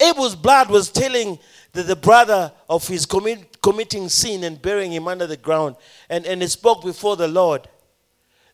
Abel's 0.00 0.36
blood 0.36 0.70
was 0.70 0.90
telling 0.90 1.38
the, 1.72 1.82
the 1.82 1.96
brother 1.96 2.52
of 2.68 2.86
his 2.86 3.06
commit, 3.06 3.60
committing 3.62 4.08
sin 4.08 4.44
and 4.44 4.60
burying 4.60 4.92
him 4.92 5.08
under 5.08 5.26
the 5.26 5.36
ground. 5.36 5.76
And, 6.08 6.26
and 6.26 6.42
he 6.42 6.48
spoke 6.48 6.84
before 6.84 7.16
the 7.16 7.28
Lord 7.28 7.68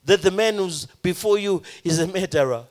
that 0.04 0.22
the 0.22 0.30
man 0.30 0.56
who's 0.56 0.86
before 1.02 1.38
you 1.38 1.62
is 1.84 1.98
a 1.98 2.06
murderer. 2.06 2.64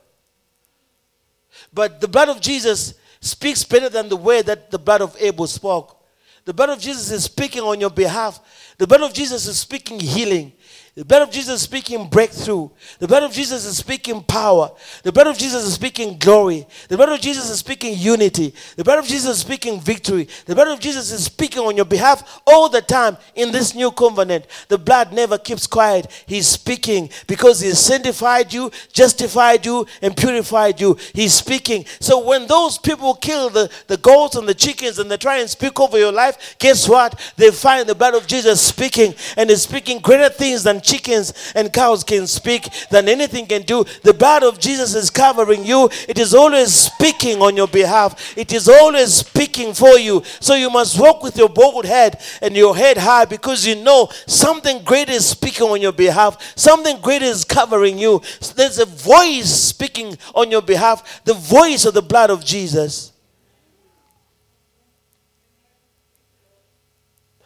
But 1.72 2.00
the 2.00 2.08
blood 2.08 2.28
of 2.28 2.40
Jesus 2.40 2.94
speaks 3.20 3.64
better 3.64 3.88
than 3.88 4.08
the 4.08 4.16
way 4.16 4.42
that 4.42 4.70
the 4.70 4.78
blood 4.78 5.00
of 5.00 5.16
Abel 5.20 5.46
spoke. 5.46 5.98
The 6.44 6.52
blood 6.52 6.70
of 6.70 6.80
Jesus 6.80 7.10
is 7.10 7.24
speaking 7.24 7.62
on 7.62 7.80
your 7.80 7.90
behalf. 7.90 8.40
The 8.78 8.86
blood 8.86 9.02
of 9.02 9.14
Jesus 9.14 9.46
is 9.46 9.58
speaking 9.60 10.00
healing. 10.00 10.52
The 10.94 11.06
blood 11.06 11.22
of 11.22 11.30
Jesus 11.30 11.54
is 11.54 11.62
speaking 11.62 12.06
breakthrough. 12.10 12.68
The 12.98 13.08
blood 13.08 13.22
of 13.22 13.32
Jesus 13.32 13.64
is 13.64 13.78
speaking 13.78 14.22
power. 14.22 14.72
The 15.02 15.10
blood 15.10 15.26
of 15.26 15.38
Jesus 15.38 15.64
is 15.64 15.72
speaking 15.72 16.18
glory. 16.18 16.66
The 16.88 16.98
blood 16.98 17.08
of 17.08 17.18
Jesus 17.18 17.48
is 17.48 17.60
speaking 17.60 17.96
unity. 17.96 18.52
The 18.76 18.84
blood 18.84 18.98
of 18.98 19.06
Jesus 19.06 19.36
is 19.36 19.38
speaking 19.38 19.80
victory. 19.80 20.28
The 20.44 20.54
blood 20.54 20.68
of 20.68 20.80
Jesus 20.80 21.10
is 21.10 21.24
speaking 21.24 21.62
on 21.62 21.76
your 21.76 21.86
behalf 21.86 22.42
all 22.46 22.68
the 22.68 22.82
time 22.82 23.16
in 23.34 23.52
this 23.52 23.74
new 23.74 23.90
covenant. 23.90 24.46
The 24.68 24.76
blood 24.76 25.14
never 25.14 25.38
keeps 25.38 25.66
quiet. 25.66 26.08
He's 26.26 26.46
speaking 26.46 27.08
because 27.26 27.60
He 27.60 27.70
sanctified 27.70 28.52
you, 28.52 28.70
justified 28.92 29.64
you, 29.64 29.86
and 30.02 30.14
purified 30.14 30.78
you. 30.78 30.98
He's 31.14 31.32
speaking. 31.32 31.86
So 32.00 32.22
when 32.22 32.46
those 32.46 32.76
people 32.76 33.14
kill 33.14 33.48
the, 33.48 33.70
the 33.86 33.96
goats 33.96 34.36
and 34.36 34.46
the 34.46 34.52
chickens 34.52 34.98
and 34.98 35.10
they 35.10 35.16
try 35.16 35.38
and 35.38 35.48
speak 35.48 35.80
over 35.80 35.98
your 35.98 36.12
life, 36.12 36.56
guess 36.58 36.86
what? 36.86 37.18
They 37.38 37.50
find 37.50 37.88
the 37.88 37.94
blood 37.94 38.14
of 38.14 38.26
Jesus 38.26 38.60
speaking 38.60 39.14
and 39.38 39.50
is 39.50 39.62
speaking 39.62 39.98
greater 39.98 40.28
things 40.28 40.64
than 40.64 40.81
chickens 40.82 41.52
and 41.54 41.72
cows 41.72 42.04
can 42.04 42.26
speak, 42.26 42.68
than 42.90 43.08
anything 43.08 43.46
can 43.46 43.62
do. 43.62 43.84
The 44.02 44.14
blood 44.14 44.42
of 44.42 44.58
Jesus 44.58 44.94
is 44.94 45.10
covering 45.10 45.64
you. 45.64 45.88
It 46.08 46.18
is 46.18 46.34
always 46.34 46.72
speaking 46.74 47.40
on 47.40 47.56
your 47.56 47.68
behalf. 47.68 48.36
It 48.36 48.52
is 48.52 48.68
always 48.68 49.14
speaking 49.14 49.74
for 49.74 49.98
you. 49.98 50.22
So 50.40 50.54
you 50.54 50.70
must 50.70 50.98
walk 50.98 51.22
with 51.22 51.36
your 51.36 51.48
bold 51.48 51.84
head 51.84 52.20
and 52.40 52.56
your 52.56 52.76
head 52.76 52.98
high 52.98 53.24
because 53.24 53.66
you 53.66 53.76
know 53.76 54.08
something 54.26 54.82
great 54.84 55.08
is 55.08 55.26
speaking 55.26 55.68
on 55.68 55.80
your 55.80 55.92
behalf. 55.92 56.52
Something 56.56 57.00
great 57.00 57.22
is 57.22 57.44
covering 57.44 57.98
you. 57.98 58.20
There's 58.56 58.78
a 58.78 58.86
voice 58.86 59.50
speaking 59.50 60.16
on 60.34 60.50
your 60.50 60.62
behalf. 60.62 61.22
The 61.24 61.34
voice 61.34 61.84
of 61.84 61.94
the 61.94 62.02
blood 62.02 62.30
of 62.30 62.44
Jesus. 62.44 63.12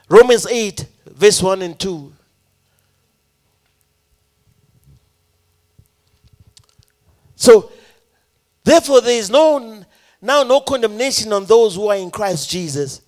Romans 0.09 0.47
8, 0.47 0.87
verse 1.07 1.43
1 1.43 1.63
and 1.63 1.79
2. 1.79 2.16
So, 7.37 7.71
therefore, 8.65 9.01
there 9.03 9.19
is 9.19 9.31
no 9.31 9.85
now 10.21 10.43
no 10.43 10.61
condemnation 10.61 11.33
on 11.33 11.45
those 11.45 11.77
who 11.77 11.89
are 11.89 11.97
in 11.97 12.11
Christ 12.11 12.51
Jesus. 12.51 13.03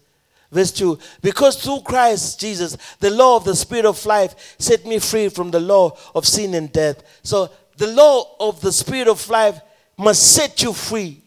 Verse 0.50 0.70
2 0.72 0.98
Because 1.20 1.62
through 1.62 1.80
Christ 1.80 2.40
Jesus, 2.40 2.76
the 3.00 3.10
law 3.10 3.36
of 3.36 3.44
the 3.44 3.56
Spirit 3.56 3.86
of 3.86 4.04
life 4.06 4.56
set 4.58 4.86
me 4.86 4.98
free 4.98 5.28
from 5.28 5.50
the 5.50 5.60
law 5.60 5.96
of 6.14 6.26
sin 6.26 6.54
and 6.54 6.72
death. 6.72 7.02
So, 7.22 7.50
the 7.76 7.88
law 7.88 8.36
of 8.40 8.60
the 8.60 8.72
Spirit 8.72 9.08
of 9.08 9.28
life 9.28 9.60
must 9.96 10.34
set 10.34 10.62
you 10.62 10.72
free. 10.72 11.22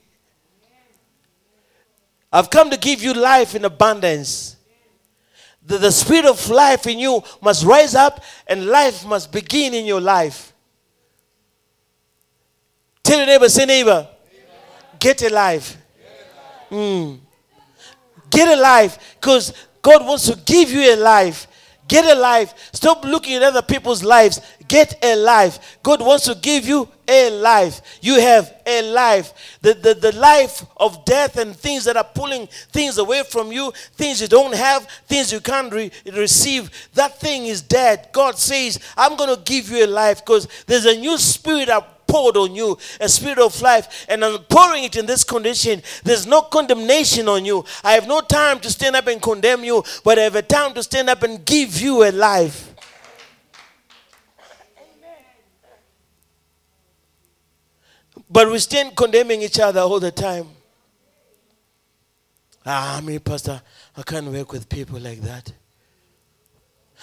I've 2.31 2.49
come 2.49 2.69
to 2.69 2.77
give 2.77 3.03
you 3.03 3.13
life 3.13 3.55
in 3.55 3.65
abundance. 3.65 4.55
The, 5.65 5.77
the 5.77 5.91
Spirit 5.91 6.25
of 6.25 6.49
life 6.49 6.87
in 6.87 6.97
you 6.97 7.21
must 7.41 7.65
rise 7.65 7.93
up 7.93 8.23
and 8.47 8.65
life 8.67 9.05
must 9.05 9.31
begin 9.31 9.73
in 9.73 9.85
your 9.85 10.01
life. 10.01 10.50
Tell 13.03 13.17
your 13.17 13.27
neighbor, 13.27 13.49
say 13.49 13.65
neighbor, 13.65 14.07
get 14.99 15.21
alive. 15.23 15.77
Mm. 16.69 17.19
Get 18.29 18.57
alive 18.57 18.97
because 19.19 19.53
God 19.81 20.05
wants 20.05 20.27
to 20.27 20.37
give 20.45 20.71
you 20.71 20.93
a 20.93 20.95
life. 20.95 21.47
Get 21.87 22.05
a 22.05 22.17
life. 22.17 22.53
Stop 22.71 23.03
looking 23.03 23.33
at 23.35 23.43
other 23.43 23.61
people's 23.61 24.01
lives. 24.01 24.39
Get 24.65 24.97
a 25.03 25.13
life. 25.17 25.77
God 25.83 25.99
wants 25.99 26.23
to 26.23 26.35
give 26.35 26.65
you 26.65 26.87
a 27.05 27.29
life. 27.29 27.81
You 28.01 28.17
have 28.21 28.55
a 28.65 28.81
life. 28.93 29.57
The, 29.61 29.73
the, 29.73 29.93
the 29.95 30.15
life 30.15 30.63
of 30.77 31.03
death 31.03 31.35
and 31.35 31.53
things 31.53 31.83
that 31.83 31.97
are 31.97 32.05
pulling 32.05 32.47
things 32.71 32.97
away 32.97 33.23
from 33.23 33.51
you, 33.51 33.73
things 33.95 34.21
you 34.21 34.29
don't 34.29 34.55
have, 34.55 34.87
things 35.07 35.33
you 35.33 35.41
can't 35.41 35.73
re- 35.73 35.91
receive, 36.13 36.71
that 36.93 37.19
thing 37.19 37.47
is 37.47 37.61
dead. 37.61 38.07
God 38.13 38.37
says, 38.37 38.79
I'm 38.95 39.17
going 39.17 39.35
to 39.35 39.41
give 39.43 39.69
you 39.69 39.83
a 39.83 39.87
life 39.87 40.23
because 40.25 40.47
there's 40.67 40.85
a 40.85 40.97
new 40.97 41.17
spirit 41.17 41.67
up 41.67 42.00
poured 42.11 42.35
on 42.35 42.53
you, 42.53 42.77
a 42.99 43.07
spirit 43.07 43.39
of 43.39 43.59
life, 43.61 44.05
and 44.09 44.23
I'm 44.25 44.39
pouring 44.43 44.83
it 44.83 44.97
in 44.97 45.05
this 45.05 45.23
condition. 45.23 45.81
There's 46.03 46.27
no 46.27 46.41
condemnation 46.41 47.29
on 47.29 47.45
you. 47.45 47.63
I 47.83 47.93
have 47.93 48.07
no 48.07 48.19
time 48.19 48.59
to 48.59 48.69
stand 48.69 48.97
up 48.97 49.07
and 49.07 49.21
condemn 49.21 49.63
you, 49.63 49.83
but 50.03 50.19
I 50.19 50.23
have 50.23 50.35
a 50.35 50.41
time 50.41 50.73
to 50.73 50.83
stand 50.83 51.09
up 51.09 51.23
and 51.23 51.45
give 51.45 51.79
you 51.79 52.03
a 52.03 52.11
life. 52.11 52.75
Amen. 54.77 55.23
But 58.29 58.51
we 58.51 58.59
stand 58.59 58.95
condemning 58.95 59.41
each 59.41 59.59
other 59.59 59.79
all 59.79 59.99
the 59.99 60.11
time. 60.11 60.47
Ah, 62.65 63.01
me, 63.03 63.19
Pastor, 63.19 63.61
I 63.95 64.03
can't 64.03 64.27
work 64.27 64.51
with 64.51 64.67
people 64.67 64.99
like 64.99 65.21
that. 65.21 65.51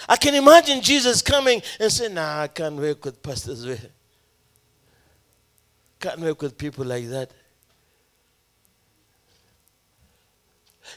I 0.07 0.15
can 0.15 0.35
imagine 0.35 0.81
Jesus 0.81 1.21
coming 1.21 1.61
and 1.79 1.91
saying, 1.91 2.13
Nah, 2.13 2.43
I 2.43 2.47
can't 2.47 2.75
work 2.75 3.03
with 3.03 3.21
pastors. 3.21 3.65
Can't 5.99 6.19
work 6.19 6.41
with 6.41 6.57
people 6.57 6.85
like 6.85 7.07
that. 7.09 7.31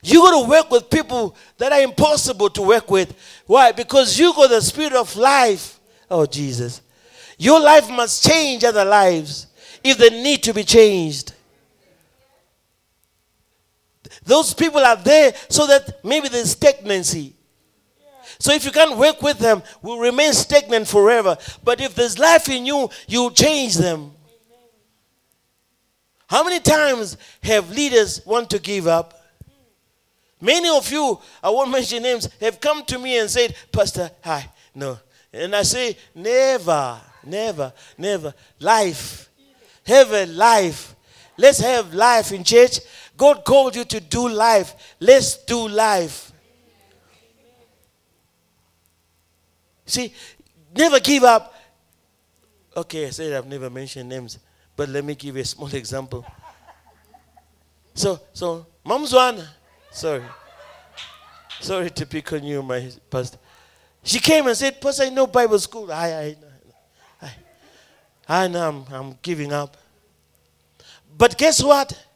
You 0.02 0.20
got 0.20 0.42
to 0.42 0.48
work 0.48 0.70
with 0.70 0.88
people 0.88 1.36
that 1.58 1.72
are 1.72 1.80
impossible 1.80 2.48
to 2.50 2.62
work 2.62 2.90
with. 2.90 3.14
Why? 3.46 3.72
Because 3.72 4.18
you 4.18 4.32
got 4.32 4.50
the 4.50 4.60
spirit 4.60 4.94
of 4.94 5.14
life. 5.16 5.78
Oh, 6.10 6.24
Jesus. 6.26 6.80
Your 7.36 7.60
life 7.60 7.90
must 7.90 8.24
change 8.26 8.64
other 8.64 8.84
lives 8.84 9.48
if 9.82 9.98
they 9.98 10.10
need 10.10 10.42
to 10.44 10.54
be 10.54 10.64
changed. 10.64 11.34
Those 14.24 14.54
people 14.54 14.80
are 14.80 14.96
there 14.96 15.34
so 15.48 15.66
that 15.66 16.04
maybe 16.04 16.28
there's 16.28 16.52
stagnancy. 16.52 17.34
So 18.38 18.52
if 18.52 18.64
you 18.64 18.70
can't 18.70 18.96
work 18.96 19.20
with 19.22 19.38
them, 19.38 19.62
we'll 19.82 19.98
remain 19.98 20.32
stagnant 20.32 20.88
forever. 20.88 21.36
But 21.62 21.80
if 21.80 21.94
there's 21.94 22.18
life 22.18 22.48
in 22.48 22.66
you, 22.66 22.88
you 23.06 23.30
change 23.32 23.74
them. 23.76 24.12
How 26.32 26.42
many 26.42 26.60
times 26.60 27.18
have 27.42 27.70
leaders 27.70 28.24
want 28.24 28.48
to 28.48 28.58
give 28.58 28.86
up? 28.86 29.22
Many 30.40 30.66
of 30.70 30.90
you, 30.90 31.20
I 31.42 31.50
won't 31.50 31.70
mention 31.70 32.02
names, 32.02 32.26
have 32.40 32.58
come 32.58 32.86
to 32.86 32.98
me 32.98 33.18
and 33.18 33.28
said, 33.28 33.54
Pastor, 33.70 34.10
hi, 34.24 34.48
no. 34.74 34.98
And 35.30 35.54
I 35.54 35.60
say, 35.60 35.94
never, 36.14 36.98
never, 37.22 37.70
never. 37.98 38.32
Life. 38.60 39.28
Have 39.84 40.10
a 40.12 40.24
life. 40.24 40.96
Let's 41.36 41.58
have 41.60 41.92
life 41.92 42.32
in 42.32 42.44
church. 42.44 42.80
God 43.14 43.44
called 43.44 43.76
you 43.76 43.84
to 43.84 44.00
do 44.00 44.30
life. 44.30 44.96
Let's 45.00 45.36
do 45.36 45.68
life. 45.68 46.32
See, 49.84 50.14
never 50.74 50.98
give 50.98 51.24
up. 51.24 51.54
Okay, 52.74 53.08
I 53.08 53.10
said 53.10 53.34
I've 53.34 53.46
never 53.46 53.68
mentioned 53.68 54.08
names. 54.08 54.38
But 54.76 54.88
let 54.88 55.04
me 55.04 55.14
give 55.14 55.36
you 55.36 55.42
a 55.42 55.44
small 55.44 55.68
example. 55.74 56.24
So, 57.94 58.20
so, 58.32 58.66
one. 58.82 59.42
Sorry. 59.90 60.22
Sorry 61.60 61.90
to 61.90 62.06
pick 62.06 62.32
on 62.32 62.42
you, 62.42 62.62
my 62.62 62.90
pastor. 63.10 63.38
She 64.02 64.18
came 64.18 64.46
and 64.46 64.56
said, 64.56 64.80
Pastor, 64.80 65.04
I 65.04 65.10
know 65.10 65.26
Bible 65.26 65.58
school. 65.58 65.92
I, 65.92 66.36
I, 67.20 67.26
I, 67.26 67.34
I 68.44 68.48
know 68.48 68.68
I'm, 68.68 68.94
I'm 68.94 69.18
giving 69.22 69.52
up. 69.52 69.76
But 71.16 71.36
guess 71.38 71.62
what? 71.62 72.06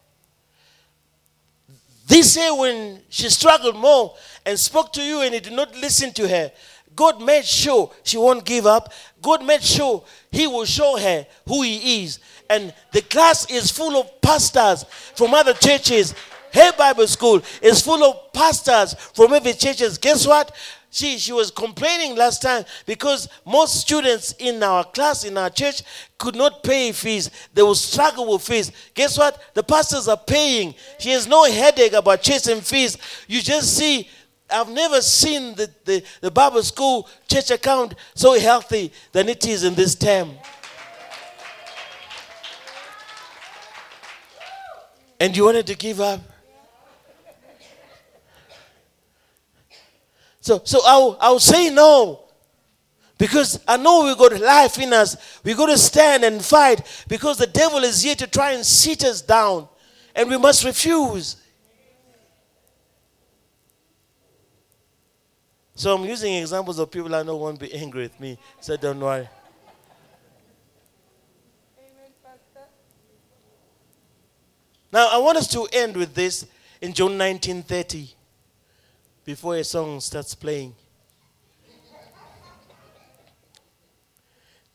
This 2.06 2.36
year, 2.36 2.54
when 2.54 3.02
she 3.08 3.28
struggled 3.28 3.76
more 3.76 4.16
and 4.44 4.58
spoke 4.58 4.92
to 4.94 5.02
you 5.02 5.22
and 5.22 5.34
you 5.34 5.40
did 5.40 5.52
not 5.52 5.74
listen 5.76 6.12
to 6.14 6.28
her, 6.28 6.50
God 6.96 7.22
made 7.22 7.44
sure 7.44 7.92
she 8.02 8.16
won't 8.16 8.44
give 8.44 8.66
up. 8.66 8.92
God 9.22 9.44
made 9.44 9.62
sure 9.62 10.02
He 10.32 10.46
will 10.46 10.64
show 10.64 10.96
her 10.96 11.26
who 11.46 11.62
He 11.62 12.04
is. 12.04 12.18
And 12.48 12.74
the 12.92 13.02
class 13.02 13.48
is 13.50 13.70
full 13.70 14.00
of 14.00 14.20
pastors 14.20 14.84
from 15.14 15.34
other 15.34 15.52
churches. 15.52 16.14
Her 16.52 16.72
Bible 16.72 17.06
school 17.06 17.42
is 17.60 17.82
full 17.82 18.02
of 18.02 18.32
pastors 18.32 18.94
from 18.94 19.34
every 19.34 19.52
churches. 19.52 19.98
Guess 19.98 20.26
what? 20.26 20.56
she, 20.96 21.18
she 21.18 21.32
was 21.32 21.50
complaining 21.50 22.16
last 22.16 22.40
time 22.40 22.64
because 22.86 23.28
most 23.44 23.80
students 23.80 24.32
in 24.38 24.62
our 24.62 24.82
class, 24.82 25.24
in 25.24 25.36
our 25.36 25.50
church, 25.50 25.82
could 26.16 26.34
not 26.34 26.62
pay 26.62 26.90
fees. 26.92 27.30
They 27.52 27.60
will 27.60 27.74
struggle 27.74 28.32
with 28.32 28.40
fees. 28.40 28.72
Guess 28.94 29.18
what? 29.18 29.38
The 29.52 29.62
pastors 29.62 30.08
are 30.08 30.16
paying. 30.16 30.74
She 30.98 31.10
has 31.10 31.26
no 31.26 31.44
headache 31.44 31.92
about 31.92 32.22
chasing 32.22 32.62
fees. 32.62 32.96
You 33.28 33.42
just 33.42 33.76
see, 33.76 34.08
I've 34.48 34.70
never 34.70 35.00
seen 35.00 35.54
the, 35.54 35.70
the, 35.84 36.04
the 36.20 36.30
Bible 36.30 36.62
school 36.62 37.08
church 37.28 37.50
account 37.50 37.94
so 38.14 38.38
healthy 38.38 38.92
than 39.12 39.28
it 39.28 39.46
is 39.46 39.64
in 39.64 39.74
this 39.74 39.94
term. 39.94 40.32
And 45.18 45.36
you 45.36 45.44
wanted 45.44 45.66
to 45.66 45.74
give 45.74 46.00
up? 46.00 46.20
So, 50.40 50.60
so 50.62 50.80
I'll, 50.84 51.16
I'll 51.20 51.40
say 51.40 51.70
no. 51.70 52.20
Because 53.18 53.58
I 53.66 53.78
know 53.78 54.04
we 54.04 54.14
got 54.14 54.38
life 54.40 54.78
in 54.78 54.92
us. 54.92 55.40
We 55.42 55.54
got 55.54 55.66
to 55.66 55.78
stand 55.78 56.22
and 56.22 56.44
fight 56.44 57.04
because 57.08 57.38
the 57.38 57.46
devil 57.46 57.82
is 57.82 58.02
here 58.02 58.14
to 58.14 58.26
try 58.26 58.52
and 58.52 58.64
sit 58.64 59.04
us 59.04 59.22
down. 59.22 59.68
And 60.14 60.28
we 60.28 60.36
must 60.36 60.64
refuse. 60.64 61.36
So 65.76 65.94
I'm 65.94 66.04
using 66.06 66.34
examples 66.34 66.78
of 66.78 66.90
people 66.90 67.14
I 67.14 67.22
know 67.22 67.36
won't 67.36 67.60
be 67.60 67.72
angry 67.74 68.04
with 68.04 68.18
me. 68.18 68.38
So 68.60 68.78
don't 68.78 68.98
worry. 68.98 69.28
Now 74.90 75.10
I 75.12 75.18
want 75.18 75.36
us 75.36 75.46
to 75.48 75.68
end 75.72 75.94
with 75.94 76.14
this 76.14 76.46
in 76.80 76.94
John 76.94 77.18
19:30 77.18 78.14
before 79.26 79.56
a 79.56 79.64
song 79.64 80.00
starts 80.00 80.34
playing. 80.34 80.74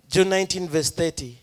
John 0.07 0.29
19, 0.29 0.67
verse 0.67 0.91
30. 0.91 1.37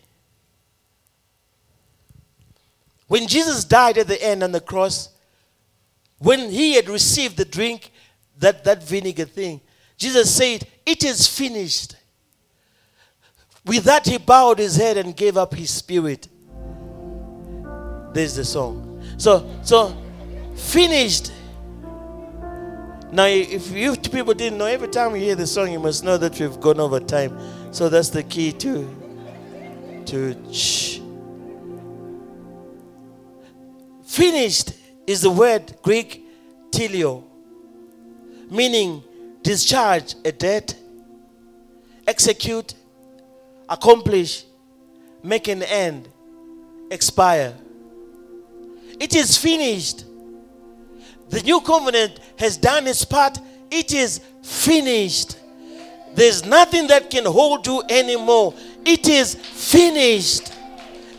When 3.07 3.27
Jesus 3.27 3.65
died 3.65 3.97
at 3.97 4.07
the 4.07 4.23
end 4.23 4.43
on 4.43 4.51
the 4.51 4.61
cross, 4.61 5.09
when 6.19 6.51
he 6.51 6.75
had 6.75 6.87
received 6.87 7.35
the 7.35 7.45
drink, 7.45 7.91
that, 8.39 8.63
that 8.63 8.83
vinegar 8.83 9.25
thing, 9.25 9.61
Jesus 9.97 10.33
said, 10.33 10.67
It 10.85 11.03
is 11.03 11.27
finished. 11.27 11.95
With 13.65 13.83
that, 13.83 14.05
he 14.05 14.17
bowed 14.17 14.59
his 14.59 14.75
head 14.75 14.97
and 14.97 15.15
gave 15.15 15.37
up 15.37 15.53
his 15.53 15.69
spirit. 15.69 16.27
There's 18.13 18.35
the 18.35 18.45
song. 18.45 19.03
So, 19.17 19.49
so 19.63 19.95
finished 20.55 21.31
now, 23.11 23.25
if 23.25 23.71
you 23.71 23.95
people 23.95 24.35
didn't 24.35 24.59
know, 24.59 24.65
every 24.65 24.87
time 24.87 25.15
you 25.15 25.21
hear 25.21 25.35
the 25.35 25.47
song, 25.47 25.71
you 25.71 25.79
must 25.79 26.03
know 26.03 26.17
that 26.17 26.39
we've 26.39 26.59
gone 26.59 26.79
over 26.79 26.99
time. 26.99 27.39
So 27.73 27.89
that's 27.89 28.09
the 28.09 28.21
key 28.21 28.51
to 28.53 28.87
to 30.05 30.53
shh. 30.53 30.99
Finished 34.05 34.73
is 35.07 35.21
the 35.21 35.31
word 35.31 35.75
Greek 35.81 36.23
teleo, 36.71 37.23
meaning 38.49 39.03
discharge 39.41 40.15
a 40.25 40.31
debt, 40.31 40.75
execute, 42.07 42.73
accomplish, 43.67 44.45
make 45.23 45.47
an 45.47 45.63
end, 45.63 46.09
expire. 46.91 47.53
It 48.99 49.15
is 49.15 49.37
finished 49.37 50.05
the 51.29 51.41
new 51.41 51.61
covenant 51.61 52.19
has 52.39 52.57
done 52.57 52.87
its 52.87 53.05
part. 53.05 53.39
It 53.69 53.93
is 53.93 54.19
finished. 54.41 55.37
There's 56.15 56.43
nothing 56.43 56.87
that 56.87 57.09
can 57.09 57.25
hold 57.25 57.67
you 57.67 57.83
anymore. 57.87 58.55
It 58.83 59.07
is 59.07 59.35
finished. 59.35 60.51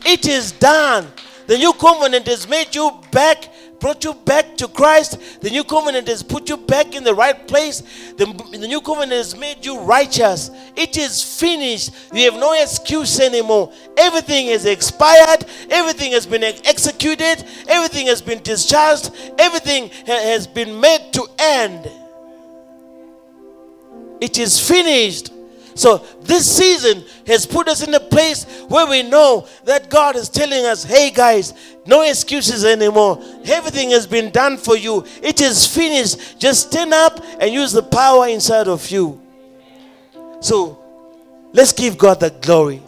It 0.05 0.27
is 0.27 0.51
done. 0.51 1.07
The 1.47 1.57
new 1.57 1.73
covenant 1.73 2.27
has 2.27 2.47
made 2.47 2.75
you 2.75 2.91
back 3.11 3.47
brought 3.81 4.03
you 4.03 4.13
back 4.13 4.55
to 4.57 4.67
Christ. 4.67 5.41
The 5.41 5.49
new 5.49 5.63
covenant 5.63 6.07
has 6.07 6.23
put 6.23 6.47
you 6.47 6.55
back 6.55 6.95
in 6.95 7.03
the 7.03 7.13
right 7.13 7.47
place. 7.47 7.81
The, 8.15 8.25
the 8.51 8.67
new 8.67 8.79
covenant 8.79 9.11
has 9.13 9.35
made 9.35 9.65
you 9.65 9.79
righteous. 9.79 10.51
It 10.77 10.97
is 10.97 11.21
finished. 11.21 11.89
You 12.13 12.31
have 12.31 12.39
no 12.39 12.53
excuse 12.53 13.19
anymore. 13.19 13.73
Everything 13.97 14.47
is 14.47 14.65
expired. 14.65 15.45
Everything 15.69 16.13
has 16.13 16.25
been 16.25 16.43
executed. 16.43 17.43
Everything 17.67 18.07
has 18.07 18.21
been 18.21 18.41
discharged. 18.43 19.11
Everything 19.37 19.89
ha- 19.89 20.21
has 20.21 20.47
been 20.47 20.79
made 20.79 21.11
to 21.13 21.27
end. 21.39 21.89
It 24.21 24.37
is 24.37 24.59
finished. 24.59 25.31
So 25.75 25.99
this 26.21 26.57
season 26.57 27.03
has 27.27 27.45
put 27.45 27.67
us 27.67 27.85
in 27.85 27.93
a 27.93 27.99
place 27.99 28.43
where 28.67 28.87
we 28.87 29.03
know 29.03 29.47
that 29.63 29.89
God 29.89 30.15
is 30.15 30.29
telling 30.29 30.65
us, 30.65 30.83
hey 30.83 31.11
guys, 31.11 31.53
no 31.85 32.03
excuses 32.03 32.65
anymore. 32.65 33.23
Everything 33.45 33.91
has 33.91 34.05
been 34.05 34.31
done 34.31 34.57
for 34.57 34.77
you. 34.77 35.05
It 35.21 35.41
is 35.41 35.65
finished. 35.65 36.39
Just 36.39 36.67
stand 36.67 36.93
up 36.93 37.23
and 37.39 37.53
use 37.53 37.71
the 37.71 37.83
power 37.83 38.27
inside 38.27 38.67
of 38.67 38.89
you. 38.91 39.21
So 40.41 40.77
let's 41.53 41.71
give 41.71 41.97
God 41.97 42.19
the 42.19 42.29
glory. 42.29 42.81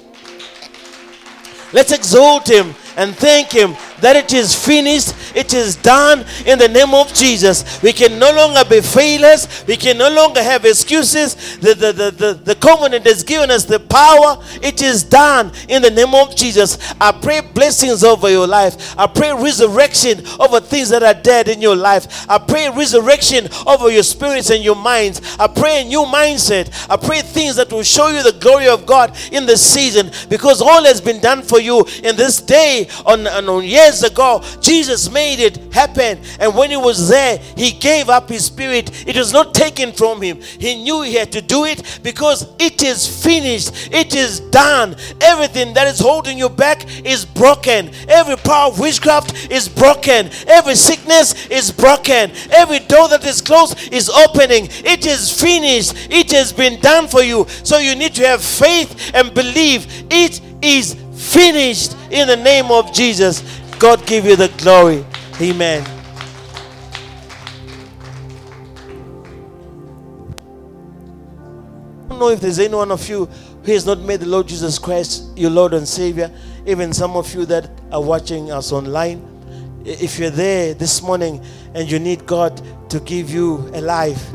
Let's 1.71 1.91
exalt 1.91 2.47
Him 2.47 2.75
and 2.95 3.15
thank 3.15 3.51
Him 3.51 3.75
that 4.01 4.15
it 4.15 4.33
is 4.33 4.53
finished, 4.53 5.13
it 5.35 5.53
is 5.53 5.75
done 5.75 6.25
in 6.45 6.59
the 6.59 6.67
name 6.67 6.93
of 6.93 7.13
Jesus. 7.13 7.81
We 7.81 7.93
can 7.93 8.19
no 8.19 8.33
longer 8.33 8.67
be 8.69 8.81
failures, 8.81 9.63
we 9.67 9.77
can 9.77 9.97
no 9.97 10.09
longer 10.09 10.41
have 10.41 10.65
excuses. 10.65 11.57
The, 11.57 11.73
the, 11.73 11.91
the, 11.91 12.11
the, 12.11 12.33
the 12.33 12.55
covenant 12.55 13.05
has 13.05 13.23
given 13.23 13.51
us 13.51 13.65
the 13.65 13.79
power, 13.79 14.43
it 14.61 14.81
is 14.81 15.03
done 15.03 15.51
in 15.69 15.81
the 15.81 15.91
name 15.91 16.13
of 16.13 16.35
Jesus. 16.35 16.77
I 16.99 17.11
pray 17.11 17.41
blessings 17.41 18.03
over 18.03 18.29
your 18.29 18.47
life, 18.47 18.97
I 18.97 19.07
pray 19.07 19.33
resurrection 19.33 20.25
over 20.39 20.59
things 20.59 20.89
that 20.89 21.03
are 21.03 21.13
dead 21.13 21.47
in 21.47 21.61
your 21.61 21.75
life. 21.75 22.29
I 22.29 22.37
pray 22.37 22.69
resurrection 22.69 23.47
over 23.65 23.89
your 23.89 24.03
spirits 24.03 24.49
and 24.49 24.63
your 24.63 24.75
minds. 24.75 25.21
I 25.39 25.47
pray 25.47 25.81
a 25.81 25.85
new 25.85 26.03
mindset. 26.03 26.87
I 26.89 26.97
pray 26.97 27.21
things 27.21 27.55
that 27.55 27.71
will 27.71 27.83
show 27.83 28.09
you 28.09 28.23
the 28.23 28.37
glory 28.39 28.67
of 28.67 28.85
God 28.85 29.15
in 29.31 29.45
this 29.45 29.61
season 29.61 30.11
because 30.29 30.61
all 30.61 30.83
has 30.83 31.01
been 31.01 31.19
done 31.19 31.41
for 31.41 31.59
you 31.59 31.85
in 32.03 32.15
this 32.15 32.41
day 32.41 32.87
on, 33.05 33.27
on, 33.27 33.63
years 33.63 34.03
ago, 34.03 34.43
Jesus 34.61 35.09
made 35.23 35.39
it 35.39 35.73
happen. 35.73 36.19
And 36.39 36.53
when 36.53 36.69
he 36.69 36.77
was 36.77 37.07
there, 37.07 37.37
he 37.55 37.71
gave 37.71 38.09
up 38.09 38.27
his 38.27 38.45
spirit. 38.45 39.07
It 39.07 39.15
was 39.15 39.31
not 39.31 39.53
taken 39.53 39.93
from 39.93 40.21
him. 40.21 40.41
He 40.41 40.75
knew 40.83 41.01
he 41.01 41.15
had 41.15 41.31
to 41.31 41.41
do 41.41 41.63
it 41.63 41.99
because 42.03 42.47
it 42.59 42.83
is 42.83 42.99
finished, 43.23 43.93
it 43.93 44.13
is 44.15 44.41
done. 44.41 44.95
Everything 45.21 45.73
that 45.75 45.87
is 45.87 45.99
holding 45.99 46.37
you 46.37 46.49
back 46.49 46.79
is 47.05 47.23
broken. 47.25 47.91
Every 48.09 48.35
power 48.35 48.67
of 48.71 48.79
witchcraft 48.79 49.49
is 49.49 49.69
broken. 49.69 50.29
Every 50.47 50.75
sickness 50.75 51.47
is 51.47 51.71
broken. 51.71 52.31
Every 52.51 52.79
door 52.79 53.07
that 53.09 53.25
is 53.25 53.41
closed 53.41 53.93
is 53.93 54.09
opening. 54.09 54.67
It 54.93 55.05
is 55.05 55.31
finished. 55.31 55.93
It 56.09 56.31
has 56.31 56.51
been 56.51 56.81
done 56.81 57.07
for 57.07 57.23
you. 57.23 57.45
So 57.63 57.77
you 57.77 57.95
need 57.95 58.13
to 58.15 58.27
have 58.27 58.43
faith 58.43 59.11
and 59.13 59.33
believe 59.33 59.87
it 60.11 60.41
is 60.61 60.95
finished 61.15 61.95
in 62.11 62.27
the 62.27 62.35
name 62.35 62.71
of 62.71 62.91
Jesus. 62.91 63.41
God 63.79 64.05
give 64.05 64.25
you 64.25 64.35
the 64.35 64.49
glory. 64.57 65.05
Amen. 65.43 65.83
I 72.05 72.07
don't 72.07 72.19
know 72.19 72.29
if 72.29 72.39
there's 72.39 72.59
any 72.59 72.73
one 72.73 72.91
of 72.91 73.09
you 73.09 73.25
who 73.25 73.71
has 73.73 73.85
not 73.85 73.99
made 73.99 74.21
the 74.21 74.25
Lord 74.25 74.47
Jesus 74.47 74.79
Christ 74.79 75.37
your 75.37 75.51
Lord 75.51 75.73
and 75.73 75.85
Savior. 75.85 76.31
Even 76.65 76.93
some 76.93 77.17
of 77.17 77.35
you 77.35 77.45
that 77.47 77.69
are 77.91 78.01
watching 78.01 78.53
us 78.53 78.71
online. 78.71 79.21
If 79.83 80.17
you're 80.17 80.29
there 80.29 80.75
this 80.75 81.01
morning 81.01 81.43
and 81.73 81.91
you 81.91 81.99
need 81.99 82.25
God 82.25 82.61
to 82.89 83.01
give 83.01 83.29
you 83.29 83.69
a 83.73 83.81
life 83.81 84.31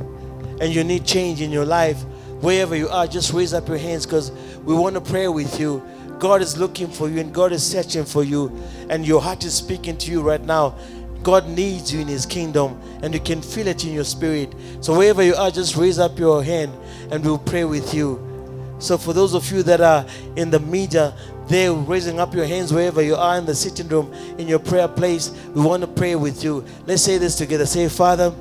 and 0.61 0.75
you 0.75 0.85
need 0.85 1.07
change 1.07 1.41
in 1.41 1.51
your 1.51 1.65
life, 1.65 2.03
wherever 2.43 2.77
you 2.77 2.91
are, 2.91 3.07
just 3.07 3.33
raise 3.33 3.55
up 3.55 3.67
your 3.67 3.79
hands 3.79 4.05
because 4.05 4.31
we 4.63 4.75
want 4.75 4.95
to 4.95 5.01
pray 5.01 5.29
with 5.29 5.59
you. 5.59 5.83
God 6.19 6.43
is 6.43 6.59
looking 6.59 6.89
for 6.89 7.09
you 7.09 7.21
and 7.21 7.33
God 7.33 7.53
is 7.53 7.65
searching 7.65 8.05
for 8.05 8.25
you, 8.25 8.51
and 8.91 9.07
your 9.07 9.21
heart 9.21 9.45
is 9.45 9.55
speaking 9.55 9.97
to 9.99 10.11
you 10.11 10.21
right 10.21 10.43
now. 10.43 10.75
God 11.23 11.49
needs 11.49 11.93
you 11.93 12.01
in 12.01 12.09
His 12.09 12.27
kingdom, 12.27 12.81
and 13.03 13.13
you 13.13 13.21
can 13.21 13.43
feel 13.43 13.67
it 13.67 13.85
in 13.85 13.93
your 13.93 14.05
spirit. 14.05 14.55
So, 14.81 14.97
wherever 14.97 15.23
you 15.23 15.35
are, 15.35 15.51
just 15.51 15.77
raise 15.77 15.99
up 15.99 16.19
your 16.19 16.43
hand 16.43 16.73
and 17.11 17.25
we'll 17.25 17.39
pray 17.39 17.65
with 17.65 17.93
you. 17.93 18.25
So, 18.79 18.97
for 18.97 19.13
those 19.13 19.35
of 19.35 19.51
you 19.51 19.63
that 19.65 19.81
are 19.81 20.07
in 20.37 20.51
the 20.51 20.61
media, 20.61 21.15
they're 21.49 21.73
raising 21.73 22.21
up 22.21 22.35
your 22.35 22.45
hands 22.45 22.73
wherever 22.73 23.03
you 23.03 23.17
are 23.17 23.39
in 23.39 23.47
the 23.47 23.55
sitting 23.55 23.89
room, 23.89 24.13
in 24.39 24.47
your 24.47 24.59
prayer 24.59 24.87
place, 24.87 25.31
we 25.55 25.63
want 25.63 25.83
to 25.83 25.87
pray 25.87 26.15
with 26.15 26.45
you. 26.45 26.65
Let's 26.87 27.03
say 27.03 27.19
this 27.19 27.37
together. 27.37 27.67
Say, 27.67 27.89
Father, 27.89 28.33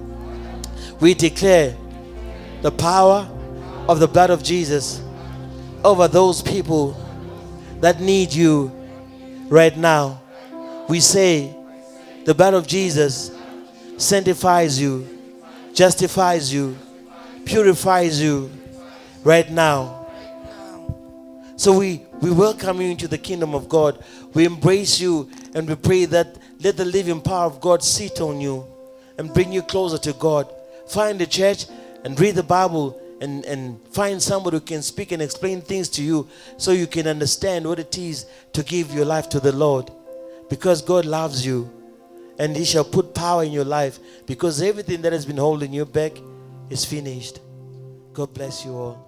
we 0.99 1.13
declare 1.13 1.75
the 2.61 2.71
power 2.71 3.30
of 3.88 3.99
the 3.99 4.07
blood 4.07 4.30
of 4.30 4.43
Jesus 4.43 5.01
over 5.84 6.07
those 6.07 6.41
people 6.41 6.95
that 7.80 8.01
need 8.01 8.34
you 8.34 8.71
right 9.49 9.75
now. 9.78 10.21
We 10.89 10.99
say, 10.99 11.57
the 12.28 12.36
blood 12.36 12.53
of 12.53 12.67
Jesus 12.67 13.32
sanctifies 13.95 14.82
you, 14.82 15.07
justifies 15.73 16.53
you, 16.53 16.78
purifies 17.45 18.21
you 18.21 18.51
right 19.23 19.49
now. 19.49 20.09
So 21.55 21.78
we, 21.78 22.01
we 22.19 22.30
welcome 22.30 22.82
you 22.82 22.89
into 22.89 23.07
the 23.07 23.17
kingdom 23.17 23.55
of 23.55 23.69
God. 23.69 24.03
We 24.34 24.43
embrace 24.43 24.99
you 24.99 25.30
and 25.55 25.69
we 25.69 25.75
pray 25.75 26.03
that 26.03 26.38
let 26.59 26.75
the 26.75 26.84
living 26.84 27.21
power 27.21 27.45
of 27.45 27.61
God 27.61 27.82
sit 27.82 28.19
on 28.19 28.41
you 28.41 28.65
and 29.17 29.34
bring 29.34 29.53
you 29.53 29.61
closer 29.61 29.97
to 29.99 30.11
God. 30.11 30.53
Find 30.89 31.21
a 31.21 31.25
church 31.25 31.67
and 32.03 32.19
read 32.19 32.36
the 32.36 32.43
Bible 32.43 32.99
and, 33.21 33.45
and 33.45 33.80
find 33.93 34.21
somebody 34.21 34.57
who 34.57 34.61
can 34.61 34.82
speak 34.82 35.13
and 35.13 35.21
explain 35.21 35.61
things 35.61 35.88
to 35.91 36.03
you 36.03 36.28
so 36.57 36.73
you 36.73 36.88
can 36.88 37.07
understand 37.07 37.65
what 37.65 37.80
it 37.80 37.97
is 37.97 38.25
to 38.51 38.63
give 38.63 38.93
your 38.93 39.05
life 39.05 39.30
to 39.30 39.39
the 39.39 39.53
Lord. 39.53 39.89
Because 40.49 40.82
God 40.82 41.05
loves 41.05 41.45
you 41.45 41.71
and 42.39 42.55
He 42.55 42.65
shall 42.65 42.83
put 42.83 43.13
power 43.13 43.43
in 43.43 43.51
your 43.51 43.65
life 43.65 43.99
because 44.25 44.61
everything 44.61 45.01
that 45.01 45.13
has 45.13 45.25
been 45.25 45.38
holding 45.38 45.73
you 45.73 45.85
back 45.85 46.13
is 46.69 46.85
finished. 46.85 47.39
God 48.13 48.33
bless 48.33 48.65
you 48.65 48.75
all. 48.75 49.07